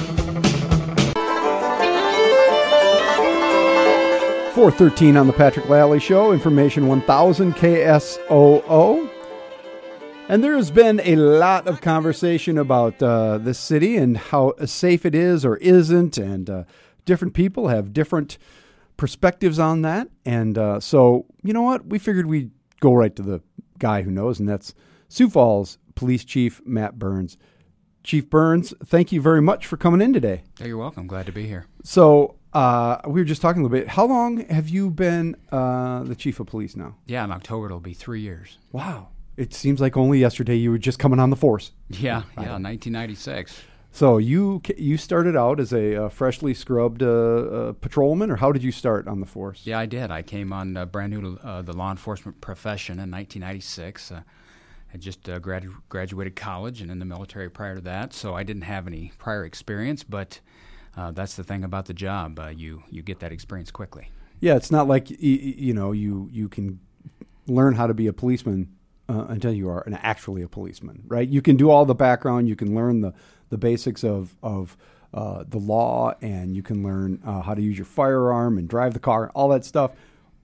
413 4.54 5.16
on 5.16 5.28
the 5.28 5.32
Patrick 5.32 5.68
Lally 5.68 6.00
Show, 6.00 6.32
Information 6.32 6.88
1000 6.88 7.54
KSOO. 7.54 9.08
And 10.28 10.42
there 10.42 10.56
has 10.56 10.72
been 10.72 11.00
a 11.04 11.14
lot 11.14 11.68
of 11.68 11.80
conversation 11.80 12.58
about 12.58 13.00
uh, 13.00 13.38
this 13.38 13.60
city 13.60 13.96
and 13.96 14.16
how 14.16 14.54
safe 14.64 15.06
it 15.06 15.14
is 15.14 15.44
or 15.44 15.58
isn't, 15.58 16.18
and 16.18 16.50
uh, 16.50 16.64
different 17.04 17.34
people 17.34 17.68
have 17.68 17.92
different 17.92 18.36
perspectives 18.96 19.60
on 19.60 19.82
that. 19.82 20.08
And 20.24 20.58
uh, 20.58 20.80
so, 20.80 21.26
you 21.44 21.52
know 21.52 21.62
what? 21.62 21.86
We 21.86 22.00
figured 22.00 22.26
we'd 22.26 22.50
go 22.80 22.94
right 22.94 23.14
to 23.14 23.22
the 23.22 23.42
guy 23.78 24.02
who 24.02 24.10
knows, 24.10 24.40
and 24.40 24.48
that's 24.48 24.74
Sioux 25.08 25.28
Falls 25.28 25.78
Police 25.94 26.24
Chief 26.24 26.60
Matt 26.64 26.98
Burns. 26.98 27.36
Chief 28.02 28.28
Burns, 28.30 28.72
thank 28.84 29.10
you 29.10 29.20
very 29.20 29.42
much 29.42 29.66
for 29.66 29.76
coming 29.76 30.00
in 30.00 30.12
today. 30.12 30.42
Yeah, 30.60 30.66
you're 30.66 30.76
welcome. 30.76 31.06
Glad 31.08 31.26
to 31.26 31.32
be 31.32 31.46
here. 31.46 31.66
So, 31.82 32.36
uh, 32.52 33.00
we 33.06 33.20
were 33.20 33.24
just 33.24 33.42
talking 33.42 33.62
a 33.62 33.64
little 33.64 33.76
bit. 33.76 33.88
How 33.88 34.06
long 34.06 34.46
have 34.46 34.68
you 34.68 34.90
been 34.90 35.36
uh, 35.50 36.04
the 36.04 36.14
chief 36.14 36.38
of 36.38 36.46
police 36.46 36.76
now? 36.76 36.96
Yeah, 37.04 37.24
in 37.24 37.32
October 37.32 37.66
it'll 37.66 37.80
be 37.80 37.94
three 37.94 38.20
years. 38.20 38.58
Wow. 38.72 39.08
It 39.36 39.52
seems 39.52 39.80
like 39.80 39.96
only 39.96 40.18
yesterday 40.18 40.54
you 40.54 40.70
were 40.70 40.78
just 40.78 40.98
coming 40.98 41.18
on 41.18 41.30
the 41.30 41.36
force. 41.36 41.72
Yeah, 41.88 42.22
yeah, 42.36 42.58
1996. 42.58 43.60
So 43.96 44.18
you 44.18 44.60
you 44.76 44.98
started 44.98 45.36
out 45.36 45.58
as 45.58 45.72
a 45.72 46.04
uh, 46.04 46.08
freshly 46.10 46.52
scrubbed 46.54 47.02
uh, 47.02 47.06
uh, 47.08 47.72
patrolman, 47.72 48.30
or 48.30 48.36
how 48.36 48.52
did 48.52 48.62
you 48.62 48.70
start 48.70 49.08
on 49.08 49.20
the 49.20 49.26
force? 49.26 49.62
Yeah, 49.64 49.78
I 49.78 49.86
did. 49.86 50.10
I 50.10 50.22
came 50.22 50.52
on 50.52 50.76
uh, 50.76 50.84
brand 50.84 51.12
new 51.14 51.20
to 51.22 51.46
uh, 51.46 51.62
the 51.62 51.72
law 51.72 51.90
enforcement 51.90 52.40
profession 52.40 52.94
in 52.94 53.10
1996. 53.10 54.12
I 54.92 54.98
just 54.98 55.28
uh, 55.28 55.38
gradu- 55.40 55.76
graduated 55.88 56.36
college 56.36 56.80
and 56.80 56.90
in 56.90 56.98
the 56.98 57.04
military 57.04 57.50
prior 57.50 57.76
to 57.76 57.80
that, 57.82 58.12
so 58.12 58.34
I 58.34 58.42
didn't 58.42 58.62
have 58.62 58.86
any 58.86 59.12
prior 59.18 59.44
experience. 59.44 60.02
But 60.02 60.40
uh, 60.96 61.10
that's 61.10 61.36
the 61.36 61.44
thing 61.44 61.64
about 61.64 61.86
the 61.86 61.94
job; 61.94 62.38
uh, 62.38 62.48
you 62.48 62.82
you 62.90 63.02
get 63.02 63.20
that 63.20 63.32
experience 63.32 63.70
quickly. 63.70 64.10
Yeah, 64.40 64.56
it's 64.56 64.70
not 64.70 64.88
like 64.88 65.10
you 65.10 65.74
know 65.74 65.92
you 65.92 66.28
you 66.32 66.48
can 66.48 66.80
learn 67.46 67.74
how 67.74 67.86
to 67.86 67.94
be 67.94 68.06
a 68.06 68.12
policeman 68.12 68.72
uh, 69.08 69.26
until 69.28 69.52
you 69.52 69.68
are 69.68 69.82
an, 69.86 69.94
actually 69.94 70.42
a 70.42 70.48
policeman, 70.48 71.02
right? 71.06 71.28
You 71.28 71.42
can 71.42 71.56
do 71.56 71.70
all 71.70 71.84
the 71.84 71.94
background, 71.94 72.48
you 72.48 72.56
can 72.56 72.74
learn 72.74 73.00
the 73.00 73.12
the 73.50 73.58
basics 73.58 74.04
of 74.04 74.36
of 74.42 74.76
uh, 75.14 75.44
the 75.48 75.58
law, 75.58 76.14
and 76.20 76.56
you 76.56 76.62
can 76.62 76.82
learn 76.82 77.20
uh, 77.24 77.42
how 77.42 77.54
to 77.54 77.62
use 77.62 77.78
your 77.78 77.86
firearm 77.86 78.58
and 78.58 78.68
drive 78.68 78.92
the 78.92 79.00
car, 79.00 79.30
all 79.34 79.48
that 79.48 79.64
stuff. 79.64 79.92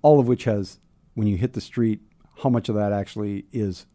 All 0.00 0.18
of 0.18 0.26
which 0.26 0.44
has, 0.44 0.80
when 1.14 1.28
you 1.28 1.36
hit 1.36 1.52
the 1.52 1.60
street, 1.60 2.00
how 2.42 2.48
much 2.48 2.68
of 2.68 2.74
that 2.74 2.92
actually 2.92 3.44
is 3.52 3.86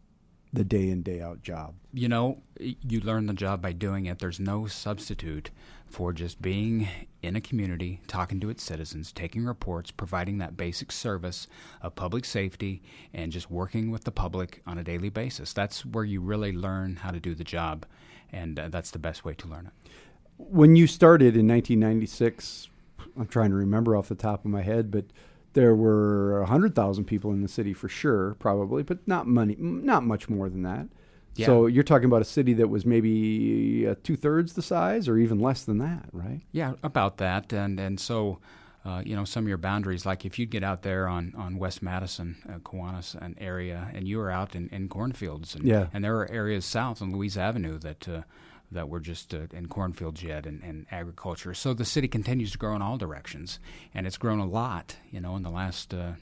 the 0.52 0.64
day 0.64 0.88
in 0.88 1.02
day 1.02 1.20
out 1.20 1.42
job. 1.42 1.74
You 1.92 2.08
know, 2.08 2.38
you 2.58 3.00
learn 3.00 3.26
the 3.26 3.34
job 3.34 3.60
by 3.60 3.72
doing 3.72 4.06
it. 4.06 4.18
There's 4.18 4.40
no 4.40 4.66
substitute 4.66 5.50
for 5.86 6.12
just 6.12 6.40
being 6.42 6.88
in 7.22 7.34
a 7.36 7.40
community, 7.40 8.00
talking 8.06 8.40
to 8.40 8.50
its 8.50 8.62
citizens, 8.62 9.12
taking 9.12 9.44
reports, 9.44 9.90
providing 9.90 10.38
that 10.38 10.56
basic 10.56 10.92
service 10.92 11.46
of 11.82 11.94
public 11.94 12.24
safety, 12.24 12.82
and 13.12 13.32
just 13.32 13.50
working 13.50 13.90
with 13.90 14.04
the 14.04 14.10
public 14.10 14.62
on 14.66 14.78
a 14.78 14.84
daily 14.84 15.08
basis. 15.08 15.52
That's 15.52 15.84
where 15.84 16.04
you 16.04 16.20
really 16.20 16.52
learn 16.52 16.96
how 16.96 17.10
to 17.10 17.20
do 17.20 17.34
the 17.34 17.44
job, 17.44 17.86
and 18.32 18.58
uh, 18.58 18.68
that's 18.68 18.90
the 18.90 18.98
best 18.98 19.24
way 19.24 19.34
to 19.34 19.48
learn 19.48 19.66
it. 19.66 19.90
when 20.36 20.76
you 20.76 20.86
started 20.86 21.36
in 21.36 21.48
1996, 21.48 22.68
I'm 23.18 23.26
trying 23.26 23.50
to 23.50 23.56
remember 23.56 23.96
off 23.96 24.08
the 24.08 24.14
top 24.14 24.44
of 24.44 24.50
my 24.50 24.62
head, 24.62 24.90
but 24.90 25.06
there 25.54 25.74
were 25.74 26.40
100,000 26.40 27.04
people 27.04 27.30
in 27.32 27.42
the 27.42 27.48
city 27.48 27.72
for 27.72 27.88
sure, 27.88 28.34
probably, 28.38 28.82
but 28.82 29.06
not 29.06 29.26
money, 29.26 29.56
not 29.58 30.04
much 30.04 30.28
more 30.28 30.48
than 30.48 30.62
that. 30.62 30.86
So 31.46 31.66
you're 31.66 31.84
talking 31.84 32.06
about 32.06 32.20
a 32.20 32.24
city 32.24 32.52
that 32.54 32.68
was 32.68 32.84
maybe 32.84 33.86
uh, 33.88 33.94
two 34.02 34.16
thirds 34.16 34.54
the 34.54 34.62
size, 34.62 35.08
or 35.08 35.18
even 35.18 35.38
less 35.38 35.62
than 35.62 35.78
that, 35.78 36.06
right? 36.12 36.40
Yeah, 36.50 36.72
about 36.82 37.18
that, 37.18 37.52
and 37.52 37.78
and 37.80 37.98
so. 38.00 38.38
Uh, 38.84 39.02
you 39.04 39.14
know 39.14 39.24
some 39.24 39.44
of 39.44 39.48
your 39.48 39.58
boundaries, 39.58 40.06
like 40.06 40.24
if 40.24 40.38
you'd 40.38 40.48
get 40.50 40.62
out 40.64 40.80
there 40.82 41.08
on, 41.08 41.34
on 41.36 41.58
West 41.58 41.82
Madison, 41.82 42.36
uh, 42.48 42.58
Kiwanis, 42.60 43.14
an 43.20 43.34
area, 43.38 43.90
and 43.92 44.06
you 44.08 44.16
were 44.16 44.30
out 44.30 44.54
in, 44.54 44.68
in 44.68 44.88
cornfields, 44.88 45.54
and, 45.54 45.64
Yeah. 45.64 45.88
and 45.92 46.02
there 46.04 46.16
are 46.20 46.30
areas 46.30 46.64
south 46.64 47.02
on 47.02 47.12
Louise 47.12 47.36
Avenue 47.36 47.78
that 47.80 48.08
uh, 48.08 48.22
that 48.70 48.88
were 48.88 49.00
just 49.00 49.34
uh, 49.34 49.46
in 49.52 49.66
cornfields 49.66 50.22
yet 50.22 50.46
and, 50.46 50.62
and 50.62 50.86
agriculture. 50.90 51.54
So 51.54 51.74
the 51.74 51.84
city 51.84 52.08
continues 52.08 52.52
to 52.52 52.58
grow 52.58 52.76
in 52.76 52.82
all 52.82 52.98
directions, 52.98 53.58
and 53.94 54.06
it's 54.06 54.18
grown 54.18 54.38
a 54.38 54.46
lot, 54.46 54.96
you 55.10 55.20
know, 55.20 55.36
in 55.36 55.42
the 55.42 55.50
last 55.50 55.94
uh, 55.94 56.12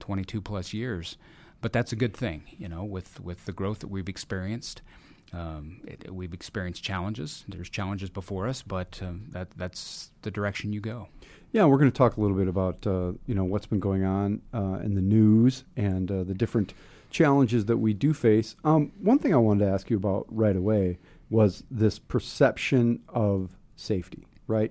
22 0.00 0.40
plus 0.40 0.72
years. 0.72 1.16
But 1.60 1.72
that's 1.72 1.92
a 1.92 1.96
good 1.96 2.14
thing, 2.14 2.42
you 2.58 2.68
know, 2.68 2.82
with, 2.82 3.20
with 3.20 3.44
the 3.44 3.52
growth 3.52 3.80
that 3.80 3.88
we've 3.88 4.08
experienced. 4.08 4.82
Um, 5.32 5.80
it, 5.84 6.12
we've 6.12 6.34
experienced 6.34 6.82
challenges. 6.82 7.44
There's 7.48 7.70
challenges 7.70 8.10
before 8.10 8.48
us, 8.48 8.62
but 8.62 9.00
um, 9.02 9.28
that 9.30 9.50
that's 9.52 10.10
the 10.22 10.30
direction 10.30 10.72
you 10.72 10.80
go. 10.80 11.08
Yeah, 11.52 11.64
we're 11.64 11.78
going 11.78 11.90
to 11.90 11.96
talk 11.96 12.16
a 12.16 12.20
little 12.20 12.36
bit 12.36 12.48
about 12.48 12.86
uh, 12.86 13.12
you 13.26 13.34
know 13.34 13.44
what's 13.44 13.66
been 13.66 13.80
going 13.80 14.04
on 14.04 14.42
uh, 14.52 14.80
in 14.82 14.94
the 14.94 15.00
news 15.00 15.64
and 15.74 16.10
uh, 16.10 16.24
the 16.24 16.34
different 16.34 16.74
challenges 17.10 17.66
that 17.66 17.78
we 17.78 17.94
do 17.94 18.12
face. 18.12 18.56
Um, 18.64 18.92
one 19.00 19.18
thing 19.18 19.32
I 19.32 19.38
wanted 19.38 19.64
to 19.64 19.70
ask 19.70 19.88
you 19.88 19.96
about 19.96 20.26
right 20.28 20.56
away 20.56 20.98
was 21.32 21.64
this 21.70 21.98
perception 21.98 23.00
of 23.08 23.56
safety, 23.74 24.26
right? 24.46 24.70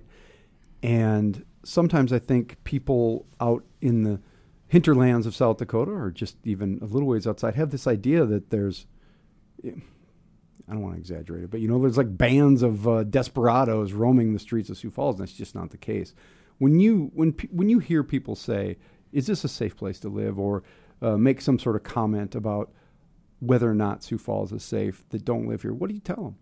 And 0.84 1.44
sometimes 1.64 2.14
I 2.14 2.20
think 2.20 2.64
people 2.64 3.26
out 3.40 3.66
in 3.82 4.04
the 4.04 4.22
hinterlands 4.68 5.26
of 5.26 5.36
South 5.36 5.58
Dakota, 5.58 5.92
or 5.92 6.12
just 6.12 6.38
even 6.46 6.78
a 6.82 6.86
little 6.86 7.08
ways 7.08 7.26
outside, 7.26 7.56
have 7.56 7.72
this 7.72 7.88
idea 7.88 8.26
that 8.26 8.52
there's 8.52 8.86
I 9.66 10.74
don't 10.74 10.82
want 10.82 10.94
to 10.94 11.00
exaggerate 11.00 11.46
it, 11.46 11.52
but 11.52 11.62
you 11.62 11.68
know, 11.68 11.80
there's 11.82 11.98
like 11.98 12.16
bands 12.16 12.62
of 12.62 12.88
uh, 12.88 13.04
desperados 13.06 13.92
roaming 13.92 14.34
the 14.34 14.40
streets 14.40 14.70
of 14.70 14.78
Sioux 14.78 14.92
Falls, 14.92 15.16
and 15.16 15.28
that's 15.28 15.38
just 15.38 15.56
not 15.56 15.72
the 15.72 15.78
case. 15.78 16.14
When 16.60 16.80
you 16.80 17.12
when 17.16 17.32
when 17.52 17.70
you 17.70 17.80
hear 17.80 18.04
people 18.04 18.36
say, 18.36 18.78
"Is 19.12 19.26
this 19.26 19.44
a 19.44 19.50
safe 19.50 19.76
place 19.76 20.00
to 20.02 20.10
live?" 20.10 20.40
or 20.40 20.62
uh, 21.02 21.18
make 21.18 21.42
some 21.42 21.58
sort 21.58 21.76
of 21.76 21.84
comment 21.84 22.36
about 22.36 22.72
whether 23.42 23.70
or 23.70 23.76
not 23.76 24.04
Sioux 24.04 24.20
Falls 24.20 24.52
is 24.52 24.64
safe 24.64 25.04
that 25.10 25.26
don't 25.26 25.48
live 25.48 25.64
here, 25.64 25.74
what 25.74 25.90
do 25.90 25.96
you 25.96 26.00
tell 26.00 26.24
them? 26.24 26.36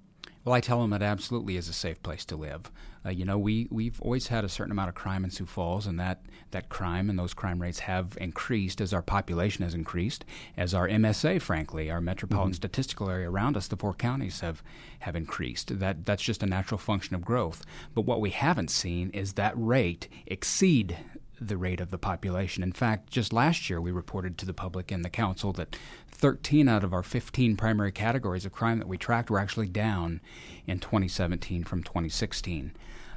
Well, 0.46 0.56
I 0.56 0.62
tell 0.62 0.82
them 0.82 0.94
it 0.94 1.02
absolutely 1.02 1.58
is 1.58 1.68
a 1.68 1.74
safe 1.74 2.02
place 2.02 2.24
to 2.26 2.38
live. 2.38 2.72
Uh, 3.06 3.10
you 3.10 3.26
know, 3.26 3.38
we 3.38 3.68
we've 3.72 4.02
always 4.02 4.28
had 4.28 4.44
a 4.44 4.50
certain 4.50 4.72
amount 4.72 4.90
of 4.90 4.96
crime 4.96 5.24
in 5.24 5.32
Sioux 5.32 5.46
Falls, 5.46 5.86
and 5.86 6.00
that 6.00 6.22
that 6.52 6.70
crime 6.70 7.10
and 7.10 7.20
those 7.20 7.34
crime 7.34 7.62
rates 7.62 7.80
have 7.80 8.18
increased 8.20 8.82
as 8.82 8.94
our 8.94 9.02
population 9.02 9.64
has 9.64 9.74
increased, 9.74 10.26
as 10.58 10.74
our 10.74 10.88
MSA, 10.88 11.42
frankly, 11.42 11.92
our 11.92 12.02
metropolitan 12.02 12.54
statistical 12.54 13.10
area 13.10 13.30
around 13.30 13.58
us, 13.58 13.68
the 13.68 13.78
four 13.78 13.94
counties 13.94 14.40
have 14.40 14.64
have 15.00 15.16
increased. 15.16 15.80
That 15.80 16.06
that's 16.06 16.24
just 16.24 16.44
a 16.44 16.48
natural 16.48 16.78
function 16.78 17.16
of 17.16 17.26
growth. 17.26 17.66
But 17.94 18.02
what 18.02 18.22
we 18.22 18.30
haven't 18.30 18.72
seen 18.72 19.12
is 19.12 19.34
that 19.34 19.54
rate 19.56 20.08
exceed 20.26 20.98
the 21.42 21.58
rate 21.58 21.80
of 21.80 21.92
the 21.92 21.98
population. 21.98 22.64
In 22.64 22.74
fact, 22.74 23.10
just 23.10 23.32
last 23.32 23.70
year 23.70 23.80
we 23.80 23.92
reported 23.92 24.38
to 24.38 24.46
the 24.46 24.54
public 24.54 24.92
and 24.92 25.06
the 25.06 25.10
council 25.10 25.54
that 25.54 25.76
13 26.20 26.68
out 26.68 26.84
of 26.84 26.94
our 26.94 27.04
15 27.04 27.56
primary 27.56 27.92
categories 27.92 28.46
of 28.46 28.52
crime 28.52 28.80
that 28.80 28.88
we 28.88 28.98
tracked 28.98 29.30
were 29.30 29.40
actually 29.40 29.70
down 29.70 30.20
in 30.68 30.80
2017 30.80 31.64
from 31.64 31.82
2016. 31.82 32.74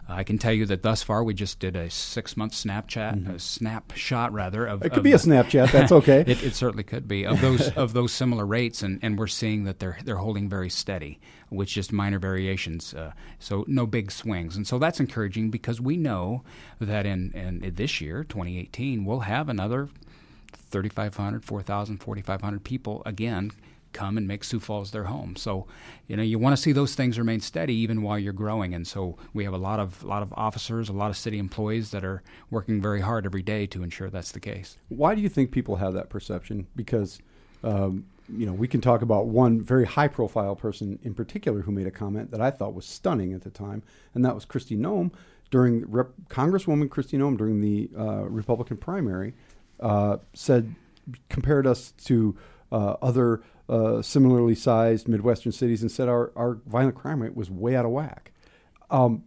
Uh, 0.08 0.14
I 0.14 0.24
can 0.24 0.38
tell 0.38 0.52
you 0.52 0.66
that 0.66 0.82
thus 0.82 1.02
far 1.02 1.22
we 1.22 1.34
just 1.34 1.60
did 1.60 1.76
a 1.76 1.88
six-month 1.88 2.52
Snapchat, 2.52 3.34
a 3.34 3.38
snapshot 3.38 4.32
rather 4.32 4.66
of. 4.66 4.82
It 4.84 4.90
could 4.90 4.98
of 4.98 5.04
be 5.04 5.12
a 5.12 5.16
Snapchat. 5.16 5.70
That's 5.70 5.92
okay. 6.00 6.24
it, 6.26 6.42
it 6.42 6.54
certainly 6.54 6.82
could 6.82 7.06
be 7.06 7.24
of 7.24 7.40
those 7.40 7.68
of 7.76 7.92
those 7.92 8.12
similar 8.12 8.44
rates, 8.44 8.82
and, 8.82 8.98
and 9.02 9.16
we're 9.16 9.28
seeing 9.28 9.64
that 9.64 9.78
they're 9.78 9.98
they're 10.04 10.16
holding 10.16 10.48
very 10.48 10.70
steady, 10.70 11.20
with 11.50 11.68
just 11.68 11.92
minor 11.92 12.18
variations. 12.18 12.94
Uh, 12.94 13.12
so 13.38 13.64
no 13.68 13.86
big 13.86 14.10
swings, 14.10 14.56
and 14.56 14.66
so 14.66 14.78
that's 14.78 14.98
encouraging 14.98 15.50
because 15.50 15.80
we 15.80 15.96
know 15.96 16.42
that 16.80 17.06
in, 17.06 17.30
in 17.32 17.74
this 17.74 18.00
year, 18.00 18.24
2018, 18.24 19.04
we'll 19.04 19.20
have 19.20 19.48
another 19.48 19.88
3,500, 20.56 21.44
4,000, 21.44 21.98
4,500 21.98 22.64
people 22.64 23.02
again 23.04 23.52
come 23.92 24.16
and 24.16 24.26
make 24.26 24.42
Sioux 24.42 24.60
Falls 24.60 24.90
their 24.90 25.04
home. 25.04 25.36
So, 25.36 25.66
you 26.06 26.16
know, 26.16 26.22
you 26.22 26.38
want 26.38 26.56
to 26.56 26.62
see 26.62 26.72
those 26.72 26.94
things 26.94 27.18
remain 27.18 27.40
steady 27.40 27.74
even 27.74 28.02
while 28.02 28.18
you're 28.18 28.32
growing. 28.32 28.74
And 28.74 28.86
so 28.86 29.16
we 29.32 29.44
have 29.44 29.52
a 29.52 29.58
lot 29.58 29.78
of 29.78 30.02
lot 30.02 30.22
of 30.22 30.32
officers, 30.36 30.88
a 30.88 30.92
lot 30.92 31.10
of 31.10 31.16
city 31.16 31.38
employees 31.38 31.90
that 31.90 32.04
are 32.04 32.22
working 32.50 32.80
very 32.80 33.00
hard 33.00 33.26
every 33.26 33.42
day 33.42 33.66
to 33.66 33.82
ensure 33.82 34.10
that's 34.10 34.32
the 34.32 34.40
case. 34.40 34.78
Why 34.88 35.14
do 35.14 35.20
you 35.20 35.28
think 35.28 35.50
people 35.50 35.76
have 35.76 35.94
that 35.94 36.08
perception? 36.08 36.66
Because 36.74 37.20
um, 37.62 38.06
you 38.28 38.46
know 38.46 38.52
we 38.52 38.68
can 38.68 38.80
talk 38.80 39.02
about 39.02 39.26
one 39.26 39.60
very 39.60 39.84
high-profile 39.84 40.56
person 40.56 40.98
in 41.02 41.14
particular 41.14 41.62
who 41.62 41.72
made 41.72 41.86
a 41.86 41.90
comment 41.90 42.30
that 42.30 42.40
I 42.40 42.50
thought 42.50 42.74
was 42.74 42.86
stunning 42.86 43.32
at 43.32 43.42
the 43.42 43.50
time, 43.50 43.82
and 44.14 44.24
that 44.24 44.34
was 44.34 44.46
Kristi 44.46 44.78
Noem 44.78 45.12
during 45.50 45.88
Rep- 45.90 46.12
Congresswoman 46.28 46.88
Kristi 46.88 47.18
Noem 47.18 47.36
during 47.36 47.60
the 47.60 47.90
uh, 47.96 48.24
Republican 48.24 48.78
primary 48.78 49.34
uh, 49.82 50.18
said 50.32 50.74
compared 51.28 51.66
us 51.66 51.92
to 52.04 52.36
uh, 52.70 52.96
other 53.02 53.42
uh, 53.68 54.02
similarly 54.02 54.54
sized 54.54 55.08
Midwestern 55.08 55.52
cities 55.52 55.82
and 55.82 55.90
said 55.90 56.08
our, 56.08 56.32
our 56.36 56.58
violent 56.66 56.94
crime 56.94 57.22
rate 57.22 57.34
was 57.34 57.50
way 57.50 57.76
out 57.76 57.84
of 57.84 57.90
whack. 57.90 58.32
Um, 58.90 59.24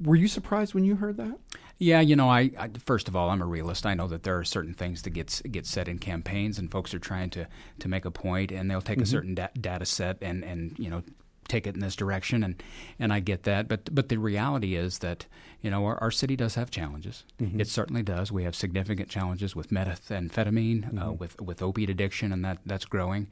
were 0.00 0.16
you 0.16 0.28
surprised 0.28 0.74
when 0.74 0.84
you 0.84 0.96
heard 0.96 1.16
that? 1.16 1.38
Yeah, 1.78 2.00
you 2.00 2.16
know, 2.16 2.28
I, 2.28 2.50
I 2.58 2.70
first 2.84 3.08
of 3.08 3.16
all, 3.16 3.30
I'm 3.30 3.40
a 3.40 3.46
realist. 3.46 3.86
I 3.86 3.94
know 3.94 4.08
that 4.08 4.24
there 4.24 4.36
are 4.36 4.44
certain 4.44 4.74
things 4.74 5.02
that 5.02 5.10
gets 5.10 5.40
get 5.42 5.66
said 5.66 5.88
in 5.88 5.98
campaigns, 5.98 6.58
and 6.58 6.70
folks 6.70 6.92
are 6.92 6.98
trying 6.98 7.30
to 7.30 7.46
to 7.78 7.88
make 7.88 8.04
a 8.04 8.10
point, 8.10 8.50
and 8.50 8.70
they'll 8.70 8.82
take 8.82 9.00
a 9.00 9.06
certain 9.06 9.34
da- 9.34 9.48
data 9.60 9.84
set 9.84 10.18
and 10.20 10.44
and 10.44 10.76
you 10.78 10.90
know 10.90 11.02
take 11.48 11.66
it 11.66 11.74
in 11.74 11.80
this 11.80 11.96
direction, 11.96 12.44
and 12.44 12.62
and 12.98 13.12
I 13.12 13.20
get 13.20 13.42
that. 13.44 13.68
But 13.68 13.94
but 13.94 14.08
the 14.08 14.16
reality 14.18 14.74
is 14.74 14.98
that 14.98 15.26
you 15.60 15.70
know 15.70 15.84
our, 15.86 15.96
our 15.98 16.10
city 16.10 16.36
does 16.36 16.54
have 16.54 16.70
challenges. 16.70 17.24
It 17.38 17.68
certainly 17.68 18.02
does. 18.02 18.30
We 18.30 18.44
have 18.44 18.54
significant 18.54 19.08
challenges 19.08 19.56
with 19.56 19.70
methamphetamine, 19.70 21.06
uh, 21.08 21.12
with 21.12 21.40
with 21.40 21.62
opiate 21.62 21.90
addiction, 21.90 22.32
and 22.32 22.44
that 22.44 22.58
that's 22.66 22.84
growing. 22.84 23.28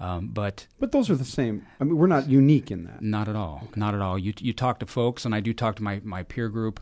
Um, 0.00 0.28
but 0.28 0.68
But 0.78 0.92
those 0.92 1.10
are 1.10 1.16
the 1.16 1.24
same. 1.24 1.66
I 1.80 1.84
mean, 1.84 1.96
we're 1.96 2.06
not 2.06 2.28
unique 2.28 2.70
in 2.70 2.84
that. 2.84 3.02
not 3.02 3.28
at 3.28 3.34
all. 3.34 3.68
Not 3.74 3.94
at 3.96 4.00
all. 4.00 4.16
You, 4.16 4.32
you 4.38 4.52
talk 4.52 4.78
to 4.78 4.86
folks, 4.86 5.24
and 5.24 5.34
I 5.34 5.40
do 5.40 5.52
talk 5.52 5.74
to 5.76 5.82
my, 5.82 6.00
my 6.04 6.22
peer 6.22 6.48
group 6.48 6.78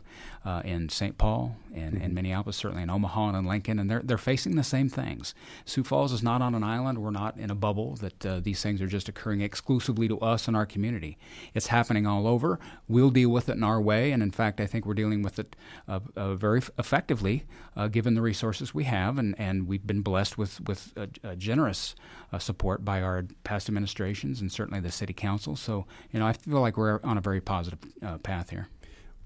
uh, 0.47 0.61
in 0.63 0.87
St. 0.87 1.17
Paul 1.17 1.57
and, 1.75 2.01
and 2.01 2.15
Minneapolis, 2.15 2.55
certainly 2.55 2.81
in 2.81 2.89
Omaha 2.89 3.27
and 3.27 3.37
in 3.37 3.45
Lincoln, 3.45 3.79
and 3.79 3.91
they're, 3.91 4.01
they're 4.01 4.17
facing 4.17 4.55
the 4.55 4.63
same 4.63 4.87
things. 4.87 5.35
Sioux 5.65 5.83
Falls 5.83 6.13
is 6.13 6.23
not 6.23 6.41
on 6.41 6.55
an 6.55 6.63
island. 6.63 6.99
We're 6.99 7.11
not 7.11 7.35
in 7.37 7.51
a 7.51 7.55
bubble 7.55 7.95
that 7.95 8.25
uh, 8.25 8.39
these 8.39 8.61
things 8.63 8.81
are 8.81 8.87
just 8.87 9.09
occurring 9.09 9.41
exclusively 9.41 10.07
to 10.07 10.17
us 10.21 10.47
and 10.47 10.55
our 10.55 10.65
community. 10.65 11.17
It's 11.53 11.67
happening 11.67 12.07
all 12.07 12.27
over. 12.27 12.61
We'll 12.87 13.09
deal 13.09 13.29
with 13.29 13.49
it 13.49 13.57
in 13.57 13.63
our 13.63 13.81
way, 13.81 14.13
and 14.13 14.23
in 14.23 14.31
fact, 14.31 14.61
I 14.61 14.67
think 14.67 14.85
we're 14.85 14.93
dealing 14.93 15.21
with 15.21 15.37
it 15.37 15.53
uh, 15.85 15.99
uh, 16.15 16.35
very 16.35 16.59
f- 16.59 16.71
effectively, 16.79 17.43
uh, 17.75 17.89
given 17.89 18.13
the 18.13 18.21
resources 18.21 18.73
we 18.73 18.85
have, 18.85 19.17
and, 19.17 19.35
and 19.37 19.67
we've 19.67 19.85
been 19.85 20.01
blessed 20.01 20.37
with 20.37 20.61
with 20.61 20.93
generous 21.37 21.93
uh, 22.31 22.39
support 22.39 22.85
by 22.85 23.01
our 23.01 23.25
past 23.43 23.67
administrations 23.67 24.39
and 24.39 24.49
certainly 24.49 24.79
the 24.79 24.91
city 24.91 25.13
council. 25.13 25.57
So 25.57 25.85
you 26.13 26.21
know, 26.21 26.25
I 26.25 26.31
feel 26.31 26.61
like 26.61 26.77
we're 26.77 27.01
on 27.03 27.17
a 27.17 27.21
very 27.21 27.41
positive 27.41 27.79
uh, 28.01 28.17
path 28.19 28.49
here. 28.49 28.69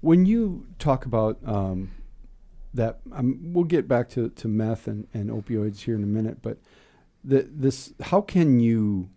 When 0.02 0.26
you 0.26 0.66
talk 0.78 1.06
about 1.06 1.38
um, 1.44 1.90
that, 2.74 3.00
um, 3.12 3.38
we'll 3.42 3.64
get 3.64 3.88
back 3.88 4.10
to, 4.10 4.28
to 4.28 4.48
meth 4.48 4.86
and, 4.86 5.06
and 5.14 5.30
opioids 5.30 5.80
here 5.80 5.94
in 5.94 6.02
a 6.02 6.06
minute, 6.06 6.42
but 6.42 6.58
the, 7.24 7.48
this, 7.50 7.94
how 8.02 8.20
can 8.20 8.60
you? 8.60 9.08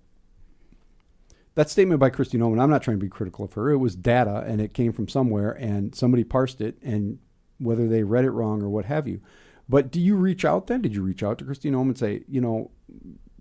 That 1.55 1.69
statement 1.69 1.99
by 1.99 2.09
Kristi 2.09 2.39
Noem, 2.39 2.61
I'm 2.61 2.69
not 2.69 2.81
trying 2.81 2.97
to 2.97 3.03
be 3.03 3.09
critical 3.09 3.45
of 3.45 3.53
her. 3.53 3.71
It 3.71 3.77
was 3.77 3.95
data 3.95 4.43
and 4.45 4.61
it 4.61 4.73
came 4.73 4.91
from 4.91 5.07
somewhere 5.07 5.51
and 5.51 5.95
somebody 5.95 6.23
parsed 6.23 6.61
it 6.61 6.77
and 6.81 7.19
whether 7.59 7.87
they 7.87 8.03
read 8.03 8.25
it 8.25 8.31
wrong 8.31 8.61
or 8.61 8.69
what 8.69 8.85
have 8.85 9.07
you. 9.07 9.21
But 9.67 9.89
do 9.91 9.99
you 9.99 10.15
reach 10.15 10.45
out 10.45 10.67
then? 10.67 10.81
Did 10.81 10.93
you 10.93 11.01
reach 11.01 11.23
out 11.23 11.37
to 11.39 11.45
Kristi 11.45 11.71
Noem 11.71 11.83
and 11.83 11.97
say, 11.97 12.23
you 12.27 12.41
know, 12.41 12.71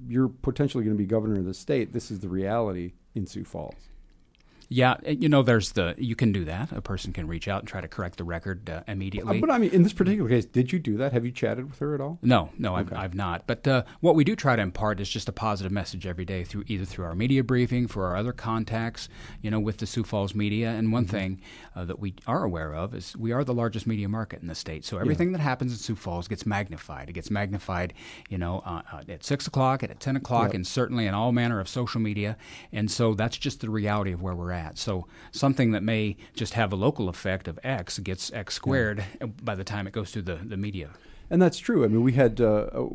you're 0.07 0.29
potentially 0.29 0.85
going 0.85 0.97
to 0.97 1.03
be 1.03 1.07
governor 1.07 1.41
of 1.41 1.45
the 1.45 1.55
state. 1.55 1.93
This 1.93 2.11
is 2.11 2.21
the 2.21 2.29
reality 2.29 2.93
in 3.15 3.27
Sioux 3.27 3.45
Falls. 3.45 3.89
Yeah, 4.75 4.95
uh, 5.07 5.11
you 5.11 5.29
know, 5.29 5.43
there's 5.43 5.71
the 5.73 5.95
you 5.99 6.17
can 6.17 6.33
do 6.33 6.45
that. 6.47 6.73
A 6.73 6.81
person 6.81 7.13
can 7.13 7.29
reach 7.29 7.47
out 7.47 7.61
and 7.61 7.69
try 7.69 7.81
to 7.81 7.87
correct 7.87 8.19
the 8.19 8.25
record 8.25 8.69
uh, 8.69 8.83
immediately. 8.89 9.41
But 9.41 9.51
I 9.51 9.59
mean, 9.59 9.71
in 9.71 9.85
this 9.85 9.93
particular 9.93 10.29
case, 10.29 10.47
did 10.47 10.73
you 10.73 10.81
do 10.81 10.97
that? 10.97 11.13
Have 11.13 11.25
you 11.25 11.31
chatted 11.31 11.71
with 11.71 11.79
her 11.79 11.95
at 11.95 12.01
all? 12.01 12.19
No, 12.23 12.51
no, 12.59 12.75
I've, 12.75 12.93
I've 12.93 13.15
not. 13.15 13.47
But 13.47 13.69
uh, 13.69 13.85
what 14.01 14.17
we 14.17 14.25
do 14.25 14.35
try 14.35 14.57
to 14.57 14.63
impart 14.63 14.99
is 14.99 15.09
just 15.09 15.29
a 15.29 15.33
positive 15.33 15.71
message 15.71 16.07
every 16.09 16.25
day 16.25 16.43
through 16.43 16.65
either 16.67 16.85
through 16.85 17.05
our 17.05 17.15
media 17.15 17.45
briefing, 17.45 17.87
for 17.87 18.07
our 18.07 18.17
other 18.17 18.33
contacts, 18.33 19.09
you 19.43 19.51
know, 19.51 19.61
with 19.61 19.77
the 19.79 19.87
Sioux 19.87 20.03
Falls 20.03 20.35
media. 20.35 20.71
And 20.71 20.93
one 20.93 21.07
thing 21.07 21.41
uh, 21.77 21.85
that 21.85 22.01
we 22.01 22.15
are 22.27 22.43
aware 22.43 22.75
of 22.75 22.95
is 22.97 23.17
we 23.17 23.31
are 23.31 23.45
the 23.45 23.55
largest 23.55 23.87
media 23.87 24.09
market 24.09 24.43
in 24.43 24.49
the 24.49 24.57
state. 24.57 24.85
So 24.85 24.99
everything 24.99 25.31
that 25.33 25.41
happens 25.41 25.71
in 25.71 25.79
Sioux 25.79 25.95
Falls 25.95 26.27
gets 26.27 26.45
magnified. 26.47 27.09
It 27.09 27.13
gets 27.13 27.31
magnified, 27.31 27.95
you 28.29 28.39
know, 28.39 28.61
uh, 28.67 28.83
uh, 28.93 29.03
at 29.09 29.23
six 29.23 29.47
o'clock, 29.47 29.85
at 29.85 30.01
ten 30.01 30.17
o'clock, 30.17 30.49
Yep. 30.49 30.55
and 30.55 30.67
certainly 30.67 31.07
in 31.07 31.15
all 31.15 31.31
manner 31.31 31.61
of 31.61 31.69
social 31.69 32.01
media. 32.01 32.37
And 32.73 32.91
so 32.91 33.15
that's 33.15 33.37
just 33.37 33.61
the 33.61 33.71
reality 33.71 34.11
of 34.11 34.21
where 34.21 34.35
we're 34.35 34.51
at. 34.51 34.64
So 34.75 35.07
something 35.33 35.73
that 35.73 35.83
may 35.83 36.17
just 36.35 36.55
have 36.55 36.73
a 36.73 36.77
local 36.77 37.09
effect 37.09 37.49
of 37.49 37.59
X 37.63 37.99
gets 37.99 38.33
X 38.33 38.55
squared 38.55 39.05
by 39.43 39.55
the 39.55 39.65
time 39.65 39.87
it 39.87 39.93
goes 39.93 40.11
through 40.11 40.23
the, 40.23 40.37
the 40.37 40.57
media. 40.57 40.91
And 41.31 41.41
that's 41.41 41.59
true. 41.59 41.85
I 41.85 41.89
mean, 41.89 42.03
we 42.03 42.13
had 42.13 42.41
uh, 42.41 42.69
uh, 42.73 42.87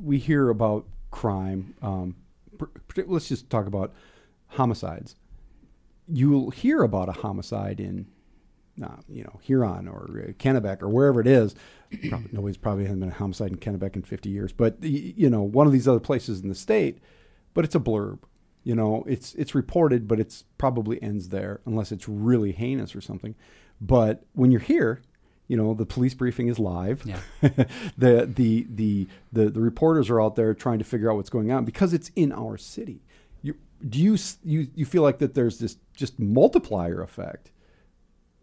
we 0.00 0.18
hear 0.18 0.50
about 0.50 0.86
crime. 1.10 1.74
Um, 1.82 2.16
let's 3.06 3.28
just 3.28 3.48
talk 3.50 3.66
about 3.66 3.92
homicides. 4.48 5.16
You'll 6.08 6.50
hear 6.50 6.82
about 6.82 7.08
a 7.08 7.12
homicide 7.12 7.80
in, 7.80 8.06
uh, 8.82 8.96
you 9.08 9.24
know, 9.24 9.40
Huron 9.42 9.88
or 9.88 10.28
uh, 10.28 10.32
Kennebec 10.32 10.82
or 10.82 10.88
wherever 10.88 11.20
it 11.20 11.26
is. 11.26 11.54
Probably, 12.08 12.28
nobody's 12.32 12.56
probably 12.56 12.84
hasn't 12.84 13.00
been 13.00 13.10
a 13.10 13.14
homicide 13.14 13.50
in 13.50 13.56
Kennebec 13.56 13.96
in 13.96 14.02
50 14.02 14.28
years, 14.28 14.52
but 14.52 14.82
you 14.82 15.30
know, 15.30 15.42
one 15.42 15.66
of 15.66 15.72
these 15.72 15.88
other 15.88 16.00
places 16.00 16.40
in 16.40 16.48
the 16.48 16.54
state. 16.54 16.98
But 17.54 17.64
it's 17.64 17.74
a 17.74 17.80
blurb. 17.80 18.18
You 18.66 18.74
know, 18.74 19.04
it's 19.06 19.32
it's 19.36 19.54
reported, 19.54 20.08
but 20.08 20.18
it's 20.18 20.42
probably 20.58 21.00
ends 21.00 21.28
there 21.28 21.60
unless 21.66 21.92
it's 21.92 22.08
really 22.08 22.50
heinous 22.50 22.96
or 22.96 23.00
something. 23.00 23.36
But 23.80 24.24
when 24.32 24.50
you're 24.50 24.58
here, 24.60 25.02
you 25.46 25.56
know, 25.56 25.72
the 25.72 25.86
police 25.86 26.14
briefing 26.14 26.48
is 26.48 26.58
live. 26.58 27.04
Yeah. 27.04 27.20
the, 27.96 28.26
the 28.26 28.66
the 28.68 29.06
the 29.32 29.50
the 29.50 29.60
reporters 29.60 30.10
are 30.10 30.20
out 30.20 30.34
there 30.34 30.52
trying 30.52 30.80
to 30.80 30.84
figure 30.84 31.08
out 31.08 31.14
what's 31.14 31.30
going 31.30 31.52
on 31.52 31.64
because 31.64 31.92
it's 31.92 32.10
in 32.16 32.32
our 32.32 32.56
city. 32.58 33.04
You 33.40 33.54
do 33.88 34.00
you 34.00 34.18
you 34.42 34.66
you 34.74 34.84
feel 34.84 35.02
like 35.02 35.18
that 35.18 35.34
there's 35.34 35.60
this 35.60 35.76
just 35.94 36.18
multiplier 36.18 37.00
effect 37.02 37.52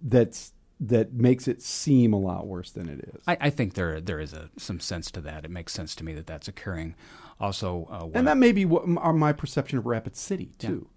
that's 0.01 0.53
that 0.79 1.11
makes 1.11 1.49
it 1.49 1.61
seem 1.61 2.13
a 2.13 2.17
lot 2.17 2.47
worse 2.47 2.71
than 2.71 2.87
it 2.87 3.09
is. 3.13 3.21
I, 3.27 3.37
I 3.41 3.49
think 3.49 3.73
there 3.73 3.99
there 3.99 4.21
is 4.21 4.31
a, 4.31 4.49
some 4.55 4.79
sense 4.79 5.11
to 5.11 5.19
that. 5.19 5.43
It 5.43 5.51
makes 5.51 5.73
sense 5.73 5.95
to 5.95 6.05
me 6.05 6.13
that 6.13 6.27
that's 6.27 6.47
occurring. 6.47 6.95
Also, 7.43 7.89
uh, 7.91 8.07
and 8.13 8.25
that 8.25 8.37
may 8.37 8.53
be 8.53 8.63
what 8.63 8.87
my 8.87 9.33
perception 9.33 9.77
of 9.77 9.85
Rapid 9.85 10.15
City 10.15 10.53
too. 10.59 10.87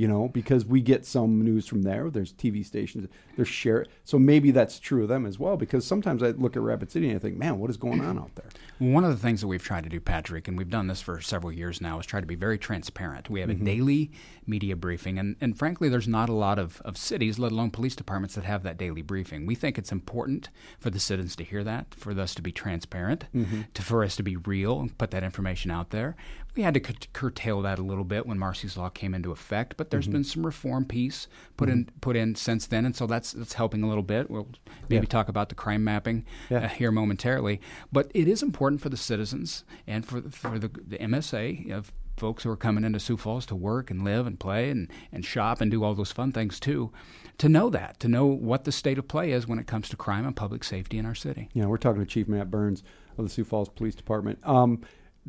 You 0.00 0.08
know, 0.08 0.28
because 0.28 0.64
we 0.64 0.80
get 0.80 1.04
some 1.04 1.44
news 1.44 1.66
from 1.66 1.82
there. 1.82 2.08
There's 2.08 2.32
TV 2.32 2.64
stations. 2.64 3.06
There's 3.36 3.48
share. 3.48 3.84
So 4.04 4.18
maybe 4.18 4.50
that's 4.50 4.80
true 4.80 5.02
of 5.02 5.10
them 5.10 5.26
as 5.26 5.38
well. 5.38 5.58
Because 5.58 5.86
sometimes 5.86 6.22
I 6.22 6.30
look 6.30 6.56
at 6.56 6.62
Rapid 6.62 6.90
City 6.90 7.08
and 7.10 7.16
I 7.16 7.18
think, 7.18 7.36
man, 7.36 7.58
what 7.58 7.68
is 7.68 7.76
going 7.76 8.00
on 8.00 8.18
out 8.18 8.34
there? 8.34 8.46
One 8.78 9.04
of 9.04 9.10
the 9.10 9.18
things 9.18 9.42
that 9.42 9.46
we've 9.46 9.62
tried 9.62 9.84
to 9.84 9.90
do, 9.90 10.00
Patrick, 10.00 10.48
and 10.48 10.56
we've 10.56 10.70
done 10.70 10.86
this 10.86 11.02
for 11.02 11.20
several 11.20 11.52
years 11.52 11.82
now, 11.82 11.98
is 11.98 12.06
try 12.06 12.18
to 12.18 12.26
be 12.26 12.34
very 12.34 12.56
transparent. 12.56 13.28
We 13.28 13.40
have 13.40 13.50
a 13.50 13.54
mm-hmm. 13.54 13.64
daily 13.66 14.10
media 14.46 14.74
briefing, 14.74 15.18
and, 15.18 15.36
and 15.38 15.58
frankly, 15.58 15.90
there's 15.90 16.08
not 16.08 16.30
a 16.30 16.32
lot 16.32 16.58
of, 16.58 16.80
of 16.80 16.96
cities, 16.96 17.38
let 17.38 17.52
alone 17.52 17.70
police 17.70 17.94
departments, 17.94 18.36
that 18.36 18.44
have 18.44 18.62
that 18.62 18.78
daily 18.78 19.02
briefing. 19.02 19.44
We 19.44 19.54
think 19.54 19.76
it's 19.76 19.92
important 19.92 20.48
for 20.78 20.88
the 20.88 20.98
citizens 20.98 21.36
to 21.36 21.44
hear 21.44 21.62
that, 21.62 21.94
for 21.94 22.18
us 22.18 22.34
to 22.36 22.42
be 22.42 22.52
transparent, 22.52 23.26
mm-hmm. 23.34 23.62
to, 23.74 23.82
for 23.82 24.02
us 24.02 24.16
to 24.16 24.22
be 24.22 24.36
real 24.36 24.80
and 24.80 24.96
put 24.96 25.10
that 25.10 25.24
information 25.24 25.70
out 25.70 25.90
there. 25.90 26.16
We 26.56 26.62
had 26.62 26.74
to 26.74 26.80
cur- 26.80 26.94
curtail 27.12 27.62
that 27.62 27.78
a 27.78 27.82
little 27.82 28.04
bit 28.04 28.26
when 28.26 28.38
Marsy's 28.38 28.76
Law 28.76 28.88
came 28.88 29.14
into 29.14 29.30
effect, 29.30 29.76
but 29.76 29.90
there's 29.90 30.08
been 30.08 30.24
some 30.24 30.44
reform 30.44 30.84
piece 30.84 31.28
put 31.56 31.68
in 31.68 31.88
put 32.00 32.16
in 32.16 32.34
since 32.34 32.66
then, 32.66 32.84
and 32.84 32.94
so 32.96 33.06
that's 33.06 33.32
that's 33.32 33.52
helping 33.54 33.82
a 33.82 33.88
little 33.88 34.02
bit. 34.02 34.28
We'll 34.30 34.48
maybe 34.88 35.06
Yeah. 35.06 35.10
talk 35.10 35.28
about 35.28 35.48
the 35.48 35.54
crime 35.54 35.84
mapping 35.84 36.24
Yeah. 36.48 36.64
uh, 36.64 36.68
here 36.68 36.90
momentarily, 36.90 37.60
but 37.92 38.10
it 38.14 38.26
is 38.28 38.42
important 38.42 38.80
for 38.80 38.88
the 38.88 38.96
citizens 38.96 39.64
and 39.86 40.04
for 40.04 40.22
for 40.22 40.58
the, 40.58 40.68
the 40.68 40.98
MSA 40.98 41.70
of 41.70 41.92
folks 42.16 42.42
who 42.44 42.50
are 42.50 42.56
coming 42.56 42.84
into 42.84 43.00
Sioux 43.00 43.16
Falls 43.16 43.46
to 43.46 43.54
work 43.56 43.90
and 43.90 44.04
live 44.04 44.26
and 44.26 44.38
play 44.38 44.68
and, 44.68 44.88
and 45.10 45.24
shop 45.24 45.62
and 45.62 45.70
do 45.70 45.82
all 45.82 45.94
those 45.94 46.12
fun 46.12 46.32
things 46.32 46.60
too, 46.60 46.92
to 47.38 47.48
know 47.48 47.70
that, 47.70 47.98
to 48.00 48.08
know 48.08 48.26
what 48.26 48.64
the 48.64 48.72
state 48.72 48.98
of 48.98 49.08
play 49.08 49.32
is 49.32 49.46
when 49.46 49.58
it 49.58 49.66
comes 49.66 49.88
to 49.88 49.96
crime 49.96 50.26
and 50.26 50.36
public 50.36 50.62
safety 50.62 50.98
in 50.98 51.06
our 51.06 51.14
city. 51.14 51.48
Yeah, 51.54 51.64
we're 51.64 51.78
talking 51.78 52.00
to 52.02 52.06
Chief 52.06 52.28
Matt 52.28 52.50
Burns 52.50 52.82
of 53.16 53.24
the 53.24 53.30
Sioux 53.30 53.44
Falls 53.44 53.70
Police 53.70 53.94
Department. 53.94 54.38
Um, 54.42 54.82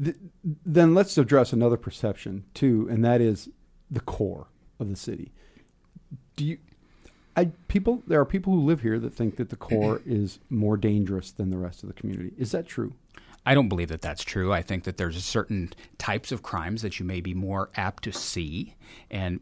th- 0.03 0.17
then 0.43 0.93
let's 0.93 1.17
address 1.17 1.53
another 1.53 1.77
perception 1.77 2.45
too, 2.53 2.87
and 2.89 3.03
that 3.03 3.21
is 3.21 3.49
the 3.89 3.99
core 3.99 4.47
of 4.79 4.89
the 4.89 4.95
city. 4.95 5.31
Do 6.35 6.45
you? 6.45 6.57
I 7.35 7.45
people 7.67 8.03
there 8.07 8.19
are 8.19 8.25
people 8.25 8.53
who 8.53 8.61
live 8.61 8.81
here 8.81 8.99
that 8.99 9.13
think 9.13 9.37
that 9.37 9.49
the 9.49 9.55
core 9.55 10.01
is 10.05 10.39
more 10.49 10.77
dangerous 10.77 11.31
than 11.31 11.49
the 11.49 11.57
rest 11.57 11.83
of 11.83 11.87
the 11.87 11.93
community. 11.93 12.33
Is 12.37 12.51
that 12.51 12.67
true? 12.67 12.93
I 13.43 13.55
don't 13.55 13.69
believe 13.69 13.89
that 13.89 14.01
that's 14.01 14.23
true. 14.23 14.53
I 14.53 14.61
think 14.61 14.83
that 14.83 14.97
there's 14.97 15.23
certain 15.23 15.73
types 15.97 16.31
of 16.31 16.43
crimes 16.43 16.83
that 16.83 16.99
you 16.99 17.05
may 17.05 17.21
be 17.21 17.33
more 17.33 17.71
apt 17.75 18.03
to 18.03 18.11
see 18.11 18.75
and 19.09 19.39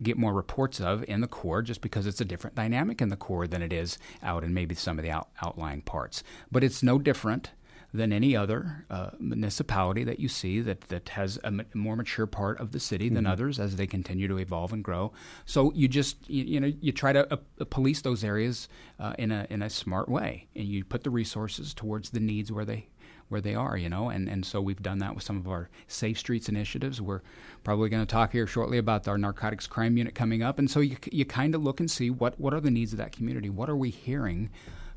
get 0.00 0.16
more 0.16 0.32
reports 0.32 0.80
of 0.80 1.02
in 1.08 1.22
the 1.22 1.26
core 1.26 1.60
just 1.60 1.80
because 1.80 2.06
it's 2.06 2.20
a 2.20 2.24
different 2.24 2.54
dynamic 2.54 3.02
in 3.02 3.08
the 3.08 3.16
core 3.16 3.48
than 3.48 3.60
it 3.60 3.72
is 3.72 3.98
out 4.22 4.44
in 4.44 4.54
maybe 4.54 4.76
some 4.76 4.96
of 4.96 5.04
the 5.04 5.10
out- 5.10 5.28
outlying 5.42 5.82
parts. 5.82 6.22
But 6.52 6.62
it's 6.62 6.84
no 6.84 7.00
different 7.00 7.50
than 7.94 8.12
any 8.12 8.34
other 8.34 8.86
uh, 8.90 9.10
municipality 9.18 10.02
that 10.04 10.18
you 10.18 10.28
see 10.28 10.60
that, 10.60 10.82
that 10.82 11.10
has 11.10 11.36
a 11.38 11.48
m- 11.48 11.66
more 11.74 11.94
mature 11.96 12.26
part 12.26 12.58
of 12.58 12.72
the 12.72 12.80
city 12.80 13.08
than 13.08 13.26
others 13.26 13.60
as 13.60 13.76
they 13.76 13.86
continue 13.86 14.26
to 14.26 14.38
evolve 14.38 14.72
and 14.72 14.82
grow. 14.82 15.12
So 15.44 15.72
you 15.74 15.88
just 15.88 16.28
you, 16.28 16.44
you 16.44 16.60
know 16.60 16.72
you 16.80 16.92
try 16.92 17.12
to 17.12 17.30
uh, 17.32 17.36
uh, 17.60 17.64
police 17.66 18.00
those 18.00 18.24
areas 18.24 18.68
uh, 18.98 19.14
in 19.18 19.30
a 19.30 19.46
in 19.50 19.62
a 19.62 19.68
smart 19.68 20.08
way, 20.08 20.48
and 20.56 20.66
you 20.66 20.84
put 20.84 21.04
the 21.04 21.10
resources 21.10 21.74
towards 21.74 22.10
the 22.10 22.20
needs 22.20 22.50
where 22.50 22.64
they 22.64 22.88
where 23.28 23.40
they 23.40 23.54
are, 23.54 23.78
you 23.78 23.88
know, 23.88 24.10
and, 24.10 24.28
and 24.28 24.44
so 24.44 24.60
we've 24.60 24.82
done 24.82 24.98
that 24.98 25.14
with 25.14 25.24
some 25.24 25.38
of 25.38 25.48
our 25.48 25.70
Safe 25.86 26.18
Streets 26.18 26.50
initiatives. 26.50 27.00
We're 27.00 27.22
probably 27.64 27.88
going 27.88 28.04
to 28.04 28.10
talk 28.10 28.32
here 28.32 28.46
shortly 28.46 28.76
about 28.76 29.08
our 29.08 29.16
narcotics 29.16 29.66
crime 29.66 29.96
unit 29.96 30.14
coming 30.14 30.42
up, 30.42 30.58
and 30.58 30.70
so 30.70 30.80
you, 30.80 30.98
you 31.10 31.24
kind 31.24 31.54
of 31.54 31.62
look 31.62 31.80
and 31.80 31.90
see 31.90 32.10
what, 32.10 32.38
what 32.38 32.52
are 32.52 32.60
the 32.60 32.70
needs 32.70 32.92
of 32.92 32.98
that 32.98 33.12
community, 33.12 33.48
what 33.48 33.70
are 33.70 33.76
we 33.76 33.88
hearing 33.88 34.50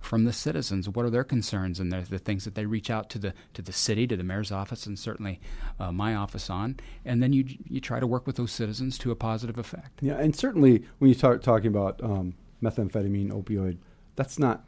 from 0.05 0.23
the 0.25 0.33
citizens, 0.33 0.87
what 0.87 1.05
are 1.05 1.09
their 1.09 1.23
concerns, 1.23 1.79
and 1.79 1.91
the, 1.91 2.01
the 2.01 2.19
things 2.19 2.45
that 2.45 2.55
they 2.55 2.65
reach 2.65 2.89
out 2.89 3.09
to 3.09 3.19
the 3.19 3.33
to 3.53 3.61
the 3.61 3.73
city, 3.73 4.05
to 4.07 4.15
the 4.15 4.23
mayor's 4.23 4.51
office, 4.51 4.85
and 4.85 4.97
certainly 4.97 5.39
uh, 5.79 5.91
my 5.91 6.13
office 6.15 6.49
on, 6.49 6.77
and 7.03 7.21
then 7.23 7.33
you 7.33 7.45
you 7.67 7.81
try 7.81 7.99
to 7.99 8.07
work 8.07 8.25
with 8.27 8.35
those 8.35 8.51
citizens 8.51 8.97
to 8.99 9.11
a 9.11 9.15
positive 9.15 9.57
effect. 9.57 9.99
Yeah, 10.01 10.17
and 10.17 10.35
certainly 10.35 10.83
when 10.99 11.09
you 11.09 11.15
start 11.15 11.41
talking 11.43 11.67
about 11.67 12.01
um, 12.03 12.35
methamphetamine, 12.61 13.31
opioid, 13.31 13.77
that's 14.15 14.37
not 14.39 14.63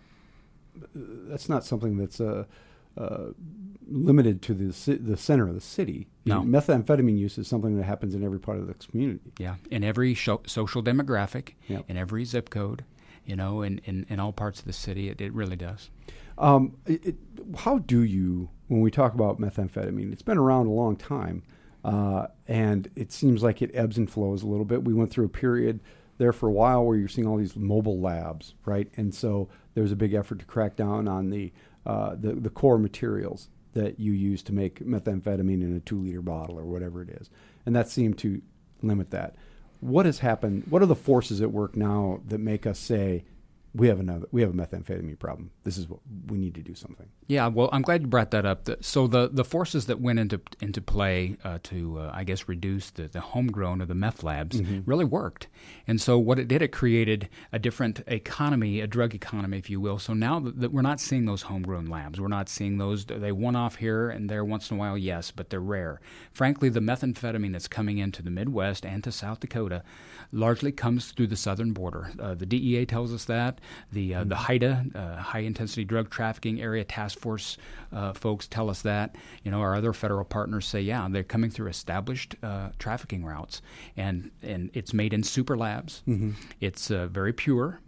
that's 0.96 1.50
not 1.50 1.64
something 1.64 1.98
that's 1.98 2.20
uh, 2.22 2.46
uh, 2.98 3.28
limited 3.90 4.42
to 4.44 4.54
the 4.54 4.74
ci- 4.74 4.96
the 4.98 5.18
center 5.18 5.48
of 5.48 5.54
the 5.56 5.62
city. 5.62 6.08
No. 6.26 6.42
methamphetamine 6.42 7.18
use 7.18 7.38
is 7.38 7.48
something 7.48 7.78
that 7.78 7.84
happens 7.84 8.14
in 8.14 8.24
every 8.24 8.40
part 8.40 8.58
of 8.58 8.68
the 8.68 8.74
community. 8.74 9.32
Yeah, 9.40 9.56
in 9.72 9.84
every 9.84 10.14
sho- 10.14 10.42
social 10.46 10.84
demographic, 10.84 11.54
Yep. 11.68 11.86
in 11.88 11.98
every 11.98 12.26
zip 12.26 12.50
code, 12.50 12.84
you 13.28 13.36
know, 13.36 13.62
in, 13.62 13.80
in, 13.80 14.06
in 14.10 14.20
all 14.20 14.32
parts 14.32 14.60
of 14.60 14.66
the 14.66 14.74
city, 14.74 15.10
it, 15.10 15.22
it 15.22 15.34
really 15.34 15.58
does. 15.58 15.90
Um, 16.38 16.78
it, 16.86 17.16
how 17.58 17.80
do 17.80 18.02
you, 18.02 18.50
when 18.68 18.82
we 18.82 18.90
talk 18.90 19.14
about 19.14 19.40
methamphetamine, 19.40 20.12
it's 20.14 20.22
been 20.22 20.38
around 20.38 20.68
a 20.68 20.72
long 20.72 20.96
time, 20.96 21.44
uh, 21.84 22.28
and 22.48 22.90
it 22.96 23.12
seems 23.12 23.44
like 23.44 23.62
it 23.62 23.72
ebbs 23.74 23.98
and 23.98 24.10
flows 24.10 24.44
a 24.44 24.48
little 24.48 24.66
bit. 24.66 24.84
We 24.84 24.94
went 24.94 25.12
through 25.12 25.26
a 25.26 25.30
period 25.30 25.80
there 26.18 26.34
for 26.34 26.48
a 26.48 26.52
while 26.52 26.86
where 26.86 26.98
you're 26.98 27.08
seeing 27.08 27.28
all 27.28 27.38
these 27.38 27.56
mobile 27.56 28.00
labs, 28.00 28.56
right? 28.66 28.90
And 28.98 29.14
so 29.14 29.50
there 29.74 29.84
was 29.84 29.92
a 29.92 29.96
big 29.96 30.14
effort 30.14 30.40
to 30.40 30.46
crack 30.46 30.76
down 30.76 31.08
on 31.08 31.30
the 31.30 31.52
uh, 31.86 32.16
the, 32.20 32.34
the 32.34 32.50
core 32.50 32.78
materials 32.78 33.48
that 33.72 33.98
you 33.98 34.12
use 34.12 34.44
to 34.44 34.54
make 34.54 34.80
methamphetamine 34.80 35.62
in 35.62 35.74
a 35.76 35.80
two 35.80 36.02
liter 36.02 36.22
bottle 36.22 36.60
or 36.60 36.66
whatever 36.66 37.02
it 37.02 37.10
is, 37.10 37.30
and 37.66 37.76
that 37.76 37.90
seemed 37.90 38.18
to 38.20 38.42
limit 38.82 39.12
that. 39.12 39.36
What 39.80 40.06
has 40.06 40.20
happened? 40.20 40.64
What 40.70 40.82
are 40.82 40.88
the 40.88 40.96
forces 40.96 41.42
at 41.42 41.52
work 41.52 41.76
now 41.76 42.22
that 42.28 42.40
make 42.40 42.66
us 42.66 42.80
say 42.80 43.24
we 43.78 43.88
have 43.88 44.00
another 44.00 44.28
we 44.32 44.42
have 44.42 44.50
a 44.50 44.54
methamphetamine 44.54 45.20
problem. 45.20 45.52
This 45.64 45.78
is 45.78 45.88
what 45.88 46.00
we 46.28 46.38
need 46.38 46.56
to 46.56 46.62
do 46.62 46.74
something. 46.74 47.08
Yeah, 47.28 47.48
well, 47.48 47.70
I'm 47.72 47.82
glad 47.82 48.02
you 48.02 48.08
brought 48.08 48.32
that 48.32 48.46
up. 48.46 48.68
So 48.82 49.08
the, 49.08 49.30
the 49.32 49.44
forces 49.44 49.86
that 49.86 50.00
went 50.00 50.20
into 50.20 50.42
into 50.62 50.82
play 50.82 51.38
uh, 51.44 51.60
to, 51.64 52.00
uh, 52.00 52.12
I 52.14 52.24
guess, 52.24 52.48
reduce 52.48 52.90
the, 52.90 53.04
the 53.04 53.22
homegrown 53.22 53.82
or 53.82 53.86
the 53.86 53.96
meth 53.96 54.24
labs 54.24 54.62
really 54.86 55.06
worked. 55.06 55.48
And 55.88 56.02
so 56.02 56.18
what 56.18 56.40
it 56.40 56.48
did, 56.48 56.62
it 56.62 56.72
created 56.72 57.30
a 57.52 57.60
different 57.60 58.02
economy, 58.08 58.82
a 58.82 58.88
drug 58.88 59.14
economy, 59.14 59.58
if 59.58 59.70
you 59.70 59.80
will. 59.80 60.00
So 60.00 60.14
now 60.14 60.40
that 60.40 60.60
that 60.60 60.72
we're 60.72 60.82
not 60.82 61.00
seeing 61.00 61.26
those 61.26 61.44
homegrown 61.44 61.86
labs, 61.86 62.20
we're 62.20 62.28
not 62.28 62.50
seeing 62.50 62.78
those. 62.78 63.06
They 63.06 63.32
one 63.32 63.56
off 63.56 63.76
here 63.76 64.10
and 64.10 64.30
there 64.30 64.44
once 64.44 64.72
in 64.72 64.78
a 64.78 64.80
while, 64.80 64.98
yes, 64.98 65.32
but 65.32 65.50
they're 65.50 65.60
rare. 65.60 66.02
Frankly, 66.32 66.70
the 66.70 66.80
methamphetamine 66.80 67.52
that's 67.52 67.68
coming 67.68 68.00
into 68.00 68.24
the 68.24 68.32
Midwest 68.32 68.86
and 68.86 69.04
to 69.04 69.12
South 69.12 69.40
Dakota 69.40 69.84
largely 70.32 70.72
comes 70.72 71.12
through 71.12 71.28
the 71.28 71.36
southern 71.36 71.74
border. 71.74 72.12
Uh, 72.20 72.34
the 72.34 72.46
DEA 72.46 72.86
tells 72.86 73.14
us 73.14 73.26
that. 73.26 73.60
The 73.92 74.16
uh, 74.16 74.24
the 74.24 74.36
HIDTA, 74.36 74.96
uh, 74.96 75.16
High 75.18 75.40
Intensity 75.40 75.86
Drug 75.86 76.10
Trafficking 76.10 76.62
Area 76.62 76.84
Task 76.84 77.20
Force 77.20 77.58
uh, 77.92 78.14
folks 78.14 78.48
tell 78.48 78.70
us 78.70 78.82
that. 78.82 79.16
You 79.44 79.52
know, 79.52 79.62
our 79.62 79.76
other 79.76 79.94
federal 79.94 80.26
partners 80.26 80.66
say, 80.66 80.82
yeah, 80.82 81.08
they're 81.10 81.24
coming 81.24 81.50
through 81.50 81.68
established 81.68 82.36
uh, 82.44 82.70
trafficking 82.80 83.24
routes, 83.26 83.62
and 83.96 84.32
and 84.42 84.70
it's 84.74 84.94
made 84.94 85.14
in 85.14 85.24
super 85.24 85.56
labs. 85.58 86.04
It's 86.60 86.92
uh, 86.92 87.08
very 87.08 87.34
pure. 87.34 87.80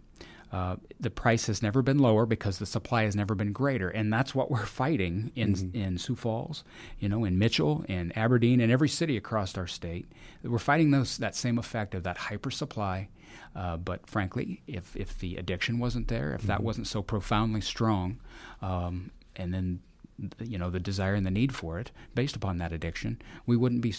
Uh, 0.52 0.74
the 0.98 1.10
price 1.10 1.46
has 1.46 1.62
never 1.62 1.80
been 1.80 2.00
lower 2.00 2.26
because 2.26 2.58
the 2.58 2.66
supply 2.66 3.04
has 3.04 3.14
never 3.14 3.36
been 3.36 3.52
greater, 3.52 3.88
and 3.88 4.12
that's 4.12 4.34
what 4.34 4.50
we're 4.50 4.66
fighting 4.66 5.30
in 5.36 5.70
in 5.74 5.96
Sioux 5.96 6.16
Falls, 6.16 6.64
you 6.98 7.08
know, 7.08 7.24
in 7.24 7.38
Mitchell, 7.38 7.84
in 7.88 8.10
Aberdeen, 8.16 8.60
and 8.60 8.72
every 8.72 8.88
city 8.88 9.16
across 9.16 9.56
our 9.56 9.68
state. 9.68 10.10
We're 10.42 10.58
fighting 10.58 10.90
those 10.90 11.18
that 11.18 11.36
same 11.36 11.56
effect 11.56 11.94
of 11.94 12.02
that 12.02 12.16
hyper 12.16 12.50
supply. 12.50 13.08
Uh, 13.54 13.76
but 13.76 14.06
frankly, 14.06 14.62
if 14.66 14.94
if 14.96 15.18
the 15.18 15.36
addiction 15.36 15.78
wasn't 15.78 16.08
there, 16.08 16.32
if 16.34 16.42
that 16.42 16.62
wasn't 16.62 16.86
so 16.86 17.02
profoundly 17.02 17.60
strong, 17.60 18.20
um, 18.62 19.10
and 19.36 19.52
then 19.52 19.80
you 20.38 20.58
know 20.58 20.70
the 20.70 20.78
desire 20.78 21.14
and 21.14 21.24
the 21.24 21.30
need 21.30 21.54
for 21.54 21.78
it 21.78 21.90
based 22.14 22.36
upon 22.36 22.58
that 22.58 22.72
addiction, 22.72 23.20
we 23.46 23.56
wouldn't 23.56 23.80
be 23.80 23.94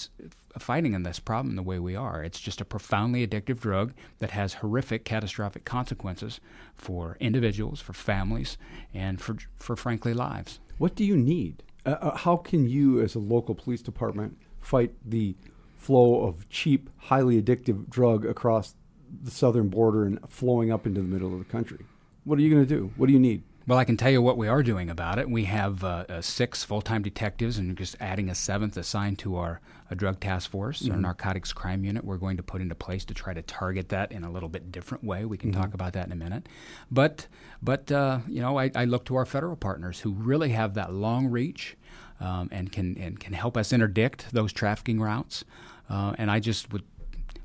fighting 0.57 0.93
in 0.93 1.03
this 1.03 1.19
problem 1.19 1.55
the 1.55 1.63
way 1.63 1.79
we 1.79 1.95
are. 1.95 2.23
It's 2.23 2.39
just 2.39 2.61
a 2.61 2.65
profoundly 2.65 3.25
addictive 3.25 3.59
drug 3.59 3.93
that 4.19 4.31
has 4.31 4.55
horrific, 4.55 5.03
catastrophic 5.03 5.65
consequences 5.65 6.39
for 6.75 7.17
individuals, 7.19 7.81
for 7.81 7.93
families, 7.93 8.57
and 8.93 9.19
for 9.19 9.35
for 9.55 9.75
frankly 9.75 10.13
lives. 10.13 10.59
What 10.77 10.95
do 10.95 11.03
you 11.03 11.17
need? 11.17 11.63
Uh, 11.85 11.89
uh, 11.89 12.17
how 12.17 12.37
can 12.37 12.69
you, 12.69 13.01
as 13.01 13.15
a 13.15 13.19
local 13.19 13.55
police 13.55 13.81
department, 13.81 14.37
fight 14.59 14.93
the 15.05 15.35
flow 15.77 16.23
of 16.25 16.47
cheap, 16.49 16.89
highly 16.97 17.41
addictive 17.41 17.89
drug 17.89 18.23
across 18.25 18.75
the 19.23 19.31
southern 19.31 19.69
border 19.69 20.05
and 20.05 20.19
flowing 20.29 20.71
up 20.71 20.85
into 20.85 21.01
the 21.01 21.07
middle 21.07 21.33
of 21.33 21.39
the 21.39 21.45
country? 21.45 21.85
What 22.23 22.37
are 22.37 22.41
you 22.41 22.49
going 22.49 22.65
to 22.65 22.75
do? 22.75 22.91
What 22.97 23.07
do 23.07 23.13
you 23.13 23.19
need? 23.19 23.43
Well, 23.67 23.77
I 23.77 23.85
can 23.85 23.95
tell 23.95 24.09
you 24.09 24.21
what 24.23 24.37
we 24.37 24.47
are 24.47 24.63
doing 24.63 24.89
about 24.89 25.19
it. 25.19 25.29
We 25.29 25.43
have 25.45 25.83
uh, 25.83 26.05
uh, 26.09 26.21
six 26.21 26.63
full 26.63 26.81
time 26.81 27.03
detectives 27.03 27.57
and 27.57 27.77
just 27.77 27.95
adding 27.99 28.27
a 28.27 28.35
seventh 28.35 28.75
assigned 28.75 29.19
to 29.19 29.37
our 29.37 29.61
uh, 29.89 29.95
drug 29.95 30.19
task 30.19 30.49
force, 30.49 30.89
our 30.89 30.97
narcotics 30.97 31.53
crime 31.53 31.85
unit. 31.85 32.03
We're 32.03 32.17
going 32.17 32.37
to 32.37 32.43
put 32.43 32.61
into 32.61 32.73
place 32.73 33.05
to 33.05 33.13
try 33.13 33.35
to 33.35 33.41
target 33.43 33.89
that 33.89 34.11
in 34.11 34.23
a 34.23 34.31
little 34.31 34.49
bit 34.49 34.71
different 34.71 35.03
way. 35.03 35.25
We 35.25 35.37
can 35.37 35.51
talk 35.51 35.75
about 35.75 35.93
that 35.93 36.07
in 36.07 36.11
a 36.11 36.15
minute. 36.15 36.49
But, 36.89 37.27
but 37.61 37.91
uh, 37.91 38.19
you 38.27 38.41
know, 38.41 38.57
I, 38.57 38.71
I 38.75 38.85
look 38.85 39.05
to 39.05 39.15
our 39.15 39.25
federal 39.25 39.55
partners 39.55 39.99
who 39.99 40.11
really 40.11 40.49
have 40.49 40.73
that 40.73 40.91
long 40.91 41.27
reach 41.27 41.77
um, 42.19 42.49
and, 42.51 42.71
can, 42.71 42.97
and 42.97 43.19
can 43.19 43.33
help 43.33 43.57
us 43.57 43.71
interdict 43.71 44.31
those 44.31 44.51
trafficking 44.51 44.99
routes. 44.99 45.45
Uh, 45.87 46.15
and 46.17 46.31
I 46.31 46.39
just 46.39 46.73
would 46.73 46.83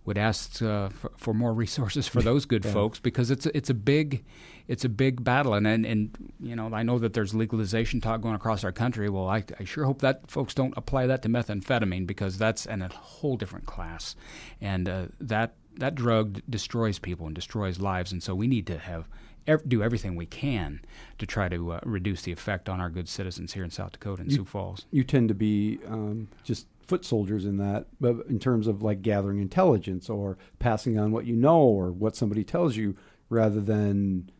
would 0.07 0.17
ask 0.17 0.63
uh, 0.63 0.89
for, 0.89 1.11
for 1.17 1.35
more 1.35 1.53
resources 1.53 2.09
for 2.09 2.23
those 2.23 2.47
good 2.47 2.65
folks 2.65 2.99
because 3.01 3.31
it's 3.31 3.45
a, 3.47 3.57
it's 3.57 3.69
a 3.71 3.75
big 3.75 4.25
it's 4.69 4.85
a 4.85 4.89
big 4.89 5.23
battle 5.23 5.53
and, 5.55 5.67
and 5.67 5.85
and 5.85 6.33
you 6.41 6.57
know 6.57 6.71
I 6.73 6.83
know 6.83 6.99
that 6.99 7.13
there's 7.13 7.35
legalization 7.35 8.01
talk 8.01 8.21
going 8.23 8.35
across 8.37 8.65
our 8.65 8.73
country. 8.73 9.09
Well, 9.11 9.29
I, 9.29 9.45
I 9.61 9.65
sure 9.65 9.85
hope 9.85 10.01
that 10.01 10.31
folks 10.31 10.55
don't 10.55 10.75
apply 10.77 11.07
that 11.09 11.23
to 11.23 11.29
methamphetamine 11.29 12.07
because 12.07 12.39
that's 12.39 12.65
in 12.67 12.83
a 12.83 12.89
whole 12.89 13.37
different 13.37 13.67
class, 13.67 14.17
and 14.61 14.89
uh, 14.89 15.07
that 15.21 15.55
that 15.77 15.95
drug 15.95 16.35
d- 16.35 16.43
destroys 16.49 16.99
people 16.99 17.27
and 17.27 17.35
destroys 17.35 17.79
lives, 17.81 18.11
and 18.13 18.23
so 18.23 18.35
we 18.35 18.47
need 18.47 18.67
to 18.69 18.79
have. 18.79 19.09
ev- 19.47 19.69
Do 19.69 19.83
everything 19.83 20.17
we 20.17 20.27
can 20.27 20.81
to 21.19 21.27
try 21.27 21.49
to 21.49 21.73
uh, 21.73 21.81
reduce 21.85 22.23
the 22.23 22.33
effect 22.33 22.69
on 22.69 22.81
our 22.81 22.91
good 22.91 23.09
citizens 23.09 23.53
here 23.53 23.63
in 23.65 23.71
South 23.71 23.93
Dakota 23.93 24.23
and 24.23 24.33
Sioux 24.33 24.45
Falls. 24.45 24.87
You 24.91 25.05
tend 25.05 25.29
to 25.29 25.35
be 25.35 25.79
um, 25.87 26.29
just 26.45 26.67
foot 26.87 27.05
soldiers 27.05 27.45
in 27.45 27.57
that, 27.59 27.87
but 28.01 28.27
in 28.29 28.39
terms 28.39 28.67
of 28.67 28.83
like 28.83 29.03
gathering 29.03 29.41
intelligence 29.41 30.09
or 30.09 30.39
passing 30.59 30.99
on 30.99 31.13
what 31.13 31.27
you 31.27 31.37
know 31.37 31.61
or 31.61 31.91
what 31.93 32.17
somebody 32.17 32.45
tells 32.45 32.77
you, 32.77 32.97
rather 33.29 33.61
than 33.61 34.31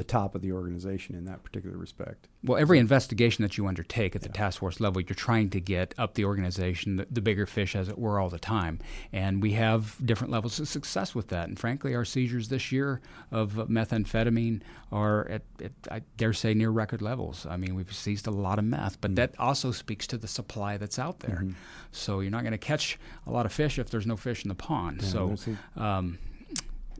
the 0.00 0.04
top 0.04 0.34
of 0.34 0.40
the 0.40 0.50
organization 0.50 1.14
in 1.14 1.26
that 1.26 1.42
particular 1.42 1.76
respect. 1.76 2.26
Well, 2.42 2.56
every 2.56 2.78
investigation 2.78 3.42
that 3.42 3.58
you 3.58 3.66
undertake 3.66 4.16
at 4.16 4.22
the 4.22 4.30
task 4.30 4.60
force 4.60 4.80
level, 4.80 5.02
you're 5.02 5.14
trying 5.14 5.50
to 5.50 5.60
get 5.60 5.94
up 5.98 6.14
the 6.14 6.24
organization, 6.24 6.96
the, 6.96 7.06
the 7.10 7.20
bigger 7.20 7.44
fish, 7.44 7.76
as 7.76 7.90
it 7.90 7.98
were, 7.98 8.18
all 8.18 8.30
the 8.30 8.38
time. 8.38 8.78
And 9.12 9.42
we 9.42 9.52
have 9.52 9.96
different 10.02 10.32
levels 10.32 10.58
of 10.58 10.68
success 10.68 11.14
with 11.14 11.28
that. 11.28 11.48
And 11.48 11.58
frankly, 11.58 11.94
our 11.94 12.06
seizures 12.06 12.48
this 12.48 12.72
year 12.72 13.02
of 13.30 13.52
methamphetamine 13.68 14.62
are 14.90 15.28
at, 15.28 15.42
at 15.62 15.72
I 15.90 16.00
dare 16.16 16.32
say, 16.32 16.54
near 16.54 16.70
record 16.70 17.02
levels. 17.02 17.44
I 17.44 17.58
mean, 17.58 17.74
we've 17.74 17.92
seized 17.92 18.26
a 18.26 18.30
lot 18.30 18.58
of 18.58 18.64
meth, 18.64 19.02
but 19.02 19.16
that 19.16 19.34
also 19.38 19.70
speaks 19.70 20.06
to 20.06 20.16
the 20.16 20.28
supply 20.28 20.78
that's 20.78 20.98
out 20.98 21.18
there. 21.20 21.44
So 21.92 22.20
you're 22.20 22.30
not 22.30 22.40
going 22.40 22.52
to 22.52 22.58
catch 22.58 22.98
a 23.26 23.30
lot 23.30 23.44
of 23.44 23.52
fish 23.52 23.78
if 23.78 23.90
there's 23.90 24.06
no 24.06 24.16
fish 24.16 24.46
in 24.46 24.48
the 24.48 24.54
pond. 24.54 25.04
so 25.04 25.26
there's 25.26 25.58
um, 25.76 26.18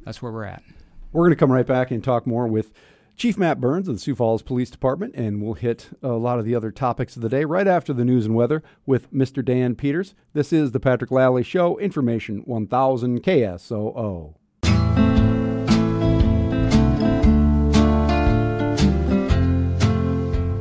that's 0.05 0.21
where 0.21 0.33
we're 0.33 0.45
at. 0.45 0.63
We're 1.13 1.23
going 1.23 1.31
to 1.31 1.37
come 1.37 1.51
right 1.51 1.67
back 1.67 1.91
and 1.91 2.05
talk 2.05 2.27
more 2.27 2.47
with 2.47 2.73
Chief 3.21 3.37
Matt 3.37 3.61
Burns 3.61 3.87
of 3.87 3.97
the 3.97 4.01
Sioux 4.01 4.15
Falls 4.15 4.41
Police 4.41 4.71
Department, 4.71 5.15
and 5.15 5.43
we'll 5.43 5.53
hit 5.53 5.91
a 6.03 6.13
lot 6.13 6.39
of 6.39 6.47
the 6.47 6.55
other 6.55 6.71
topics 6.71 7.17
of 7.17 7.21
the 7.21 7.29
day 7.29 7.45
right 7.45 7.69
after 7.69 7.93
the 7.93 8.03
news 8.03 8.25
and 8.25 8.35
weather 8.35 8.63
with 8.87 9.13
Mr. 9.13 9.45
Dan 9.45 9.75
Peters. 9.75 10.15
This 10.33 10.55
is 10.55 10.73
the 10.73 10.81
Patrick 10.81 11.11
Lally 11.11 11.43
Show, 11.43 11.77
Information 11.77 12.39
1000 12.47 13.23
KSOO. 13.23 14.37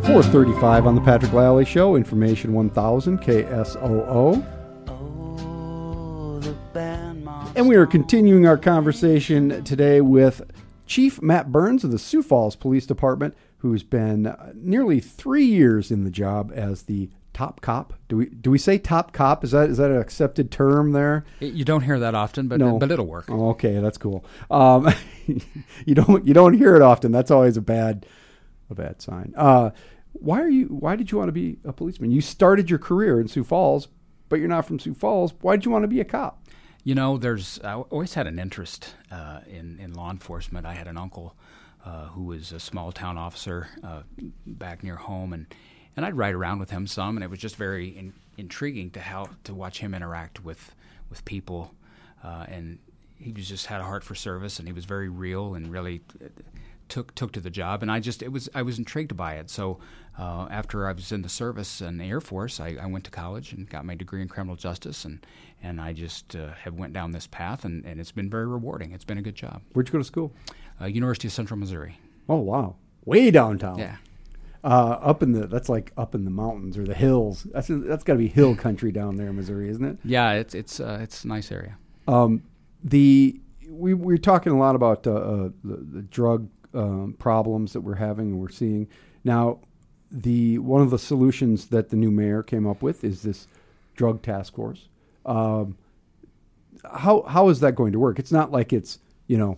Four 0.06 0.24
thirty-five 0.24 0.86
on 0.86 0.96
the 0.96 1.02
Patrick 1.02 1.32
Lally 1.32 1.64
Show, 1.64 1.96
Information 1.96 2.52
1000 2.52 3.22
KSOO. 3.22 4.06
Oh. 4.10 4.46
And 7.56 7.68
we 7.68 7.76
are 7.76 7.86
continuing 7.86 8.46
our 8.46 8.58
conversation 8.58 9.64
today 9.64 10.02
with 10.02 10.42
Chief 10.90 11.22
Matt 11.22 11.52
Burns 11.52 11.84
of 11.84 11.92
the 11.92 12.00
Sioux 12.00 12.24
Falls 12.24 12.56
Police 12.56 12.88
Department, 12.88 13.36
who's 13.60 13.84
been 13.84 14.26
uh, 14.26 14.54
nearly 14.56 15.00
three 15.00 15.46
years 15.46 15.92
in 15.92 16.04
the 16.04 16.10
job 16.10 16.52
as 16.56 16.82
the 16.84 17.12
top 17.32 17.62
cop. 17.62 17.94
Do 18.08 18.18
we 18.18 18.26
do 18.26 18.50
we 18.50 18.58
say 18.58 18.80
top 18.80 19.14
cop? 19.14 19.44
Is 19.44 19.52
that 19.52 19.70
is 19.70 19.78
that 19.78 19.92
an 19.92 19.98
accepted 20.02 20.50
term 20.50 20.94
there? 20.94 21.26
You 21.40 21.64
don't 21.64 21.84
hear 21.84 22.00
that 22.00 22.16
often, 22.16 22.48
but, 22.48 22.60
No. 22.60 22.80
but 22.80 22.90
it'll 22.90 23.06
work. 23.06 23.26
Oh, 23.30 23.50
okay, 23.52 23.78
that's 23.78 24.00
cool. 24.00 24.26
Um, 24.50 24.90
you 25.86 25.94
don't 25.94 26.26
you 26.26 26.34
don't 26.34 26.56
hear 26.56 26.76
it 26.76 26.82
often. 26.82 27.12
That's 27.12 27.30
always 27.30 27.56
a 27.56 27.62
bad 27.62 28.08
a 28.72 28.74
bad 28.74 29.00
sign. 29.00 29.36
Uh, 29.38 29.70
why 30.14 30.42
are 30.42 30.50
you? 30.50 30.66
Why 30.66 30.96
did 30.96 31.12
you 31.12 31.20
want 31.20 31.28
to 31.28 31.34
be 31.34 31.60
a 31.64 31.72
policeman? 31.72 32.10
You 32.10 32.22
started 32.22 32.68
your 32.68 32.80
career 32.80 33.22
in 33.22 33.28
Sioux 33.28 33.44
Falls, 33.44 33.90
but 34.28 34.40
you're 34.40 34.48
not 34.50 34.66
from 34.66 34.80
Sioux 34.80 34.96
Falls. 34.96 35.36
Why 35.42 35.56
did 35.56 35.66
you 35.66 35.72
want 35.72 35.84
to 35.84 35.88
be 35.88 36.00
a 36.02 36.06
cop? 36.06 36.44
You 36.84 36.96
know, 36.96 37.18
there's 37.18 37.60
I 37.64 37.76
always 37.76 38.14
had 38.14 38.26
an 38.28 38.40
interest 38.40 38.96
uh, 39.12 39.42
in 39.48 39.80
in 39.80 39.94
law 39.94 40.12
enforcement. 40.12 40.66
I 40.66 40.74
had 40.74 40.88
an 40.88 40.98
uncle 40.98 41.36
uh, 41.86 42.08
who 42.08 42.24
was 42.24 42.52
a 42.52 42.60
small 42.60 42.92
town 42.92 43.18
officer 43.18 43.68
uh, 43.84 44.02
back 44.46 44.84
near 44.84 44.96
home, 44.96 45.34
and 45.34 45.46
and 45.96 46.06
I'd 46.06 46.16
ride 46.16 46.34
around 46.34 46.60
with 46.60 46.70
him 46.70 46.88
some, 46.88 47.18
and 47.18 47.24
it 47.24 47.30
was 47.30 47.40
just 47.40 47.58
very 47.58 47.90
in, 47.90 48.14
intriguing 48.38 48.92
to 48.92 49.02
how 49.02 49.28
to 49.44 49.54
watch 49.54 49.80
him 49.80 49.94
interact 49.94 50.44
with 50.44 50.74
with 51.10 51.26
people, 51.26 51.74
uh, 52.24 52.46
and 52.48 52.80
he 53.18 53.34
was 53.34 53.50
just 53.50 53.66
had 53.66 53.82
a 53.82 53.84
heart 53.84 54.04
for 54.04 54.16
service, 54.16 54.60
and 54.60 54.68
he 54.68 54.74
was 54.74 54.86
very 54.86 55.10
real 55.10 55.56
and 55.56 55.72
really 55.72 56.02
took 56.88 57.14
took 57.16 57.32
to 57.34 57.40
the 57.40 57.50
job, 57.50 57.82
and 57.82 57.92
I 57.92 58.00
just 58.00 58.24
it 58.24 58.32
was 58.32 58.50
I 58.56 58.62
was 58.62 58.78
intrigued 58.78 59.16
by 59.18 59.34
it. 59.36 59.50
So 59.50 59.80
uh, 60.18 60.48
after 60.50 60.88
I 60.88 60.92
was 60.92 61.12
in 61.12 61.22
the 61.22 61.30
service 61.30 61.82
and 61.82 62.00
the 62.00 62.06
Air 62.06 62.22
Force, 62.22 62.60
I, 62.60 62.78
I 62.82 62.86
went 62.88 63.06
to 63.06 63.12
college 63.12 63.54
and 63.54 63.70
got 63.70 63.86
my 63.86 63.96
degree 63.96 64.22
in 64.22 64.28
criminal 64.28 64.56
justice, 64.56 65.06
and 65.06 65.26
and 65.62 65.82
I 65.82 65.94
just 65.94 66.36
uh, 66.36 66.54
have 66.64 66.76
went 66.76 66.94
down 66.94 67.12
this 67.12 67.28
path, 67.28 67.66
and, 67.66 67.86
and 67.86 68.00
it's 68.00 68.12
been 68.12 68.30
very 68.30 68.48
rewarding. 68.48 68.92
It's 68.92 69.04
been 69.06 69.18
a 69.18 69.22
good 69.22 69.36
job. 69.36 69.62
Where'd 69.74 69.88
you 69.88 69.94
go 69.94 69.98
to 69.98 70.04
school? 70.04 70.34
Uh, 70.80 70.86
University 70.86 71.28
of 71.28 71.34
Central 71.34 71.60
Missouri. 71.60 72.00
Oh 72.28 72.38
wow, 72.38 72.76
way 73.06 73.32
downtown. 73.32 73.80
Yeah. 73.80 73.98
Uh, 74.64 74.98
up 75.02 75.24
in 75.24 75.32
the 75.32 75.48
that's 75.48 75.70
like 75.70 75.92
up 75.98 76.14
in 76.14 76.26
the 76.26 76.32
mountains 76.32 76.78
or 76.78 76.86
the 76.86 76.94
hills. 76.94 77.48
That's 77.54 77.70
that's 77.70 78.04
got 78.04 78.14
to 78.14 78.20
be 78.20 78.28
hill 78.28 78.56
country 78.56 78.92
down 78.92 79.16
there, 79.16 79.28
in 79.28 79.36
Missouri, 79.36 79.70
isn't 79.70 79.86
it? 79.86 79.98
Yeah, 80.04 80.34
it's 80.34 80.54
it's 80.54 80.80
uh, 80.80 81.00
it's 81.02 81.24
a 81.24 81.28
nice 81.28 81.52
area. 81.52 81.78
Um, 82.08 82.44
the 82.84 83.40
we 83.70 83.94
we're 83.94 84.18
talking 84.18 84.52
a 84.52 84.58
lot 84.58 84.76
about 84.76 85.08
uh, 85.08 85.14
uh, 85.14 85.50
the, 85.64 85.76
the 85.78 86.02
drug 86.02 86.50
um, 86.74 87.16
problems 87.20 87.74
that 87.74 87.82
we're 87.82 87.96
having 87.96 88.32
and 88.32 88.40
we're 88.40 88.50
seeing 88.50 88.88
now. 89.24 89.60
The 90.12 90.58
one 90.58 90.82
of 90.82 90.90
the 90.90 90.98
solutions 90.98 91.68
that 91.68 91.90
the 91.90 91.96
new 91.96 92.10
mayor 92.10 92.42
came 92.42 92.66
up 92.66 92.82
with 92.82 93.04
is 93.04 93.22
this 93.22 93.48
drug 93.96 94.24
task 94.24 94.56
force. 94.56 94.90
Um, 95.26 95.78
how 96.84 97.24
how 97.24 97.50
is 97.50 97.60
that 97.60 97.76
going 97.76 97.92
to 97.94 98.00
work? 98.00 98.20
It's 98.20 98.32
not 98.32 98.52
like 98.52 98.72
it's 98.74 99.00
you 99.28 99.38
know 99.38 99.58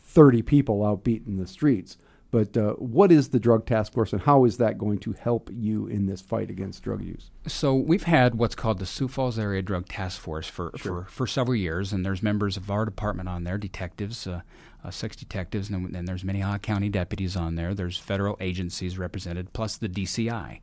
30 0.00 0.42
people 0.42 0.84
out 0.84 1.04
beating 1.04 1.38
the 1.38 1.46
streets. 1.46 1.96
But 2.32 2.56
uh, 2.56 2.72
what 2.72 3.12
is 3.12 3.28
the 3.28 3.38
drug 3.38 3.66
task 3.66 3.92
force, 3.92 4.14
and 4.14 4.22
how 4.22 4.46
is 4.46 4.56
that 4.56 4.78
going 4.78 4.98
to 5.00 5.12
help 5.12 5.50
you 5.52 5.86
in 5.86 6.06
this 6.06 6.22
fight 6.22 6.48
against 6.48 6.82
drug 6.82 7.04
use? 7.04 7.30
So 7.46 7.74
we've 7.74 8.04
had 8.04 8.36
what's 8.36 8.54
called 8.54 8.78
the 8.78 8.86
Sioux 8.86 9.06
Falls 9.06 9.38
Area 9.38 9.60
Drug 9.60 9.86
Task 9.86 10.18
Force 10.18 10.48
for, 10.48 10.72
for, 10.78 11.04
for 11.10 11.26
several 11.26 11.56
years, 11.56 11.92
and 11.92 12.06
there's 12.06 12.22
members 12.22 12.56
of 12.56 12.70
our 12.70 12.86
department 12.86 13.28
on 13.28 13.44
there, 13.44 13.58
detectives, 13.58 14.26
uh, 14.26 14.40
uh, 14.84 14.90
six 14.90 15.16
detectives, 15.16 15.70
and, 15.70 15.94
then 15.94 16.04
there's 16.04 16.24
Minnehaha 16.24 16.58
County 16.58 16.88
deputies 16.88 17.36
on 17.36 17.54
there. 17.54 17.74
There's 17.74 17.98
federal 17.98 18.36
agencies 18.40 18.98
represented, 18.98 19.52
plus 19.52 19.76
the 19.76 19.88
DCI, 19.88 20.60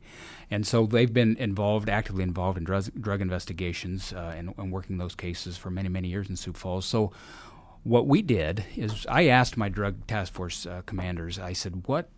and 0.50 0.66
so 0.66 0.86
they've 0.86 1.12
been 1.12 1.36
involved, 1.36 1.88
actively 1.88 2.22
involved 2.22 2.58
in 2.58 2.64
drug, 2.64 2.84
drug 3.00 3.20
investigations 3.20 4.12
uh, 4.12 4.34
and, 4.36 4.54
and 4.58 4.72
working 4.72 4.98
those 4.98 5.14
cases 5.14 5.56
for 5.56 5.70
many, 5.70 5.88
many 5.88 6.08
years 6.08 6.28
in 6.28 6.36
Sioux 6.36 6.52
Falls. 6.52 6.84
So 6.84 7.12
what 7.82 8.06
we 8.06 8.20
did 8.22 8.64
is 8.76 9.06
I 9.08 9.26
asked 9.26 9.56
my 9.56 9.68
drug 9.68 10.06
task 10.06 10.32
force 10.32 10.66
uh, 10.66 10.82
commanders. 10.84 11.38
I 11.38 11.52
said, 11.54 11.86
"What 11.86 12.10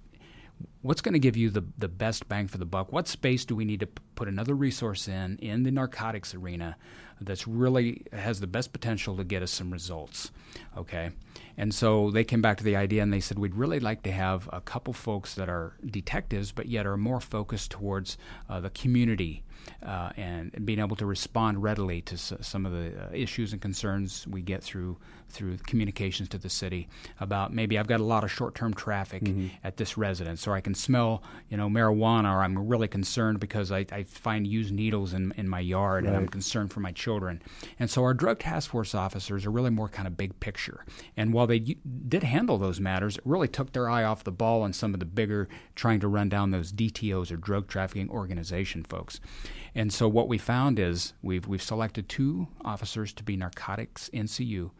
what's 0.82 1.00
going 1.00 1.12
to 1.14 1.18
give 1.18 1.36
you 1.36 1.50
the, 1.50 1.64
the 1.78 1.88
best 1.88 2.28
bang 2.28 2.48
for 2.48 2.58
the 2.58 2.64
buck? 2.64 2.92
What 2.92 3.08
space 3.08 3.44
do 3.44 3.54
we 3.54 3.64
need 3.64 3.80
to 3.80 3.86
put 4.14 4.28
another 4.28 4.54
resource 4.54 5.08
in 5.08 5.38
in 5.38 5.62
the 5.62 5.70
narcotics 5.70 6.34
arena 6.34 6.76
that's 7.20 7.46
really 7.46 8.04
has 8.12 8.40
the 8.40 8.46
best 8.46 8.72
potential 8.72 9.16
to 9.16 9.24
get 9.24 9.42
us 9.42 9.50
some 9.50 9.70
results? 9.70 10.30
Okay, 10.76 11.10
and 11.56 11.74
so 11.74 12.10
they 12.10 12.24
came 12.24 12.42
back 12.42 12.58
to 12.58 12.64
the 12.64 12.76
idea 12.76 13.02
and 13.02 13.12
they 13.12 13.20
said 13.20 13.38
we'd 13.38 13.54
really 13.54 13.80
like 13.80 14.02
to 14.02 14.12
have 14.12 14.48
a 14.52 14.60
couple 14.60 14.92
folks 14.92 15.34
that 15.34 15.48
are 15.48 15.74
detectives 15.84 16.52
but 16.52 16.66
yet 16.66 16.86
are 16.86 16.96
more 16.96 17.20
focused 17.20 17.70
towards 17.70 18.16
uh, 18.48 18.60
the 18.60 18.70
community. 18.70 19.42
Uh, 19.82 20.10
and, 20.16 20.50
being 20.64 20.78
able 20.78 20.94
to 20.96 21.06
respond 21.06 21.62
readily 21.62 22.00
to 22.02 22.14
s- 22.14 22.32
some 22.40 22.64
of 22.66 22.72
the 22.72 22.92
uh, 23.04 23.08
issues 23.12 23.52
and 23.52 23.60
concerns 23.60 24.26
we 24.28 24.40
get 24.42 24.62
through 24.62 24.96
through 25.28 25.56
communications 25.66 26.28
to 26.28 26.36
the 26.36 26.50
city 26.50 26.86
about 27.18 27.54
maybe 27.54 27.78
I've 27.78 27.86
got 27.86 28.00
a 28.00 28.04
lot 28.04 28.22
of 28.22 28.30
short-term 28.30 28.74
traffic 28.74 29.22
at 29.64 29.78
this 29.78 29.96
residence, 29.96 30.46
or 30.46 30.52
I 30.54 30.60
can 30.60 30.74
smell 30.74 31.22
you 31.48 31.56
know 31.56 31.68
marijuana, 31.68 32.30
or 32.34 32.42
I'm 32.42 32.68
really 32.68 32.86
concerned 32.88 33.40
because 33.40 33.72
I, 33.72 33.86
I 33.90 34.02
find 34.04 34.46
used 34.46 34.72
needles 34.72 35.14
in, 35.14 35.32
in 35.38 35.48
my 35.48 35.60
yard, 35.60 36.04
and 36.04 36.14
I'm 36.14 36.28
concerned 36.28 36.70
for 36.72 36.80
my 36.80 36.92
children. 36.92 37.40
And 37.80 37.90
so 37.90 38.02
our 38.02 38.12
drug 38.14 38.40
task 38.40 38.70
force 38.70 38.94
officers 38.94 39.46
are 39.46 39.50
really 39.50 39.70
more 39.70 39.88
kind 39.88 40.06
of 40.06 40.16
big 40.16 40.38
picture. 40.38 40.84
And 41.16 41.32
while 41.32 41.46
they 41.46 41.60
y- 41.60 41.76
did 42.08 42.22
handle 42.24 42.58
those 42.58 42.78
matters, 42.78 43.16
it 43.16 43.22
really 43.24 43.48
took 43.48 43.72
their 43.72 43.88
eye 43.88 44.04
off 44.04 44.22
the 44.24 44.30
ball 44.32 44.62
on 44.62 44.72
some 44.74 44.92
of 44.94 45.00
the 45.00 45.06
bigger 45.06 45.48
trying 45.74 45.98
to 46.00 46.08
run 46.08 46.28
down 46.28 46.50
those 46.50 46.72
DTOs 46.72 47.32
or 47.32 47.36
drug 47.36 47.68
trafficking 47.68 48.10
organization 48.10 48.84
folks. 48.84 49.18
And 49.74 49.92
so 49.92 50.08
what 50.08 50.28
we 50.28 50.38
found 50.38 50.78
is 50.78 51.14
we've 51.22 51.46
we've 51.46 51.62
selected 51.62 52.08
two 52.08 52.48
officers 52.64 53.12
to 53.14 53.22
be 53.22 53.36
narcotics 53.36 54.10
NCU. 54.12 54.70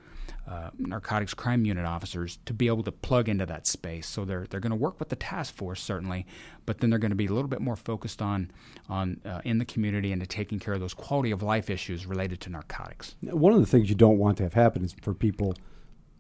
Uh, 0.47 0.71
narcotics 0.77 1.35
crime 1.35 1.65
unit 1.65 1.87
officers 1.87 2.39
to 2.45 2.53
be 2.53 2.67
able 2.67 2.83
to 2.83 2.91
plug 2.91 3.29
into 3.29 3.47
that 3.47 3.67
space. 3.67 4.09
So 4.09 4.25
they're 4.25 4.47
they're 4.51 4.61
going 4.61 4.71
to 4.71 4.77
work 4.77 4.99
with 4.99 5.09
the 5.09 5.17
task 5.17 5.55
force 5.55 5.81
certainly, 5.81 6.27
but 6.67 6.79
then 6.79 6.91
they're 6.91 6.99
going 6.99 7.13
to 7.13 7.17
be 7.17 7.27
a 7.27 7.33
little 7.33 7.49
bit 7.49 7.61
more 7.61 7.77
focused 7.77 8.21
on 8.21 8.51
on 8.89 9.21
uh, 9.25 9.41
in 9.45 9.59
the 9.59 9.65
community 9.65 10.13
and 10.13 10.21
to 10.21 10.27
taking 10.27 10.59
care 10.59 10.75
of 10.75 10.81
those 10.81 10.95
quality 10.95 11.31
of 11.31 11.43
life 11.43 11.71
issues 11.71 12.07
related 12.07 12.41
to 12.41 12.51
narcotics. 12.51 13.15
One 13.23 13.53
of 13.53 13.61
the 13.61 13.67
things 13.67 13.89
you 13.89 13.95
don't 13.95 14.19
want 14.19 14.37
to 14.39 14.43
have 14.43 14.55
happen 14.55 14.85
is 14.85 14.95
for 15.01 15.15
people 15.15 15.55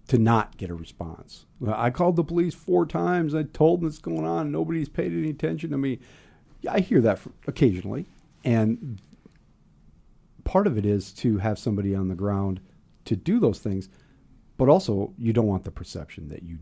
to 0.08 0.18
not 0.18 0.56
get 0.56 0.70
a 0.70 0.74
response. 0.74 1.46
I 1.66 1.90
called 1.90 2.16
the 2.16 2.24
police 2.24 2.54
four 2.54 2.86
times. 2.86 3.34
I 3.34 3.44
told 3.44 3.80
them 3.80 3.86
what's 3.86 3.98
going 3.98 4.26
on. 4.26 4.52
Nobody's 4.52 4.88
paid 4.88 5.12
any 5.12 5.30
attention 5.30 5.70
to 5.70 5.78
me. 5.78 6.00
I 6.68 6.80
hear 6.80 7.00
that 7.00 7.20
occasionally, 7.46 8.06
and 8.44 9.00
part 10.44 10.66
of 10.66 10.76
it 10.76 10.86
is 10.86 11.12
to 11.12 11.38
have 11.38 11.58
somebody 11.58 11.94
on 11.94 12.08
the 12.08 12.14
ground 12.14 12.60
to 13.04 13.16
do 13.16 13.38
those 13.38 13.58
things, 13.58 13.88
but 14.56 14.68
also 14.68 15.12
you 15.18 15.32
don't 15.32 15.46
want 15.46 15.64
the 15.64 15.70
perception 15.70 16.28
that 16.28 16.42
you 16.42 16.58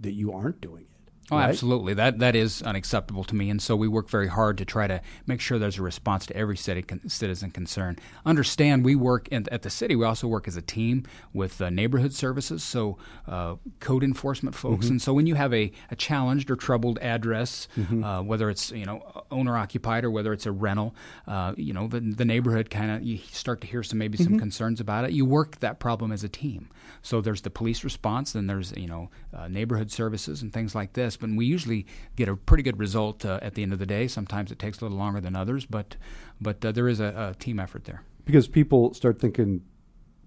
that 0.00 0.12
you 0.12 0.32
aren't 0.32 0.60
doing 0.60 0.82
it. 0.82 0.91
Oh, 1.30 1.36
right? 1.36 1.48
absolutely. 1.48 1.94
That 1.94 2.18
that 2.18 2.34
is 2.36 2.62
unacceptable 2.62 3.24
to 3.24 3.34
me, 3.34 3.48
and 3.48 3.62
so 3.62 3.76
we 3.76 3.88
work 3.88 4.10
very 4.10 4.26
hard 4.28 4.58
to 4.58 4.64
try 4.64 4.86
to 4.86 5.00
make 5.26 5.40
sure 5.40 5.58
there's 5.58 5.78
a 5.78 5.82
response 5.82 6.26
to 6.26 6.36
every 6.36 6.56
city 6.56 6.82
con- 6.82 7.08
citizen 7.08 7.50
concern. 7.50 7.96
Understand, 8.26 8.84
we 8.84 8.96
work 8.96 9.28
in, 9.28 9.46
at 9.50 9.62
the 9.62 9.70
city. 9.70 9.94
We 9.96 10.04
also 10.04 10.26
work 10.26 10.48
as 10.48 10.56
a 10.56 10.62
team 10.62 11.04
with 11.32 11.62
uh, 11.62 11.70
neighborhood 11.70 12.12
services, 12.12 12.62
so 12.62 12.98
uh, 13.28 13.54
code 13.80 14.02
enforcement 14.04 14.54
folks. 14.56 14.86
Mm-hmm. 14.86 14.94
And 14.94 15.02
so 15.02 15.14
when 15.14 15.26
you 15.26 15.34
have 15.36 15.54
a, 15.54 15.72
a 15.90 15.96
challenged 15.96 16.50
or 16.50 16.56
troubled 16.56 16.98
address, 17.00 17.68
Mm-hmm. 17.78 18.02
uh, 18.04 18.22
whether 18.22 18.50
it's 18.50 18.70
you 18.72 18.84
know 18.84 19.24
owner 19.30 19.56
occupied 19.56 20.04
or 20.04 20.10
whether 20.10 20.32
it's 20.32 20.46
a 20.46 20.52
rental, 20.52 20.94
uh, 21.26 21.54
you 21.56 21.72
know 21.72 21.86
the 21.86 22.00
the 22.00 22.24
neighborhood 22.24 22.68
kind 22.68 22.90
of 22.90 23.02
you 23.02 23.18
start 23.18 23.60
to 23.60 23.66
hear 23.66 23.82
some 23.82 23.98
maybe 23.98 24.18
Mm-hmm. 24.18 24.24
some 24.32 24.38
concerns 24.38 24.80
about 24.80 25.04
it. 25.04 25.12
You 25.12 25.24
work 25.24 25.60
that 25.60 25.78
problem 25.78 26.12
as 26.12 26.24
a 26.24 26.28
team. 26.28 26.68
So 27.00 27.20
there's 27.20 27.40
the 27.42 27.50
police 27.50 27.84
response, 27.84 28.32
then 28.32 28.48
there's 28.48 28.72
you 28.76 28.88
know 28.88 29.08
uh, 29.32 29.48
neighborhood 29.48 29.90
services 29.90 30.42
and 30.42 30.52
things 30.52 30.74
like 30.74 30.92
this. 30.94 31.16
But 31.22 31.30
we 31.30 31.46
usually 31.46 31.86
get 32.16 32.28
a 32.28 32.36
pretty 32.36 32.62
good 32.62 32.78
result 32.78 33.24
uh, 33.24 33.38
at 33.40 33.54
the 33.54 33.62
end 33.62 33.72
of 33.72 33.78
the 33.78 33.86
day. 33.86 34.06
Sometimes 34.08 34.52
it 34.52 34.58
takes 34.58 34.80
a 34.80 34.84
little 34.84 34.98
longer 34.98 35.20
than 35.20 35.34
others, 35.34 35.64
but 35.64 35.96
but 36.40 36.62
uh, 36.64 36.72
there 36.72 36.88
is 36.88 37.00
a, 37.00 37.30
a 37.30 37.34
team 37.38 37.58
effort 37.58 37.84
there. 37.84 38.02
because 38.24 38.48
people 38.48 38.92
start 38.94 39.18
thinking 39.18 39.62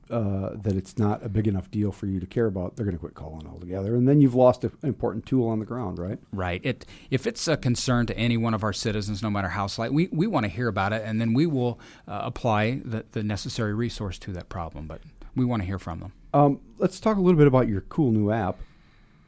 uh, 0.10 0.52
that 0.56 0.76
it's 0.76 1.00
not 1.00 1.26
a 1.26 1.30
big 1.30 1.48
enough 1.48 1.72
deal 1.72 1.92
for 1.92 2.06
you 2.06 2.20
to 2.20 2.28
care 2.28 2.46
about. 2.46 2.76
They're 2.76 2.86
going 2.86 2.96
to 2.96 3.00
quit 3.00 3.16
calling 3.16 3.48
altogether, 3.48 3.96
and 3.96 4.08
then 4.08 4.22
you've 4.22 4.36
lost 4.36 4.64
an 4.64 4.72
important 4.84 5.26
tool 5.26 5.48
on 5.48 5.58
the 5.60 5.66
ground, 5.66 5.98
right? 5.98 6.20
Right. 6.32 6.62
It 6.64 6.86
if 7.10 7.26
it's 7.26 7.48
a 7.48 7.58
concern 7.58 8.06
to 8.08 8.18
any 8.18 8.38
one 8.38 8.54
of 8.54 8.64
our 8.64 8.74
citizens, 8.74 9.24
no 9.24 9.32
matter 9.32 9.50
how 9.50 9.68
slight, 9.68 9.92
we, 9.92 10.10
we 10.12 10.28
want 10.28 10.44
to 10.44 10.50
hear 10.50 10.68
about 10.68 10.94
it, 10.94 11.02
and 11.04 11.20
then 11.20 11.34
we 11.34 11.48
will 11.48 11.80
uh, 12.08 12.22
apply 12.24 12.82
the, 12.86 13.04
the 13.14 13.24
necessary 13.24 13.74
resource 13.74 14.20
to 14.20 14.32
that 14.34 14.48
problem. 14.48 14.86
But 14.86 15.02
we 15.36 15.44
want 15.44 15.64
to 15.64 15.66
hear 15.66 15.80
from 15.80 16.00
them. 16.00 16.14
Um, 16.34 16.60
let's 16.78 17.00
talk 17.00 17.18
a 17.18 17.22
little 17.22 17.38
bit 17.38 17.48
about 17.48 17.68
your 17.68 17.82
cool 17.82 18.12
new 18.12 18.30
app. 18.32 18.58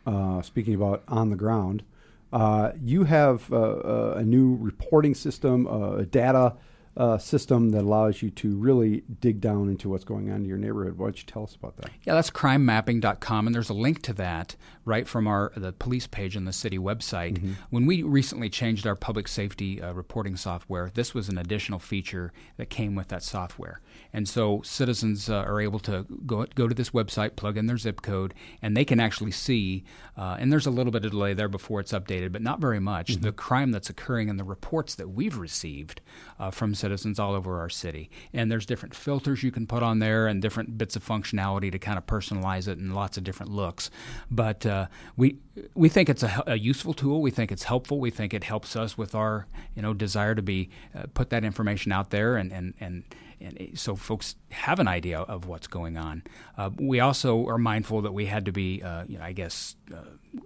Uh, 0.07 0.41
speaking 0.41 0.73
about 0.73 1.03
on 1.09 1.29
the 1.29 1.35
ground, 1.35 1.83
uh, 2.31 2.71
you 2.81 3.03
have 3.03 3.51
uh, 3.51 4.13
a 4.15 4.23
new 4.23 4.55
reporting 4.55 5.13
system, 5.13 5.67
data 6.09 6.53
uh, 6.97 7.17
system 7.17 7.69
that 7.69 7.81
allows 7.81 8.23
you 8.23 8.31
to 8.31 8.57
really 8.57 9.03
dig 9.21 9.39
down 9.39 9.69
into 9.69 9.87
what's 9.87 10.03
going 10.03 10.31
on 10.31 10.37
in 10.37 10.45
your 10.45 10.57
neighborhood. 10.57 10.97
Why 10.97 11.05
don't 11.05 11.17
you 11.17 11.25
tell 11.25 11.43
us 11.43 11.55
about 11.55 11.77
that? 11.77 11.91
Yeah, 12.03 12.15
that's 12.15 12.31
crimemapping.com, 12.31 13.47
and 13.47 13.55
there's 13.55 13.69
a 13.69 13.75
link 13.75 14.01
to 14.03 14.13
that 14.13 14.55
right 14.83 15.07
from 15.07 15.27
our 15.27 15.51
the 15.55 15.73
police 15.73 16.07
page 16.07 16.35
on 16.35 16.45
the 16.45 16.53
city 16.53 16.79
website. 16.79 17.55
When 17.69 17.85
we 17.85 18.01
recently 18.01 18.49
changed 18.49 18.87
our 18.87 18.95
public 18.95 19.27
safety 19.27 19.81
uh, 19.81 19.93
reporting 19.93 20.37
software, 20.37 20.89
this 20.93 21.13
was 21.13 21.29
an 21.29 21.37
additional 21.37 21.77
feature 21.77 22.33
that 22.57 22.69
came 22.69 22.95
with 22.95 23.09
that 23.09 23.21
software, 23.21 23.79
and 24.11 24.27
so 24.27 24.61
citizens 24.63 25.29
uh, 25.29 25.35
are 25.35 25.61
able 25.61 25.79
to 25.79 26.05
go 26.25 26.45
go 26.55 26.67
to 26.67 26.73
this 26.73 26.89
website, 26.89 27.35
plug 27.35 27.57
in 27.57 27.67
their 27.67 27.77
zip 27.77 28.01
code, 28.01 28.33
and 28.61 28.75
they 28.75 28.85
can 28.85 28.99
actually 28.99 29.31
see. 29.31 29.83
Uh, 30.17 30.35
and 30.39 30.51
there's 30.51 30.65
a 30.65 30.71
little 30.71 30.91
bit 30.91 31.05
of 31.05 31.11
delay 31.11 31.35
there 31.35 31.47
before 31.47 31.79
it's 31.79 31.91
updated, 31.91 32.31
but 32.31 32.41
not 32.41 32.59
very 32.59 32.79
much. 32.79 33.17
The 33.17 33.31
crime 33.31 33.71
that's 33.71 33.89
occurring 33.89 34.31
and 34.31 34.39
the 34.39 34.43
reports 34.43 34.95
that 34.95 35.09
we've 35.09 35.37
received 35.37 36.01
uh, 36.39 36.49
from 36.49 36.73
citizens 36.73 36.86
all 37.19 37.33
over 37.33 37.59
our 37.59 37.69
city, 37.69 38.09
and 38.33 38.51
there's 38.51 38.65
different 38.65 38.95
filters 38.95 39.43
you 39.43 39.51
can 39.51 39.67
put 39.67 39.83
on 39.83 39.99
there 39.99 40.27
and 40.27 40.41
different 40.41 40.77
bits 40.77 40.95
of 40.95 41.05
functionality 41.05 41.71
to 41.71 41.79
kind 41.79 41.97
of 41.97 42.05
personalize 42.05 42.67
it 42.67 42.77
and 42.77 42.93
lots 42.95 43.17
of 43.17 43.23
different 43.23 43.51
looks. 43.51 43.89
But 44.29 44.65
uh, 44.65 44.88
we 45.15 45.38
we 45.73 45.89
think 45.89 46.09
it's 46.09 46.23
a, 46.23 46.43
a 46.47 46.57
useful 46.57 46.93
tool. 46.93 47.21
We 47.21 47.31
think 47.31 47.51
it's 47.51 47.63
helpful. 47.63 47.99
We 47.99 48.11
think 48.11 48.33
it 48.33 48.43
helps 48.43 48.75
us 48.75 48.97
with 48.97 49.15
our 49.15 49.47
you 49.75 49.81
know 49.81 49.93
desire 49.93 50.35
to 50.35 50.41
be 50.41 50.69
uh, 50.95 51.03
put 51.13 51.29
that 51.29 51.43
information 51.43 51.91
out 51.91 52.09
there 52.09 52.38
and 52.38 52.51
and 52.51 52.73
and. 52.79 53.03
And 53.39 53.77
so 53.77 53.95
folks 53.95 54.35
have 54.49 54.79
an 54.79 54.88
idea 54.88 55.19
of 55.19 55.45
what's 55.47 55.67
going 55.67 55.97
on. 55.97 56.23
Uh, 56.57 56.71
we 56.77 56.99
also 56.99 57.45
are 57.47 57.57
mindful 57.57 58.01
that 58.01 58.13
we 58.13 58.25
had 58.25 58.45
to 58.45 58.51
be, 58.51 58.81
uh, 58.81 59.03
you 59.07 59.17
know, 59.17 59.23
I 59.23 59.33
guess, 59.33 59.75
uh, 59.93 59.97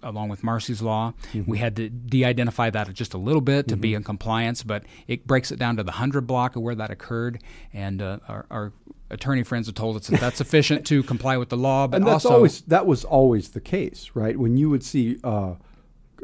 along 0.03 0.29
with 0.29 0.43
Marsy's 0.43 0.81
law, 0.81 1.13
we 1.47 1.57
had 1.57 1.75
to 1.77 1.89
de-identify 1.89 2.69
that 2.69 2.93
just 2.93 3.13
a 3.13 3.17
little 3.17 3.41
bit 3.41 3.67
to 3.69 3.77
be 3.77 3.93
in 3.93 4.03
compliance. 4.03 4.63
But 4.63 4.83
it 5.07 5.25
breaks 5.25 5.51
it 5.51 5.59
down 5.59 5.77
to 5.77 5.83
the 5.83 5.93
hundred 5.93 6.27
block 6.27 6.55
of 6.55 6.61
where 6.63 6.75
that 6.75 6.91
occurred, 6.91 7.41
and 7.73 8.01
uh, 8.01 8.19
our, 8.27 8.45
our 8.49 8.73
attorney 9.09 9.43
friends 9.43 9.67
have 9.67 9.75
told 9.75 9.95
us 9.95 10.07
that 10.07 10.19
that's 10.19 10.37
sufficient 10.37 10.85
to 10.87 11.03
comply 11.03 11.37
with 11.37 11.49
the 11.49 11.57
law. 11.57 11.87
But 11.87 11.97
and 11.97 12.07
that's 12.07 12.25
also, 12.25 12.35
always 12.35 12.61
that 12.63 12.85
was 12.85 13.03
always 13.03 13.49
the 13.49 13.61
case, 13.61 14.11
right? 14.13 14.37
When 14.37 14.57
you 14.57 14.69
would 14.69 14.83
see 14.83 15.17
uh, 15.23 15.55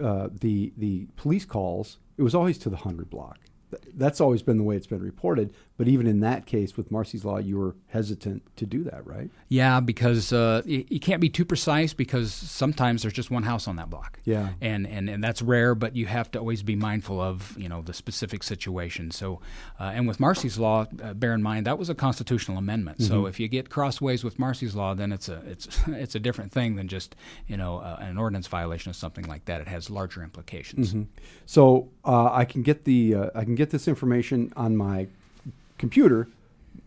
uh, 0.01 0.29
the 0.31 0.73
the 0.77 1.07
police 1.15 1.45
calls, 1.45 1.97
it 2.17 2.23
was 2.23 2.35
always 2.35 2.57
to 2.59 2.69
the 2.69 2.77
hundred 2.77 3.09
block. 3.09 3.37
Th- 3.69 3.83
That's 3.95 4.21
always 4.21 4.41
been 4.41 4.57
the 4.57 4.63
way 4.63 4.75
it's 4.75 4.87
been 4.87 5.01
reported. 5.03 5.53
But 5.77 5.87
even 5.87 6.07
in 6.07 6.21
that 6.21 6.47
case, 6.47 6.75
with 6.75 6.89
Marsy's 6.89 7.23
law, 7.23 7.37
you 7.37 7.57
were 7.59 7.75
hesitant 7.87 8.41
to 8.55 8.65
do 8.65 8.83
that, 8.85 9.05
right? 9.05 9.29
Yeah, 9.47 9.79
because 9.79 10.33
uh, 10.33 10.63
you, 10.65 10.99
can't 10.99 11.21
be 11.21 11.29
too 11.29 11.45
precise 11.45 11.93
because 11.93 12.33
sometimes 12.33 13.03
there's 13.03 13.13
just 13.13 13.29
one 13.29 13.43
house 13.43 13.67
on 13.67 13.75
that 13.75 13.87
block. 13.89 14.19
Yeah. 14.25 14.49
and 14.59 14.87
and, 14.87 15.07
and 15.07 15.23
that's 15.23 15.41
rare, 15.43 15.75
but 15.75 15.95
you 15.95 16.07
have 16.07 16.31
to 16.31 16.39
always 16.39 16.63
be 16.63 16.75
mindful 16.75 17.21
of 17.21 17.55
you 17.59 17.69
know 17.69 17.83
the 17.83 17.93
specific 17.93 18.41
situation. 18.43 19.11
So, 19.11 19.39
uh, 19.79 19.91
and 19.93 20.07
with 20.07 20.19
Marsy's 20.19 20.57
law, 20.57 20.87
uh, 21.03 21.13
bear 21.13 21.33
in 21.33 21.43
mind 21.43 21.67
that 21.67 21.77
was 21.77 21.89
a 21.89 21.95
constitutional 21.95 22.57
amendment. 22.57 23.01
So 23.03 23.27
if 23.27 23.39
you 23.39 23.47
get 23.47 23.69
crossways 23.69 24.23
with 24.23 24.39
Marsy's 24.39 24.75
law, 24.75 24.95
then 24.95 25.11
it's 25.11 25.29
a 25.29 25.43
it's 25.45 25.67
it's 25.87 26.15
a 26.15 26.19
different 26.19 26.51
thing 26.51 26.75
than 26.75 26.87
just 26.87 27.15
you 27.47 27.55
know 27.55 27.77
uh, 27.77 27.97
an 27.99 28.17
ordinance 28.17 28.47
violation 28.47 28.89
or 28.89 28.93
something 28.93 29.25
like 29.27 29.45
that. 29.45 29.61
It 29.61 29.67
has 29.67 29.89
larger 29.91 30.23
implications. 30.23 30.95
So 31.45 31.89
uh, 32.03 32.31
I 32.33 32.45
can 32.45 32.63
get 32.63 32.83
the 32.85 33.13
uh, 33.15 33.29
I 33.35 33.43
can 33.43 33.55
get 33.57 33.71
this 33.71 33.87
information 33.87 34.53
on 34.55 34.77
my 34.77 35.07
computer, 35.77 36.27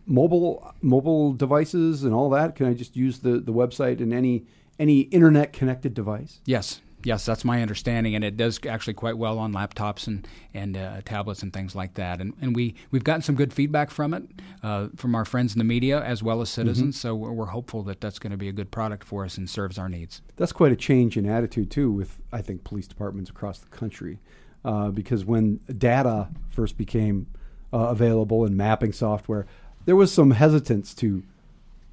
mobile 0.05 0.73
mobile 0.81 1.33
devices 1.33 2.03
and 2.03 2.13
all 2.13 2.29
that. 2.31 2.55
Can 2.55 2.65
I 2.65 2.73
just 2.73 2.95
use 2.95 3.19
the, 3.19 3.39
the 3.39 3.53
website 3.53 3.99
in 3.99 4.13
any 4.13 4.45
any 4.79 5.01
internet 5.01 5.53
connected 5.53 5.93
device? 5.93 6.39
Yes, 6.45 6.81
yes, 7.03 7.25
that's 7.25 7.45
my 7.45 7.61
understanding, 7.61 8.15
and 8.15 8.23
it 8.23 8.37
does 8.37 8.59
actually 8.67 8.93
quite 8.93 9.17
well 9.17 9.37
on 9.37 9.53
laptops 9.53 10.07
and 10.07 10.27
and 10.53 10.77
uh, 10.77 11.01
tablets 11.05 11.43
and 11.43 11.53
things 11.53 11.75
like 11.75 11.93
that. 11.95 12.19
And 12.21 12.33
and 12.41 12.55
we 12.55 12.75
we've 12.89 13.03
gotten 13.03 13.21
some 13.21 13.35
good 13.35 13.53
feedback 13.53 13.91
from 13.91 14.13
it 14.13 14.23
uh, 14.63 14.87
from 14.95 15.15
our 15.15 15.25
friends 15.25 15.53
in 15.53 15.59
the 15.59 15.65
media 15.65 16.01
as 16.01 16.23
well 16.23 16.41
as 16.41 16.49
citizens. 16.49 16.99
So 16.99 17.15
we're, 17.15 17.31
we're 17.31 17.45
hopeful 17.47 17.83
that 17.83 18.01
that's 18.01 18.19
going 18.19 18.31
to 18.31 18.37
be 18.37 18.49
a 18.49 18.53
good 18.53 18.71
product 18.71 19.03
for 19.03 19.25
us 19.25 19.37
and 19.37 19.49
serves 19.49 19.77
our 19.77 19.89
needs. 19.89 20.21
That's 20.37 20.53
quite 20.53 20.71
a 20.71 20.75
change 20.75 21.17
in 21.17 21.25
attitude 21.25 21.69
too, 21.69 21.91
with 21.91 22.19
I 22.31 22.41
think 22.41 22.63
police 22.63 22.87
departments 22.87 23.29
across 23.29 23.59
the 23.59 23.69
country, 23.69 24.19
uh, 24.63 24.89
because 24.89 25.25
when 25.25 25.59
data 25.77 26.29
first 26.49 26.77
became 26.77 27.27
uh, 27.73 27.77
available 27.77 28.45
in 28.45 28.55
mapping 28.55 28.93
software, 28.93 29.45
there 29.85 29.95
was 29.95 30.11
some 30.11 30.31
hesitance 30.31 30.93
to 30.95 31.23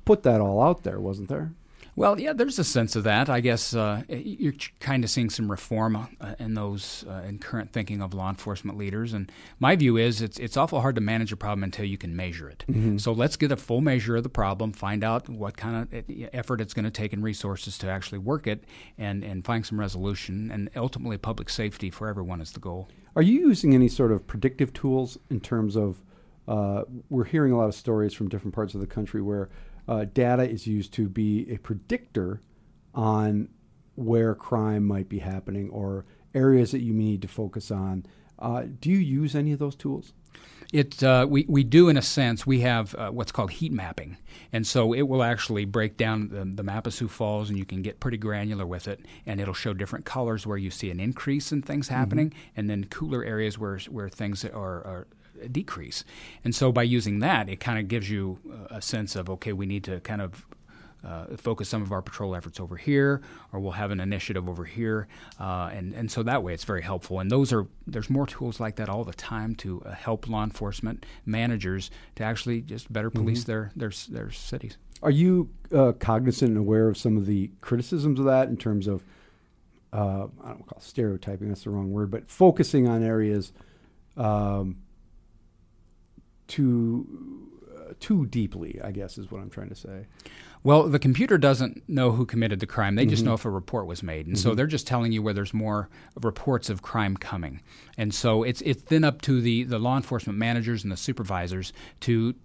put 0.05 0.23
that 0.23 0.41
all 0.41 0.62
out 0.62 0.83
there, 0.83 1.01
wasn't 1.01 1.29
there? 1.29 1.53
Well, 1.99 2.20
yeah, 2.20 2.32
there's 2.32 2.61
a 2.61 2.64
sense 2.64 2.94
of 2.94 3.03
that. 3.05 3.28
I 3.28 3.40
guess 3.40 3.74
uh, 3.74 4.03
you're 4.09 4.55
kind 4.78 5.03
of 5.03 5.11
seeing 5.11 5.30
some 5.30 5.51
reform 5.51 5.96
uh, 5.96 6.34
in 6.38 6.55
those 6.55 7.05
uh, 7.09 7.24
in 7.26 7.40
current 7.40 7.72
thinking 7.72 8.01
of 8.01 8.14
law 8.14 8.30
enforcement 8.30 8.78
leaders. 8.78 9.12
And 9.12 9.32
my 9.59 9.74
view 9.74 9.96
is 9.96 10.22
it's 10.22 10.38
it's 10.38 10.57
awful 10.57 10.80
hard 10.80 10.94
to 10.94 11.01
manage 11.01 11.32
a 11.32 11.36
problem 11.36 11.64
until 11.64 11.86
you 11.86 11.99
can 11.99 12.14
measure 12.14 12.49
it. 12.49 12.64
So 13.01 13.11
let's 13.11 13.34
get 13.34 13.51
a 13.51 13.57
full 13.57 13.80
measure 13.80 14.14
of 14.14 14.22
the 14.22 14.28
problem, 14.28 14.72
find 14.72 15.03
out 15.03 15.28
what 15.28 15.57
kind 15.57 15.74
of 15.92 16.05
effort 16.32 16.61
it's 16.61 16.72
going 16.72 16.84
to 16.84 16.90
take 16.92 17.12
and 17.12 17.20
resources 17.20 17.76
to 17.78 17.88
actually 17.88 18.18
work 18.18 18.46
it, 18.46 18.62
and 18.96 19.24
and 19.24 19.44
find 19.44 19.66
some 19.66 19.80
resolution. 19.80 20.53
And 20.53 20.70
ultimately, 20.76 21.18
public 21.18 21.51
safety 21.51 21.90
for 21.90 22.07
everyone 22.07 22.40
is 22.40 22.53
the 22.53 22.61
goal. 22.61 22.88
Are 23.16 23.22
you 23.22 23.49
using 23.49 23.74
any 23.74 23.88
sort 23.88 24.12
of 24.12 24.24
predictive 24.24 24.72
tools 24.72 25.18
in 25.30 25.40
terms 25.40 25.76
of? 25.76 26.01
Uh, 26.46 26.84
we're 27.11 27.24
hearing 27.24 27.53
a 27.53 27.59
lot 27.59 27.68
of 27.68 27.74
stories 27.74 28.14
from 28.14 28.26
different 28.26 28.55
parts 28.55 28.72
of 28.74 28.80
the 28.80 28.86
country 28.86 29.20
where 29.20 29.51
uh, 29.89 30.05
data 30.12 30.49
is 30.49 30.66
used 30.66 30.93
to 30.95 31.09
be 31.09 31.51
a 31.51 31.57
predictor 31.57 32.43
on 32.95 33.49
where 33.95 34.34
crime 34.34 34.86
might 34.86 35.09
be 35.09 35.18
happening 35.18 35.70
or 35.70 36.05
areas 36.34 36.70
that 36.70 36.82
you 36.82 36.93
need 36.93 37.22
to 37.22 37.28
focus 37.28 37.70
on. 37.70 38.05
Uh, 38.39 38.64
do 38.80 38.91
you 38.91 38.99
use 38.99 39.34
any 39.34 39.53
of 39.53 39.59
those 39.59 39.74
tools? 39.74 40.12
It 40.72 41.03
uh, 41.03 41.26
we 41.28 41.47
we 41.49 41.64
do 41.64 41.89
in 41.89 41.97
a 41.97 42.03
sense 42.03 42.47
we 42.47 42.61
have 42.61 42.95
uh, 42.95 43.09
what's 43.09 43.32
called 43.32 43.51
heat 43.51 43.72
mapping, 43.72 44.18
and 44.53 44.66
so 44.66 44.93
it 44.93 45.03
will 45.03 45.22
actually 45.22 45.64
break 45.64 45.97
down 45.97 46.28
the, 46.28 46.45
the 46.45 46.62
map 46.62 46.86
of 46.86 46.93
Sioux 46.93 47.09
Falls, 47.09 47.49
and 47.49 47.59
you 47.59 47.64
can 47.64 47.80
get 47.80 48.01
pretty 48.01 48.18
granular 48.18 48.66
with 48.66 48.86
it, 48.86 49.01
and 49.24 49.41
it'll 49.41 49.55
show 49.55 49.72
different 49.72 50.05
colors 50.05 50.47
where 50.47 50.59
you 50.59 50.70
see 50.70 50.91
an 50.91 51.01
increase 51.01 51.53
in 51.53 51.62
things 51.62 51.89
happening, 51.89 52.34
and 52.55 52.68
then 52.68 52.84
cooler 52.84 53.24
areas 53.24 53.59
where 53.59 53.78
where 53.91 54.11
things 54.11 54.45
are, 54.45 54.53
are 54.53 55.07
decrease. 55.47 56.05
And 56.45 56.55
so 56.55 56.72
by 56.72 56.82
using 56.82 57.20
that, 57.20 57.49
it 57.49 57.61
kind 57.61 57.78
of 57.78 57.86
gives 57.89 58.11
you 58.11 58.39
a 58.70 58.82
sense 58.82 59.14
of 59.14 59.30
okay, 59.30 59.53
we 59.53 59.66
need 59.66 59.84
to 59.84 60.01
kind 60.01 60.20
of 60.20 60.47
uh, 61.05 61.36
focus 61.36 61.68
some 61.68 61.82
of 61.82 61.93
our 61.93 62.03
patrol 62.03 62.34
efforts 62.34 62.59
over 62.59 62.76
here, 62.76 63.20
or 63.53 63.61
we'll 63.61 63.72
have 63.72 63.91
an 63.91 64.01
initiative 64.01 64.49
over 64.49 64.64
here, 64.64 65.07
uh, 65.39 65.70
and 65.72 65.95
and 65.95 66.11
so 66.11 66.22
that 66.24 66.43
way 66.43 66.53
it's 66.53 66.64
very 66.64 66.82
helpful. 66.82 67.20
And 67.20 67.30
those 67.30 67.53
are 67.53 67.66
there's 67.86 68.11
more 68.11 68.26
tools 68.26 68.59
like 68.59 68.76
that 68.76 68.89
all 68.89 69.05
the 69.05 69.12
time 69.12 69.55
to 69.57 69.80
uh, 69.86 69.93
help 69.93 70.28
law 70.28 70.43
enforcement 70.43 71.07
managers 71.24 71.91
to 72.16 72.24
actually 72.24 72.62
just 72.62 72.93
better 72.93 73.11
police 73.11 73.45
their 73.45 73.70
their 73.76 73.93
their 74.09 74.30
cities. 74.30 74.76
Are 75.03 75.11
you 75.11 75.49
uh, 75.72 75.93
cognizant 75.93 76.51
and 76.51 76.59
aware 76.59 76.89
of 76.89 76.97
some 76.97 77.16
of 77.16 77.26
the 77.26 77.51
criticisms 77.61 78.18
of 78.18 78.24
that 78.24 78.49
in 78.49 78.57
terms 78.57 78.89
of, 78.89 79.05
uh, 79.93 80.26
I 80.43 80.49
don't 80.49 80.66
call 80.66 80.80
stereotyping, 80.80 81.49
that's 81.49 81.62
the 81.62 81.70
wrong 81.70 81.93
word, 81.93 82.11
but 82.11 82.28
focusing 82.28 82.89
on 82.89 83.05
areas 83.05 83.53
um, 84.16 84.78
too, 86.49 87.07
uh, 87.76 87.92
too 88.01 88.26
deeply, 88.26 88.80
I 88.82 88.90
guess 88.90 89.18
is 89.18 89.30
what 89.30 89.40
I'm 89.40 89.51
trying 89.51 89.68
to 89.68 89.74
say. 89.74 90.07
Well, 90.64 90.88
the 90.88 90.99
computer 90.99 91.38
doesn't 91.38 91.88
know 91.88 92.11
who 92.11 92.26
committed 92.26 92.59
the 92.59 92.66
crime. 92.66 92.96
They 92.96 93.07
just 93.07 93.24
know 93.24 93.34
if 93.34 93.44
a 93.44 93.51
report 93.51 93.86
was 93.86 94.03
made, 94.03 94.26
and 94.26 94.36
so 94.36 94.55
they're 94.57 94.66
just 94.66 94.88
telling 94.88 95.12
you 95.12 95.22
where 95.22 95.32
there's 95.32 95.55
more 95.55 95.88
reports 96.20 96.68
of 96.68 96.82
crime 96.82 97.16
coming. 97.16 97.61
And 97.96 98.12
so 98.12 98.42
it's 98.42 98.61
it's 98.62 98.82
then 98.84 99.05
up 99.05 99.22
to 99.22 99.40
the 99.40 99.62
the 99.62 99.78
law 99.78 99.96
enforcement 99.96 100.36
managers 100.38 100.82
and 100.82 100.90
the 100.92 100.96
supervisors 100.96 101.72
to 102.01 102.32
t- 102.32 102.38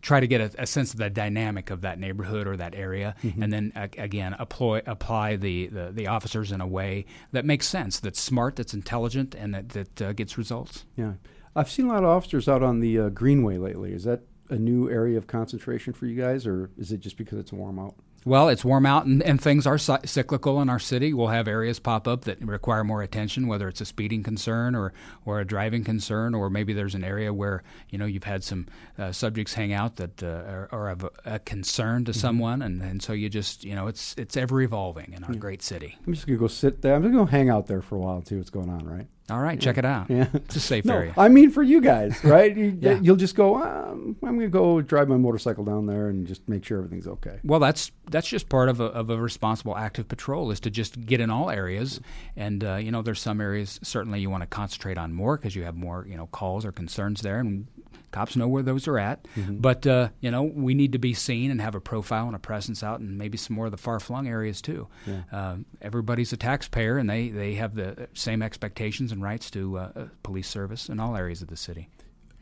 try 0.00 0.20
to 0.20 0.26
get 0.26 0.40
a, 0.40 0.62
a 0.62 0.66
sense 0.66 0.92
of 0.94 0.98
the 1.00 1.10
dynamic 1.10 1.68
of 1.70 1.82
that 1.82 1.98
neighborhood 1.98 2.46
or 2.46 2.56
that 2.56 2.74
area, 2.74 3.14
and 3.40 3.52
then 3.52 3.72
uh, 3.76 3.88
again 3.98 4.34
apply 4.38 4.80
apply 4.86 5.36
the, 5.36 5.66
the 5.66 5.90
the 5.92 6.06
officers 6.06 6.50
in 6.50 6.62
a 6.62 6.66
way 6.66 7.04
that 7.32 7.44
makes 7.44 7.68
sense, 7.68 8.00
that's 8.00 8.20
smart, 8.20 8.56
that's 8.56 8.72
intelligent, 8.72 9.34
and 9.34 9.54
that 9.54 9.68
that 9.70 10.02
uh, 10.02 10.12
gets 10.14 10.38
results. 10.38 10.86
Yeah. 10.96 11.12
I've 11.56 11.70
seen 11.70 11.86
a 11.86 11.88
lot 11.88 12.04
of 12.04 12.10
officers 12.10 12.48
out 12.48 12.62
on 12.62 12.80
the 12.80 12.98
uh, 12.98 13.08
Greenway 13.10 13.56
lately. 13.56 13.92
Is 13.92 14.04
that 14.04 14.22
a 14.50 14.56
new 14.56 14.90
area 14.90 15.18
of 15.18 15.26
concentration 15.26 15.92
for 15.92 16.06
you 16.06 16.20
guys, 16.20 16.46
or 16.46 16.70
is 16.78 16.92
it 16.92 17.00
just 17.00 17.16
because 17.16 17.38
it's 17.38 17.52
warm 17.52 17.78
out? 17.78 17.94
Well, 18.24 18.48
it's 18.48 18.64
warm 18.64 18.84
out, 18.84 19.06
and, 19.06 19.22
and 19.22 19.40
things 19.40 19.66
are 19.66 19.78
cy- 19.78 20.00
cyclical 20.04 20.60
in 20.60 20.68
our 20.68 20.80
city. 20.80 21.14
We'll 21.14 21.28
have 21.28 21.46
areas 21.46 21.78
pop 21.78 22.08
up 22.08 22.24
that 22.24 22.42
require 22.44 22.82
more 22.82 23.00
attention, 23.00 23.46
whether 23.46 23.68
it's 23.68 23.80
a 23.80 23.84
speeding 23.84 24.22
concern 24.22 24.74
or, 24.74 24.92
or 25.24 25.40
a 25.40 25.46
driving 25.46 25.84
concern, 25.84 26.34
or 26.34 26.50
maybe 26.50 26.72
there's 26.72 26.94
an 26.94 27.04
area 27.04 27.32
where 27.32 27.62
you 27.88 27.96
know 27.96 28.06
you've 28.06 28.24
had 28.24 28.42
some 28.42 28.66
uh, 28.98 29.12
subjects 29.12 29.54
hang 29.54 29.72
out 29.72 29.96
that 29.96 30.22
uh, 30.22 30.26
are, 30.26 30.68
are 30.72 30.90
of 30.90 31.04
a, 31.04 31.10
a 31.24 31.38
concern 31.38 32.04
to 32.04 32.12
someone, 32.12 32.60
and, 32.60 32.82
and 32.82 33.02
so 33.02 33.12
you 33.12 33.28
just 33.28 33.64
you 33.64 33.74
know 33.74 33.86
it's 33.86 34.14
it's 34.18 34.36
ever 34.36 34.60
evolving 34.60 35.12
in 35.12 35.22
our 35.24 35.34
great 35.34 35.62
city. 35.62 35.96
I'm 36.06 36.12
just 36.12 36.26
gonna 36.26 36.38
go 36.38 36.48
sit 36.48 36.82
there. 36.82 36.94
I'm 36.94 37.02
just 37.02 37.14
gonna 37.14 37.30
hang 37.30 37.48
out 37.48 37.66
there 37.66 37.80
for 37.80 37.94
a 37.94 37.98
while 37.98 38.16
and 38.16 38.26
see 38.26 38.36
what's 38.36 38.50
going 38.50 38.68
on. 38.68 38.84
Right? 38.84 39.06
All 39.30 39.38
right, 39.40 39.60
check 39.60 39.76
it 39.76 39.84
out. 39.84 40.08
Yeah. 40.08 40.28
It's 40.32 40.56
a 40.56 40.60
safe 40.60 40.84
No, 40.86 40.94
area. 40.94 41.12
I 41.16 41.28
mean 41.28 41.50
for 41.50 41.62
you 41.62 41.80
guys, 41.82 42.18
right? 42.24 42.56
You, 42.56 42.78
Yeah. 42.80 42.98
You'll 43.00 43.16
just 43.16 43.34
go. 43.34 43.56
Um, 43.62 44.16
I'm 44.22 44.36
gonna 44.36 44.48
go 44.48 44.80
drive 44.80 45.08
my 45.08 45.16
motorcycle 45.18 45.64
down 45.64 45.86
there 45.86 46.08
and 46.08 46.26
just 46.26 46.48
make 46.48 46.64
sure 46.64 46.78
everything's 46.78 47.06
okay. 47.06 47.38
Well, 47.44 47.60
that's 47.60 47.92
that's 48.10 48.26
just 48.26 48.48
part 48.48 48.68
of 48.70 48.80
a, 48.80 48.84
of 48.84 49.10
a 49.10 49.18
responsible 49.20 49.76
active 49.76 50.08
patrol 50.08 50.50
is 50.50 50.60
to 50.60 50.70
just 50.70 51.04
get 51.04 51.20
in 51.20 51.28
all 51.30 51.50
areas, 51.50 52.00
and 52.36 52.64
uh, 52.64 52.76
you 52.76 52.90
know 52.90 53.02
there's 53.02 53.20
some 53.20 53.40
areas 53.40 53.78
certainly 53.82 54.20
you 54.20 54.30
want 54.30 54.42
to 54.42 54.46
concentrate 54.46 54.96
on 54.96 55.12
more 55.12 55.36
because 55.36 55.54
you 55.54 55.64
have 55.64 55.76
more 55.76 56.06
you 56.08 56.16
know 56.16 56.26
calls 56.28 56.64
or 56.64 56.72
concerns 56.72 57.20
there, 57.20 57.38
and 57.38 57.66
cops 58.10 58.36
know 58.36 58.48
where 58.48 58.62
those 58.62 58.88
are 58.88 58.98
at. 58.98 59.26
But 59.60 59.86
uh, 59.86 60.08
you 60.20 60.30
know 60.30 60.42
we 60.42 60.74
need 60.74 60.92
to 60.92 60.98
be 60.98 61.14
seen 61.14 61.50
and 61.50 61.60
have 61.60 61.74
a 61.74 61.80
profile 61.80 62.26
and 62.26 62.36
a 62.36 62.38
presence 62.38 62.82
out, 62.82 63.00
and 63.00 63.18
maybe 63.18 63.36
some 63.38 63.56
more 63.56 63.66
of 63.66 63.72
the 63.72 63.78
far 63.78 64.00
flung 64.00 64.26
areas 64.28 64.60
too. 64.62 64.88
Um, 65.32 65.66
everybody's 65.82 66.32
a 66.32 66.36
taxpayer, 66.36 66.98
and 66.98 67.08
they 67.08 67.28
they 67.28 67.54
have 67.54 67.74
the 67.74 68.08
same 68.14 68.42
expectations 68.42 69.12
and 69.12 69.22
rights 69.22 69.50
to 69.52 69.78
uh, 69.78 69.92
uh, 69.94 70.04
police 70.22 70.48
service 70.48 70.88
in 70.88 71.00
all 71.00 71.16
areas 71.16 71.42
of 71.42 71.48
the 71.48 71.56
city. 71.56 71.88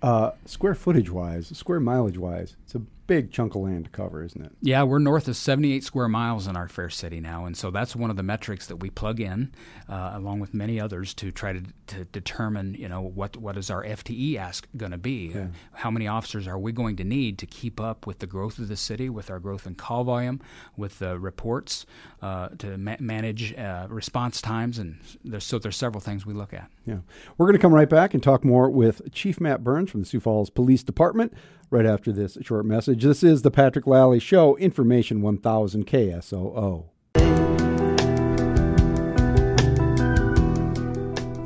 Uh, 0.03 0.31
square 0.45 0.75
footage 0.75 1.11
wise, 1.11 1.49
square 1.57 1.81
mileage 1.81 2.19
wise, 2.19 2.55
it's 2.65 2.75
a 2.75 2.83
big 3.07 3.31
chunk 3.31 3.55
of 3.55 3.63
land 3.63 3.85
to 3.85 3.91
cover, 3.91 4.23
isn't 4.23 4.45
it? 4.45 4.53
Yeah, 4.61 4.83
we're 4.83 4.99
north 4.99 5.29
of 5.29 5.37
78 5.37 5.85
square 5.85 6.09
miles 6.09 6.47
in 6.47 6.57
our 6.57 6.69
fair 6.69 6.91
city 6.91 7.21
now, 7.21 7.45
and 7.45 7.57
so 7.57 7.71
that's 7.71 7.95
one 7.95 8.11
of 8.11 8.17
the 8.17 8.23
metrics 8.23 8.67
that 8.67 8.77
we 8.77 8.91
plug 8.91 9.21
in, 9.21 9.53
uh, 9.89 10.13
along 10.15 10.41
with 10.41 10.55
many 10.55 10.81
others, 10.81 11.15
to 11.15 11.31
try 11.31 11.53
to, 11.53 11.63
to 11.89 12.05
determine, 12.07 12.75
you 12.75 12.89
know, 12.89 13.01
what 13.01 13.37
what 13.37 13.57
is 13.57 13.71
our 13.71 13.85
FTE 13.85 14.37
ask 14.37 14.67
going 14.77 14.93
to 14.93 14.99
be? 14.99 15.33
Uh, 15.35 15.47
how 15.73 15.91
many 15.91 16.07
officers 16.07 16.47
are 16.47 16.59
we 16.59 16.73
going 16.73 16.97
to 16.97 17.05
need 17.05 17.39
to 17.39 17.47
keep 17.47 17.81
up 17.81 18.07
with 18.07 18.19
the 18.19 18.27
growth 18.27 18.59
of 18.59 18.69
the 18.69 18.77
city, 18.77 19.09
with 19.09 19.31
our 19.31 19.39
growth 19.39 19.67
in 19.67 19.75
call 19.75 20.05
volume, 20.05 20.41
with 20.77 20.99
the 20.99 21.19
reports, 21.19 21.87
uh, 22.23 22.49
to 22.59 22.77
ma- 22.79 22.97
manage 23.01 23.55
uh, 23.55 23.87
response 23.89 24.41
times, 24.41 24.79
and 24.79 24.99
there's, 25.25 25.45
so 25.45 25.59
there's 25.59 25.77
several 25.77 26.01
things 26.01 26.27
we 26.27 26.35
look 26.35 26.53
at. 26.53 26.71
Yeah. 26.85 26.99
We're 27.37 27.47
going 27.47 27.57
to 27.57 27.63
come 27.63 27.75
right 27.75 27.89
back 27.89 28.15
and 28.15 28.23
talk 28.23 28.45
more 28.45 28.71
with 28.71 29.13
Chief 29.13 29.41
Matt 29.41 29.65
Burns 29.65 29.91
from 29.91 30.01
the 30.01 30.07
Sioux 30.07 30.21
Falls 30.21 30.51
Police 30.51 30.83
Department 30.83 31.33
right 31.77 31.87
after 31.87 32.11
this 32.11 32.39
short 32.41 32.65
message. 32.65 33.05
This 33.05 33.23
is 33.23 33.43
the 33.43 33.51
Patrick 33.51 33.87
Lally 33.87 34.19
Show, 34.19 34.57
Information 34.57 35.21
1000 35.21 35.87
KSOO. 35.87 36.85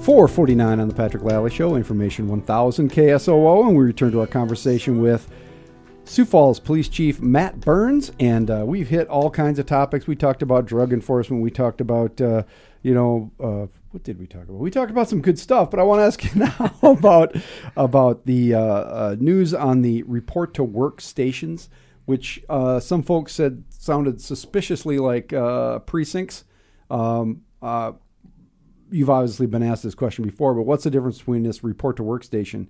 449 0.01 0.81
on 0.81 0.89
the 0.89 0.95
Patrick 0.95 1.25
Lally 1.25 1.51
Show, 1.51 1.75
Information 1.75 2.29
1000 2.29 2.93
KSOO, 2.93 3.67
and 3.67 3.77
we 3.77 3.85
return 3.85 4.13
to 4.13 4.21
our 4.21 4.27
conversation 4.29 5.03
with 5.03 5.29
Sioux 6.05 6.25
Falls 6.25 6.61
Police 6.61 6.89
Chief 6.89 7.21
Matt 7.21 7.59
Burns, 7.59 8.13
and 8.21 8.51
uh, 8.51 8.63
we've 8.65 8.89
hit 8.89 9.09
all 9.09 9.31
kinds 9.31 9.59
of 9.59 9.67
topics. 9.67 10.07
We 10.07 10.15
talked 10.15 10.43
about 10.43 10.65
drug 10.65 10.93
enforcement. 10.93 11.43
We 11.43 11.51
talked 11.51 11.81
about, 11.81 12.21
uh, 12.21 12.45
you 12.83 12.95
know, 12.95 13.33
uh, 13.43 13.67
what 13.91 14.05
did 14.05 14.19
we 14.19 14.27
talk 14.27 14.45
about? 14.45 14.59
We 14.59 14.71
talked 14.71 14.91
about 14.91 15.09
some 15.09 15.21
good 15.21 15.39
stuff, 15.39 15.71
but 15.71 15.81
I 15.81 15.83
want 15.83 16.01
to 16.01 16.05
ask 16.05 16.25
you 16.25 16.31
now 16.41 16.75
about 16.83 17.35
about 17.77 18.27
the 18.27 18.55
uh, 18.55 18.61
uh, 18.61 19.17
news 19.19 19.53
on 19.53 19.83
the 19.83 20.03
report 20.05 20.55
to 20.55 20.65
work 20.65 21.01
stations, 21.01 21.69
which 22.05 22.43
uh, 22.49 22.81
some 22.81 23.03
folks 23.03 23.33
said 23.33 23.65
sounded 23.71 24.21
suspiciously 24.21 24.99
like 24.99 25.33
uh, 25.33 25.81
precincts. 25.81 26.45
Um, 26.89 27.43
uh, 27.63 27.93
you've 28.91 29.11
obviously 29.11 29.47
been 29.47 29.63
asked 29.63 29.83
this 29.83 29.95
question 29.95 30.25
before, 30.25 30.55
but 30.55 30.63
what's 30.63 30.85
the 30.85 30.91
difference 30.91 31.19
between 31.19 31.43
this 31.43 31.63
report 31.65 31.97
to 31.97 32.03
workstation 32.03 32.69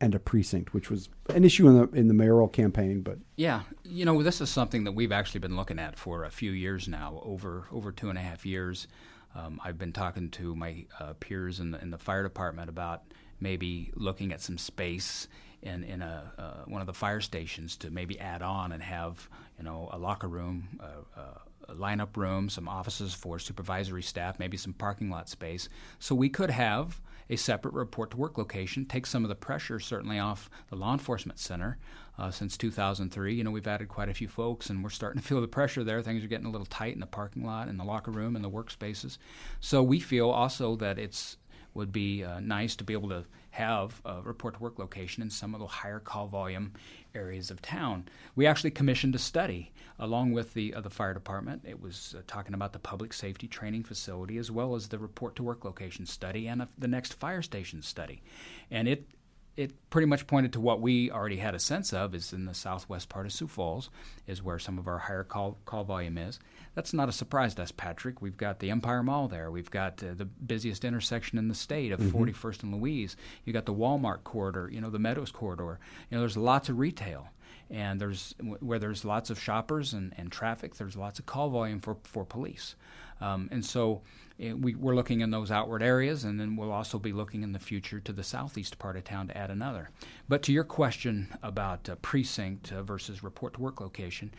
and 0.00 0.14
a 0.14 0.18
precinct, 0.18 0.74
which 0.74 0.90
was 0.90 1.08
an 1.30 1.44
issue 1.44 1.68
in 1.68 1.74
the 1.74 1.88
in 1.98 2.06
the 2.06 2.14
mayoral 2.14 2.48
campaign? 2.48 3.02
But 3.02 3.18
Yeah, 3.34 3.62
you 3.82 4.04
know, 4.04 4.22
this 4.22 4.40
is 4.40 4.48
something 4.48 4.84
that 4.84 4.92
we've 4.92 5.12
actually 5.12 5.40
been 5.40 5.56
looking 5.56 5.80
at 5.80 5.96
for 5.96 6.22
a 6.22 6.30
few 6.30 6.52
years 6.52 6.86
now, 6.86 7.20
over 7.24 7.66
over 7.72 7.90
two 7.90 8.10
and 8.10 8.18
a 8.18 8.22
half 8.22 8.46
years. 8.46 8.86
Um, 9.34 9.60
I've 9.64 9.78
been 9.78 9.92
talking 9.92 10.30
to 10.30 10.54
my 10.54 10.86
uh, 11.00 11.14
peers 11.20 11.60
in 11.60 11.70
the, 11.70 11.80
in 11.80 11.90
the 11.90 11.98
fire 11.98 12.22
department 12.22 12.68
about 12.68 13.02
maybe 13.40 13.90
looking 13.94 14.32
at 14.32 14.40
some 14.40 14.58
space 14.58 15.28
in 15.62 15.84
in 15.84 16.02
a 16.02 16.32
uh, 16.38 16.64
one 16.66 16.80
of 16.80 16.86
the 16.86 16.92
fire 16.92 17.20
stations 17.20 17.76
to 17.78 17.90
maybe 17.90 18.18
add 18.18 18.42
on 18.42 18.72
and 18.72 18.82
have 18.82 19.28
you 19.58 19.64
know 19.64 19.88
a 19.92 19.98
locker 19.98 20.28
room, 20.28 20.80
uh, 20.80 21.20
uh, 21.20 21.74
lineup 21.74 22.16
room, 22.16 22.48
some 22.48 22.68
offices 22.68 23.14
for 23.14 23.38
supervisory 23.38 24.02
staff, 24.02 24.38
maybe 24.38 24.56
some 24.56 24.72
parking 24.72 25.10
lot 25.10 25.28
space. 25.28 25.68
So 25.98 26.14
we 26.14 26.28
could 26.28 26.50
have 26.50 27.00
a 27.32 27.36
separate 27.36 27.72
report 27.72 28.10
to 28.10 28.16
work 28.18 28.36
location, 28.36 28.84
takes 28.84 29.08
some 29.08 29.24
of 29.24 29.30
the 29.30 29.34
pressure 29.34 29.80
certainly 29.80 30.18
off 30.18 30.50
the 30.68 30.76
law 30.76 30.92
enforcement 30.92 31.38
center. 31.38 31.78
Uh, 32.18 32.30
since 32.30 32.58
2003, 32.58 33.34
you 33.34 33.42
know, 33.42 33.50
we've 33.50 33.66
added 33.66 33.88
quite 33.88 34.10
a 34.10 34.14
few 34.14 34.28
folks 34.28 34.68
and 34.68 34.84
we're 34.84 34.90
starting 34.90 35.20
to 35.20 35.26
feel 35.26 35.40
the 35.40 35.48
pressure 35.48 35.82
there. 35.82 36.02
Things 36.02 36.22
are 36.22 36.28
getting 36.28 36.46
a 36.46 36.50
little 36.50 36.66
tight 36.66 36.92
in 36.92 37.00
the 37.00 37.06
parking 37.06 37.42
lot, 37.42 37.68
in 37.68 37.78
the 37.78 37.84
locker 37.84 38.10
room, 38.10 38.36
in 38.36 38.42
the 38.42 38.50
workspaces. 38.50 39.16
So 39.60 39.82
we 39.82 39.98
feel 39.98 40.28
also 40.28 40.76
that 40.76 40.98
it's 40.98 41.38
would 41.74 41.90
be 41.90 42.22
uh, 42.22 42.38
nice 42.40 42.76
to 42.76 42.84
be 42.84 42.92
able 42.92 43.08
to 43.08 43.24
have 43.52 44.00
a 44.04 44.22
report 44.22 44.54
to 44.54 44.60
work 44.60 44.78
location 44.78 45.22
in 45.22 45.28
some 45.28 45.54
of 45.54 45.60
the 45.60 45.66
higher 45.66 46.00
call 46.00 46.26
volume 46.26 46.72
areas 47.14 47.50
of 47.50 47.60
town. 47.60 48.08
We 48.34 48.46
actually 48.46 48.70
commissioned 48.70 49.14
a 49.14 49.18
study 49.18 49.72
along 49.98 50.32
with 50.32 50.54
the 50.54 50.72
uh, 50.74 50.80
the 50.80 50.88
fire 50.90 51.12
department. 51.12 51.62
It 51.66 51.80
was 51.80 52.14
uh, 52.18 52.22
talking 52.26 52.54
about 52.54 52.72
the 52.72 52.78
public 52.78 53.12
safety 53.12 53.46
training 53.46 53.84
facility 53.84 54.38
as 54.38 54.50
well 54.50 54.74
as 54.74 54.88
the 54.88 54.98
report 54.98 55.36
to 55.36 55.42
work 55.42 55.64
location 55.66 56.06
study 56.06 56.48
and 56.48 56.62
uh, 56.62 56.66
the 56.78 56.88
next 56.88 57.14
fire 57.14 57.42
station 57.42 57.82
study, 57.82 58.22
and 58.70 58.88
it. 58.88 59.06
It 59.54 59.90
pretty 59.90 60.06
much 60.06 60.26
pointed 60.26 60.54
to 60.54 60.60
what 60.60 60.80
we 60.80 61.10
already 61.10 61.36
had 61.36 61.54
a 61.54 61.58
sense 61.58 61.92
of 61.92 62.14
is 62.14 62.32
in 62.32 62.46
the 62.46 62.54
southwest 62.54 63.10
part 63.10 63.26
of 63.26 63.32
Sioux 63.32 63.46
Falls, 63.46 63.90
is 64.26 64.42
where 64.42 64.58
some 64.58 64.78
of 64.78 64.88
our 64.88 64.96
higher 64.96 65.24
call, 65.24 65.58
call 65.66 65.84
volume 65.84 66.16
is. 66.16 66.40
That's 66.74 66.92
not 66.94 67.08
a 67.08 67.12
surprise 67.12 67.54
to 67.56 67.62
us, 67.64 67.72
Patrick. 67.72 68.22
We've 68.22 68.36
got 68.36 68.58
the 68.60 68.70
Empire 68.70 69.02
Mall 69.02 69.28
there. 69.28 69.50
We've 69.50 69.70
got 69.70 70.02
uh, 70.02 70.14
the 70.14 70.24
busiest 70.24 70.84
intersection 70.84 71.38
in 71.38 71.48
the 71.48 71.54
state 71.54 71.92
of 71.92 72.00
Mhm. 72.00 72.10
41st 72.12 72.62
and 72.62 72.74
Louise. 72.74 73.16
You 73.44 73.52
got 73.52 73.66
the 73.66 73.74
Walmart 73.74 74.24
corridor, 74.24 74.70
you 74.72 74.80
know, 74.80 74.88
the 74.90 74.98
Meadows 74.98 75.30
corridor. 75.30 75.78
You 76.10 76.16
know, 76.16 76.20
there's 76.22 76.36
lots 76.36 76.68
of 76.68 76.78
retail. 76.78 77.28
And 77.70 78.00
there's 78.00 78.34
where 78.60 78.78
there's 78.78 79.02
lots 79.04 79.30
of 79.30 79.40
shoppers 79.40 79.94
and, 79.94 80.12
and 80.18 80.30
traffic, 80.30 80.74
there's 80.76 80.96
lots 80.96 81.18
of 81.18 81.24
call 81.26 81.48
volume 81.48 81.80
for, 81.80 81.96
for 82.04 82.22
police. 82.24 82.74
Um, 83.20 83.48
and 83.50 83.64
so 83.64 84.02
we, 84.38 84.74
we're 84.74 84.94
looking 84.94 85.20
in 85.20 85.30
those 85.30 85.50
outward 85.50 85.82
areas, 85.82 86.24
and 86.24 86.40
then 86.40 86.56
we'll 86.56 86.72
also 86.72 86.98
be 86.98 87.12
looking 87.12 87.42
in 87.42 87.52
the 87.52 87.58
future 87.58 88.00
to 88.00 88.12
the 88.12 88.24
southeast 88.24 88.78
part 88.78 88.96
of 88.96 89.04
town 89.04 89.28
to 89.28 89.36
add 89.36 89.50
another. 89.50 89.90
But 90.28 90.42
to 90.44 90.52
your 90.52 90.64
question 90.64 91.28
about 91.42 91.88
uh, 91.88 91.96
precinct 91.96 92.72
uh, 92.72 92.82
versus 92.82 93.22
report 93.22 93.54
to 93.54 93.60
work 93.60 93.80
location, 93.80 94.32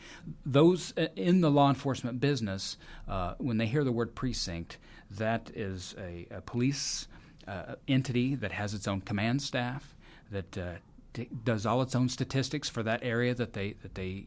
those 0.46 0.94
uh, 0.98 1.08
in 1.16 1.42
the 1.42 1.52
law 1.52 1.70
enforcement 1.70 2.20
business, 2.20 2.78
uh, 3.08 3.36
when 3.38 3.58
they 3.58 3.68
hear 3.68 3.84
the 3.84 3.92
word 3.92 4.16
precinct, 4.16 4.78
that 5.12 5.52
is 5.54 5.96
a, 5.98 6.28
a 6.32 6.42
police 6.42 7.08
uh, 7.48 7.76
entity 7.88 8.36
that 8.36 8.52
has 8.52 8.74
its 8.74 8.88
own 8.88 9.02
command 9.02 9.42
staff 9.42 9.96
that 10.32 10.58
uh, 10.58 10.74
t- 11.14 11.30
does 11.44 11.66
all 11.66 11.82
its 11.82 11.96
own 11.96 12.10
statistics 12.10 12.70
for 12.70 12.84
that 12.84 13.02
area 13.04 13.34
that 13.36 13.54
they 13.54 13.76
that 13.84 13.96
they 13.96 14.26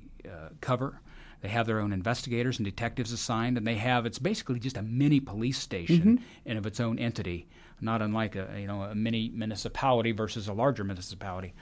cover. 0.61 1.01
They 1.43 1.49
have 1.49 1.67
their 1.67 1.81
own 1.81 1.93
investigators 1.93 2.59
and 2.59 2.65
detectives 2.65 3.13
assigned, 3.13 3.57
and 3.59 3.67
they 3.67 3.77
have 3.77 4.07
it's 4.07 4.19
basically 4.19 4.59
just 4.59 4.77
a 4.77 4.83
mini 4.83 5.21
police 5.21 5.59
station 5.59 6.19
Mhm. 6.19 6.23
and 6.47 6.59
of 6.59 6.67
its 6.67 6.81
own 6.81 6.99
entity, 6.99 7.47
not 7.81 8.01
unlike 8.03 8.35
a 8.37 8.57
you 8.59 8.67
know 8.67 8.83
a 8.83 8.95
mini 8.95 9.29
municipality 9.29 10.13
versus 10.13 10.49
a 10.49 10.53
larger 10.53 10.83
municipality. 10.85 11.53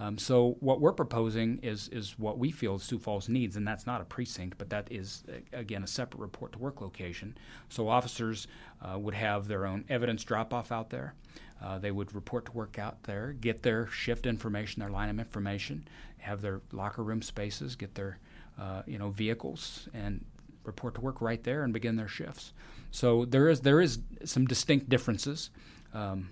Um, 0.00 0.16
so 0.18 0.56
what 0.60 0.80
we're 0.80 0.92
proposing 0.94 1.58
is 1.62 1.88
is 1.88 2.18
what 2.18 2.38
we 2.38 2.50
feel 2.50 2.78
Sioux 2.78 2.98
Falls 2.98 3.28
needs, 3.28 3.56
and 3.56 3.66
that's 3.66 3.86
not 3.86 4.00
a 4.00 4.04
precinct, 4.04 4.58
but 4.58 4.70
that 4.70 4.88
is 4.90 5.22
again 5.52 5.82
a 5.82 5.86
separate 5.86 6.20
report 6.20 6.52
to 6.52 6.58
work 6.58 6.80
location. 6.80 7.36
So 7.68 7.88
officers 7.88 8.46
uh, 8.82 8.98
would 8.98 9.14
have 9.14 9.46
their 9.46 9.64
own 9.66 9.84
evidence 9.88 10.24
drop 10.24 10.52
off 10.52 10.72
out 10.72 10.90
there. 10.90 11.14
Uh, 11.62 11.78
they 11.78 11.90
would 11.90 12.14
report 12.14 12.46
to 12.46 12.52
work 12.52 12.78
out 12.78 13.02
there, 13.02 13.34
get 13.34 13.62
their 13.62 13.86
shift 13.86 14.24
information, 14.26 14.80
their 14.80 14.88
line 14.88 15.10
of 15.10 15.18
information, 15.18 15.86
have 16.18 16.40
their 16.40 16.62
locker 16.72 17.04
room 17.04 17.20
spaces, 17.20 17.76
get 17.76 17.94
their 17.94 18.18
uh, 18.60 18.82
you 18.86 18.98
know 18.98 19.10
vehicles, 19.10 19.88
and 19.94 20.24
report 20.64 20.94
to 20.96 21.00
work 21.00 21.20
right 21.22 21.42
there 21.44 21.64
and 21.64 21.72
begin 21.72 21.96
their 21.96 22.08
shifts. 22.08 22.52
So 22.90 23.24
there 23.24 23.48
is 23.48 23.60
there 23.62 23.80
is 23.80 23.98
some 24.24 24.44
distinct 24.46 24.88
differences. 24.88 25.50
Um, 25.92 26.30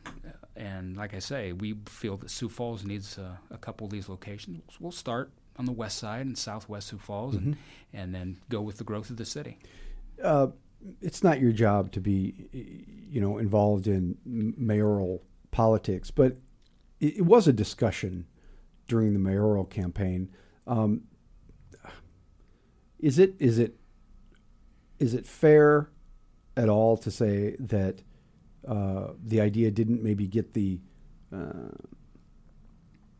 and 0.54 0.96
like 0.96 1.14
I 1.14 1.18
say, 1.20 1.52
we 1.52 1.74
feel 1.86 2.16
that 2.18 2.30
Sioux 2.30 2.48
Falls 2.48 2.84
needs 2.84 3.18
uh, 3.18 3.36
a 3.50 3.58
couple 3.58 3.86
of 3.86 3.92
these 3.92 4.08
locations. 4.08 4.62
We'll 4.80 4.92
start 4.92 5.30
on 5.56 5.64
the 5.66 5.72
west 5.72 5.98
side 5.98 6.26
and 6.26 6.36
southwest 6.38 6.88
Sioux 6.88 6.98
Falls, 6.98 7.34
and, 7.34 7.54
Mhm. 7.54 7.58
and 7.92 8.14
then 8.14 8.36
go 8.48 8.60
with 8.60 8.76
the 8.78 8.84
growth 8.84 9.10
of 9.10 9.16
the 9.16 9.24
city. 9.24 9.58
uh, 10.22 10.48
it's 11.00 11.24
not 11.24 11.40
your 11.40 11.50
job 11.52 11.90
to 11.92 12.00
be, 12.00 12.48
you 13.10 13.20
know, 13.20 13.38
involved 13.38 13.88
in 13.88 14.16
mayoral 14.24 15.22
politics, 15.50 16.10
but 16.12 16.36
it, 17.00 17.16
it 17.18 17.22
was 17.26 17.48
a 17.48 17.52
discussion 17.52 18.24
during 18.86 19.12
the 19.12 19.18
mayoral 19.18 19.64
campaign. 19.64 20.30
Um, 20.68 21.02
is 22.98 23.18
it 23.18 23.34
is 23.38 23.58
it 23.58 23.76
is 24.98 25.14
it 25.14 25.26
fair 25.26 25.90
at 26.56 26.68
all 26.68 26.96
to 26.96 27.10
say 27.10 27.54
that 27.58 28.02
uh, 28.66 29.12
the 29.24 29.40
idea 29.40 29.70
didn't 29.70 30.02
maybe 30.02 30.26
get 30.26 30.54
the 30.54 30.80
uh, 31.32 31.70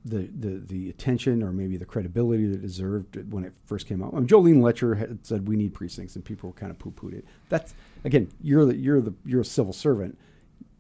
the, 0.05 0.29
the 0.39 0.62
the 0.66 0.91
attention 0.91 1.43
or 1.43 1.53
maybe 1.53 1.76
the 1.76 1.85
credibility 1.85 2.47
that 2.47 2.57
it 2.57 2.62
deserved 2.62 3.33
when 3.33 3.45
it 3.45 3.53
first 3.64 3.87
came 3.87 4.03
out. 4.03 4.12
I 4.14 4.18
mean, 4.18 4.26
Jolene 4.26 4.61
Loetscher 4.61 4.99
had 4.99 5.24
said 5.26 5.47
we 5.47 5.57
need 5.57 5.74
precincts, 5.74 6.16
and 6.16 6.24
people 6.24 6.51
were 6.51 6.55
kind 6.55 6.70
of 6.70 6.79
poo 6.79 6.91
pooed 6.91 7.14
it. 7.14 7.24
That's 7.49 7.74
again, 8.05 8.31
you're 8.41 8.64
the 8.64 8.76
you're 8.76 9.01
the 9.01 9.14
you're 9.24 9.43
a 9.43 9.45
civil 9.45 9.72
servant. 9.72 10.18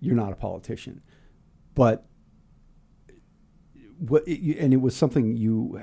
You're 0.00 0.16
not 0.16 0.32
a 0.32 0.36
politician, 0.36 1.02
but 1.74 2.06
what 3.98 4.26
it, 4.26 4.58
and 4.58 4.72
it 4.72 4.80
was 4.80 4.96
something 4.96 5.36
you 5.36 5.82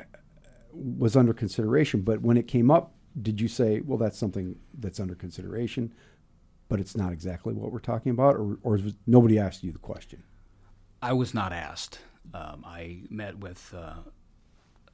was 0.71 1.15
under 1.15 1.33
consideration. 1.33 2.01
But 2.01 2.21
when 2.21 2.37
it 2.37 2.47
came 2.47 2.71
up, 2.71 2.94
did 3.21 3.39
you 3.39 3.47
say, 3.47 3.81
well, 3.81 3.97
that's 3.97 4.17
something 4.17 4.57
that's 4.79 4.99
under 4.99 5.15
consideration, 5.15 5.93
but 6.67 6.79
it's 6.79 6.97
not 6.97 7.13
exactly 7.13 7.53
what 7.53 7.71
we're 7.71 7.79
talking 7.79 8.11
about, 8.11 8.35
or 8.35 8.57
or 8.63 8.79
nobody 9.07 9.39
asked 9.39 9.63
you 9.63 9.71
the 9.71 9.79
question? 9.79 10.23
I 11.01 11.13
was 11.13 11.33
not 11.33 11.53
asked. 11.53 11.99
Um, 12.33 12.63
I 12.65 13.01
met 13.09 13.37
with 13.37 13.73
uh, 13.77 13.95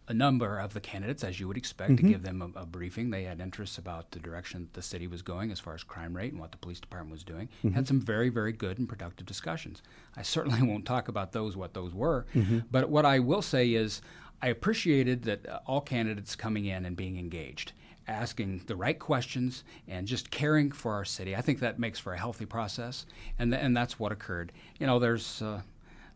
a 0.07 0.13
number 0.13 0.59
of 0.59 0.73
the 0.73 0.81
candidates, 0.81 1.23
as 1.23 1.39
you 1.39 1.47
would 1.47 1.55
expect, 1.57 1.95
to 1.97 2.03
Mhm. 2.03 2.07
give 2.09 2.23
them 2.23 2.41
a, 2.55 2.59
a 2.61 2.65
briefing. 2.65 3.09
They 3.11 3.23
had 3.23 3.39
interests 3.39 3.77
about 3.77 4.11
the 4.11 4.19
direction 4.19 4.67
the 4.73 4.81
city 4.81 5.07
was 5.07 5.21
going 5.21 5.51
as 5.51 5.59
far 5.59 5.73
as 5.73 5.83
crime 5.83 6.15
rate 6.17 6.33
and 6.33 6.41
what 6.41 6.51
the 6.51 6.57
police 6.57 6.81
department 6.81 7.13
was 7.13 7.23
doing. 7.23 7.47
Mhm. 7.63 7.73
Had 7.73 7.87
some 7.87 8.01
very, 8.01 8.27
very 8.29 8.51
good 8.51 8.77
and 8.77 8.89
productive 8.89 9.25
discussions. 9.25 9.81
I 10.17 10.23
certainly 10.23 10.61
won't 10.67 10.85
talk 10.85 11.07
about 11.07 11.31
those, 11.31 11.55
what 11.55 11.73
those 11.73 11.93
were. 11.93 12.25
Mhm. 12.35 12.65
But 12.69 12.89
what 12.89 13.05
I 13.05 13.19
will 13.19 13.41
say 13.41 13.73
is, 13.73 14.01
I 14.41 14.47
appreciated 14.47 15.21
that 15.23 15.47
uh, 15.47 15.59
all 15.65 15.81
candidates 15.81 16.35
coming 16.35 16.65
in 16.65 16.83
and 16.83 16.97
being 16.97 17.17
engaged, 17.17 17.71
asking 18.07 18.63
the 18.67 18.75
right 18.75 18.97
questions, 18.99 19.63
and 19.87 20.07
just 20.07 20.31
caring 20.31 20.71
for 20.71 20.93
our 20.93 21.05
city. 21.05 21.35
I 21.35 21.41
think 21.41 21.59
that 21.59 21.79
makes 21.79 21.99
for 21.99 22.13
a 22.13 22.17
healthy 22.17 22.45
process, 22.45 23.05
and 23.39 23.51
th- 23.51 23.63
and 23.63 23.75
that's 23.75 23.99
what 23.99 24.11
occurred. 24.11 24.51
You 24.79 24.87
know, 24.87 24.99
there's. 24.99 25.41
Uh, 25.41 25.61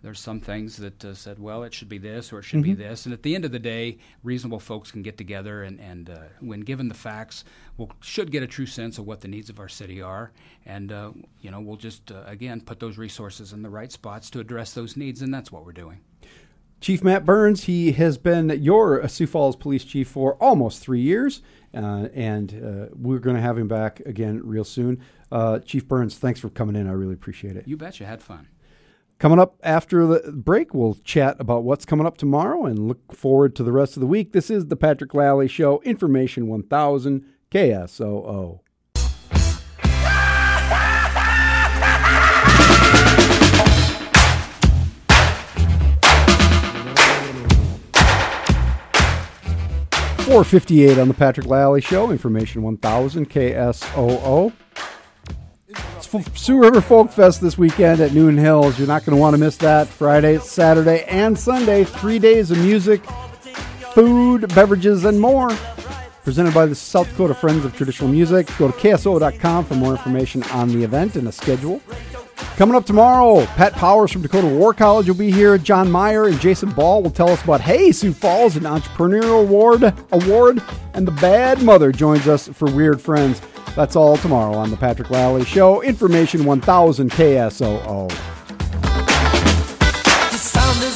there's 0.01 0.19
some 0.19 0.39
things 0.39 0.77
that 0.77 1.03
uh, 1.03 1.15
said, 1.15 1.39
well, 1.39 1.63
it 1.63 1.73
should 1.73 1.89
be 1.89 1.97
this 1.97 2.31
or 2.31 2.37
it 2.37 2.43
should 2.43 2.61
be 2.61 2.75
Mhm. 2.75 2.77
this. 2.77 3.05
And 3.07 3.13
at 3.13 3.23
the 3.23 3.33
end 3.33 3.43
of 3.43 3.51
the 3.51 3.57
day, 3.57 3.97
reasonable 4.21 4.59
folks 4.59 4.91
can 4.91 5.01
get 5.01 5.17
together 5.17 5.63
and, 5.63 5.79
and 5.79 6.11
uh, 6.11 6.17
when 6.41 6.59
given 6.59 6.89
the 6.89 6.93
facts, 6.93 7.43
we'll, 7.75 7.89
should 8.01 8.29
get 8.29 8.43
a 8.43 8.47
true 8.47 8.67
sense 8.67 8.99
of 8.99 9.07
what 9.07 9.21
the 9.21 9.27
needs 9.27 9.49
of 9.49 9.59
our 9.59 9.69
city 9.69 10.03
are. 10.03 10.31
And, 10.63 10.91
uh, 10.91 11.13
you 11.41 11.49
know, 11.49 11.59
we'll 11.59 11.77
just, 11.77 12.11
uh, 12.11 12.21
again, 12.27 12.61
put 12.61 12.79
those 12.79 12.99
resources 12.99 13.51
in 13.51 13.63
the 13.63 13.69
right 13.71 13.91
spots 13.91 14.29
to 14.31 14.39
address 14.39 14.73
those 14.73 14.95
needs. 14.95 15.23
And 15.23 15.33
that's 15.33 15.51
what 15.51 15.65
we're 15.65 15.71
doing. 15.71 16.01
Chief 16.81 17.03
Matt 17.03 17.25
Burns, 17.25 17.63
he 17.63 17.93
has 17.93 18.19
been 18.19 18.49
your 18.61 19.07
Sioux 19.07 19.25
Falls 19.25 19.55
Police 19.55 19.85
Chief 19.85 20.07
for 20.07 20.35
almost 20.35 20.81
three 20.83 21.01
years, 21.01 21.41
uh, 21.75 22.09
and 22.13 22.53
uh, 22.53 22.93
we're 22.95 23.19
going 23.19 23.35
to 23.35 23.41
have 23.41 23.57
him 23.57 23.67
back 23.67 23.99
again 24.01 24.41
real 24.43 24.63
soon. 24.63 25.01
Uh, 25.31 25.59
Chief 25.59 25.87
Burns, 25.87 26.17
thanks 26.17 26.39
for 26.39 26.49
coming 26.49 26.75
in. 26.75 26.87
I 26.87 26.91
really 26.91 27.13
appreciate 27.13 27.55
it. 27.55 27.67
You 27.67 27.77
betcha. 27.77 28.05
Had 28.05 28.21
fun. 28.21 28.47
Coming 29.17 29.39
up 29.39 29.55
after 29.63 30.05
the 30.05 30.31
break, 30.31 30.73
we'll 30.73 30.95
chat 31.05 31.37
about 31.39 31.63
what's 31.63 31.85
coming 31.85 32.05
up 32.05 32.17
tomorrow 32.17 32.65
and 32.65 32.87
look 32.87 33.15
forward 33.15 33.55
to 33.55 33.63
the 33.63 33.71
rest 33.71 33.95
of 33.95 34.01
the 34.01 34.07
week. 34.07 34.33
This 34.33 34.49
is 34.49 34.67
the 34.67 34.75
Patrick 34.75 35.13
Lally 35.13 35.47
Show, 35.47 35.79
Information 35.81 36.47
1000 36.47 37.25
KSOO. 37.49 38.59
Four 50.25 50.43
fifty-eight 50.43 50.97
on 50.97 51.07
the 51.07 51.13
Patrick 51.13 51.45
Lally 51.45 51.81
Show, 51.81 52.09
Information 52.09 52.63
One 52.63 52.77
Thousand 52.77 53.29
KSOO. 53.29 54.51
It's 55.69 56.15
F- 56.15 56.35
Sioux 56.37 56.59
River 56.59 56.81
Folk 56.81 57.11
Fest 57.11 57.41
this 57.41 57.59
weekend 57.59 58.01
at 58.01 58.11
Newton 58.11 58.37
Hills. 58.37 58.79
You're 58.79 58.87
not 58.87 59.05
going 59.05 59.15
to 59.15 59.21
want 59.21 59.35
to 59.35 59.37
miss 59.37 59.55
that. 59.57 59.87
Friday, 59.87 60.39
Saturday, 60.39 61.03
and 61.03 61.37
Sunday. 61.37 61.83
Three 61.83 62.17
days 62.17 62.49
of 62.49 62.57
music, 62.57 63.05
food, 63.93 64.47
beverages, 64.55 65.05
and 65.05 65.21
more. 65.21 65.51
Presented 66.23 66.55
by 66.55 66.65
the 66.65 66.73
South 66.73 67.07
Dakota 67.11 67.35
Friends 67.35 67.63
of 67.63 67.75
Traditional 67.75 68.09
Music. 68.09 68.47
Go 68.57 68.71
to 68.71 68.77
KSOO.com 68.79 69.65
for 69.65 69.75
more 69.75 69.91
information 69.91 70.41
on 70.45 70.69
the 70.69 70.83
event 70.83 71.15
and 71.17 71.27
a 71.27 71.31
schedule. 71.31 71.81
Coming 72.57 72.75
up 72.75 72.85
tomorrow, 72.85 73.45
Pat 73.45 73.73
Powers 73.73 74.11
from 74.11 74.21
Dakota 74.21 74.47
War 74.47 74.73
College 74.73 75.07
will 75.07 75.15
be 75.15 75.31
here. 75.31 75.57
John 75.57 75.91
Meyer 75.91 76.27
and 76.27 76.39
Jason 76.39 76.71
Ball 76.71 77.03
will 77.03 77.11
tell 77.11 77.29
us 77.29 77.43
about 77.43 77.61
Hey 77.61 77.91
Sioux 77.91 78.13
Falls, 78.13 78.55
an 78.55 78.63
entrepreneurial 78.63 79.41
award, 79.41 79.93
award, 80.11 80.61
and 80.93 81.07
the 81.07 81.11
Bad 81.11 81.61
Mother 81.61 81.91
joins 81.91 82.27
us 82.27 82.47
for 82.47 82.71
Weird 82.71 83.01
Friends. 83.01 83.41
That's 83.75 83.95
all 83.97 84.15
tomorrow 84.15 84.53
on 84.55 84.71
the 84.71 84.77
Patrick 84.77 85.09
Lally 85.09 85.43
Show. 85.43 85.81
Information 85.81 86.45
1000 86.45 87.11
KSOO. 87.11 88.34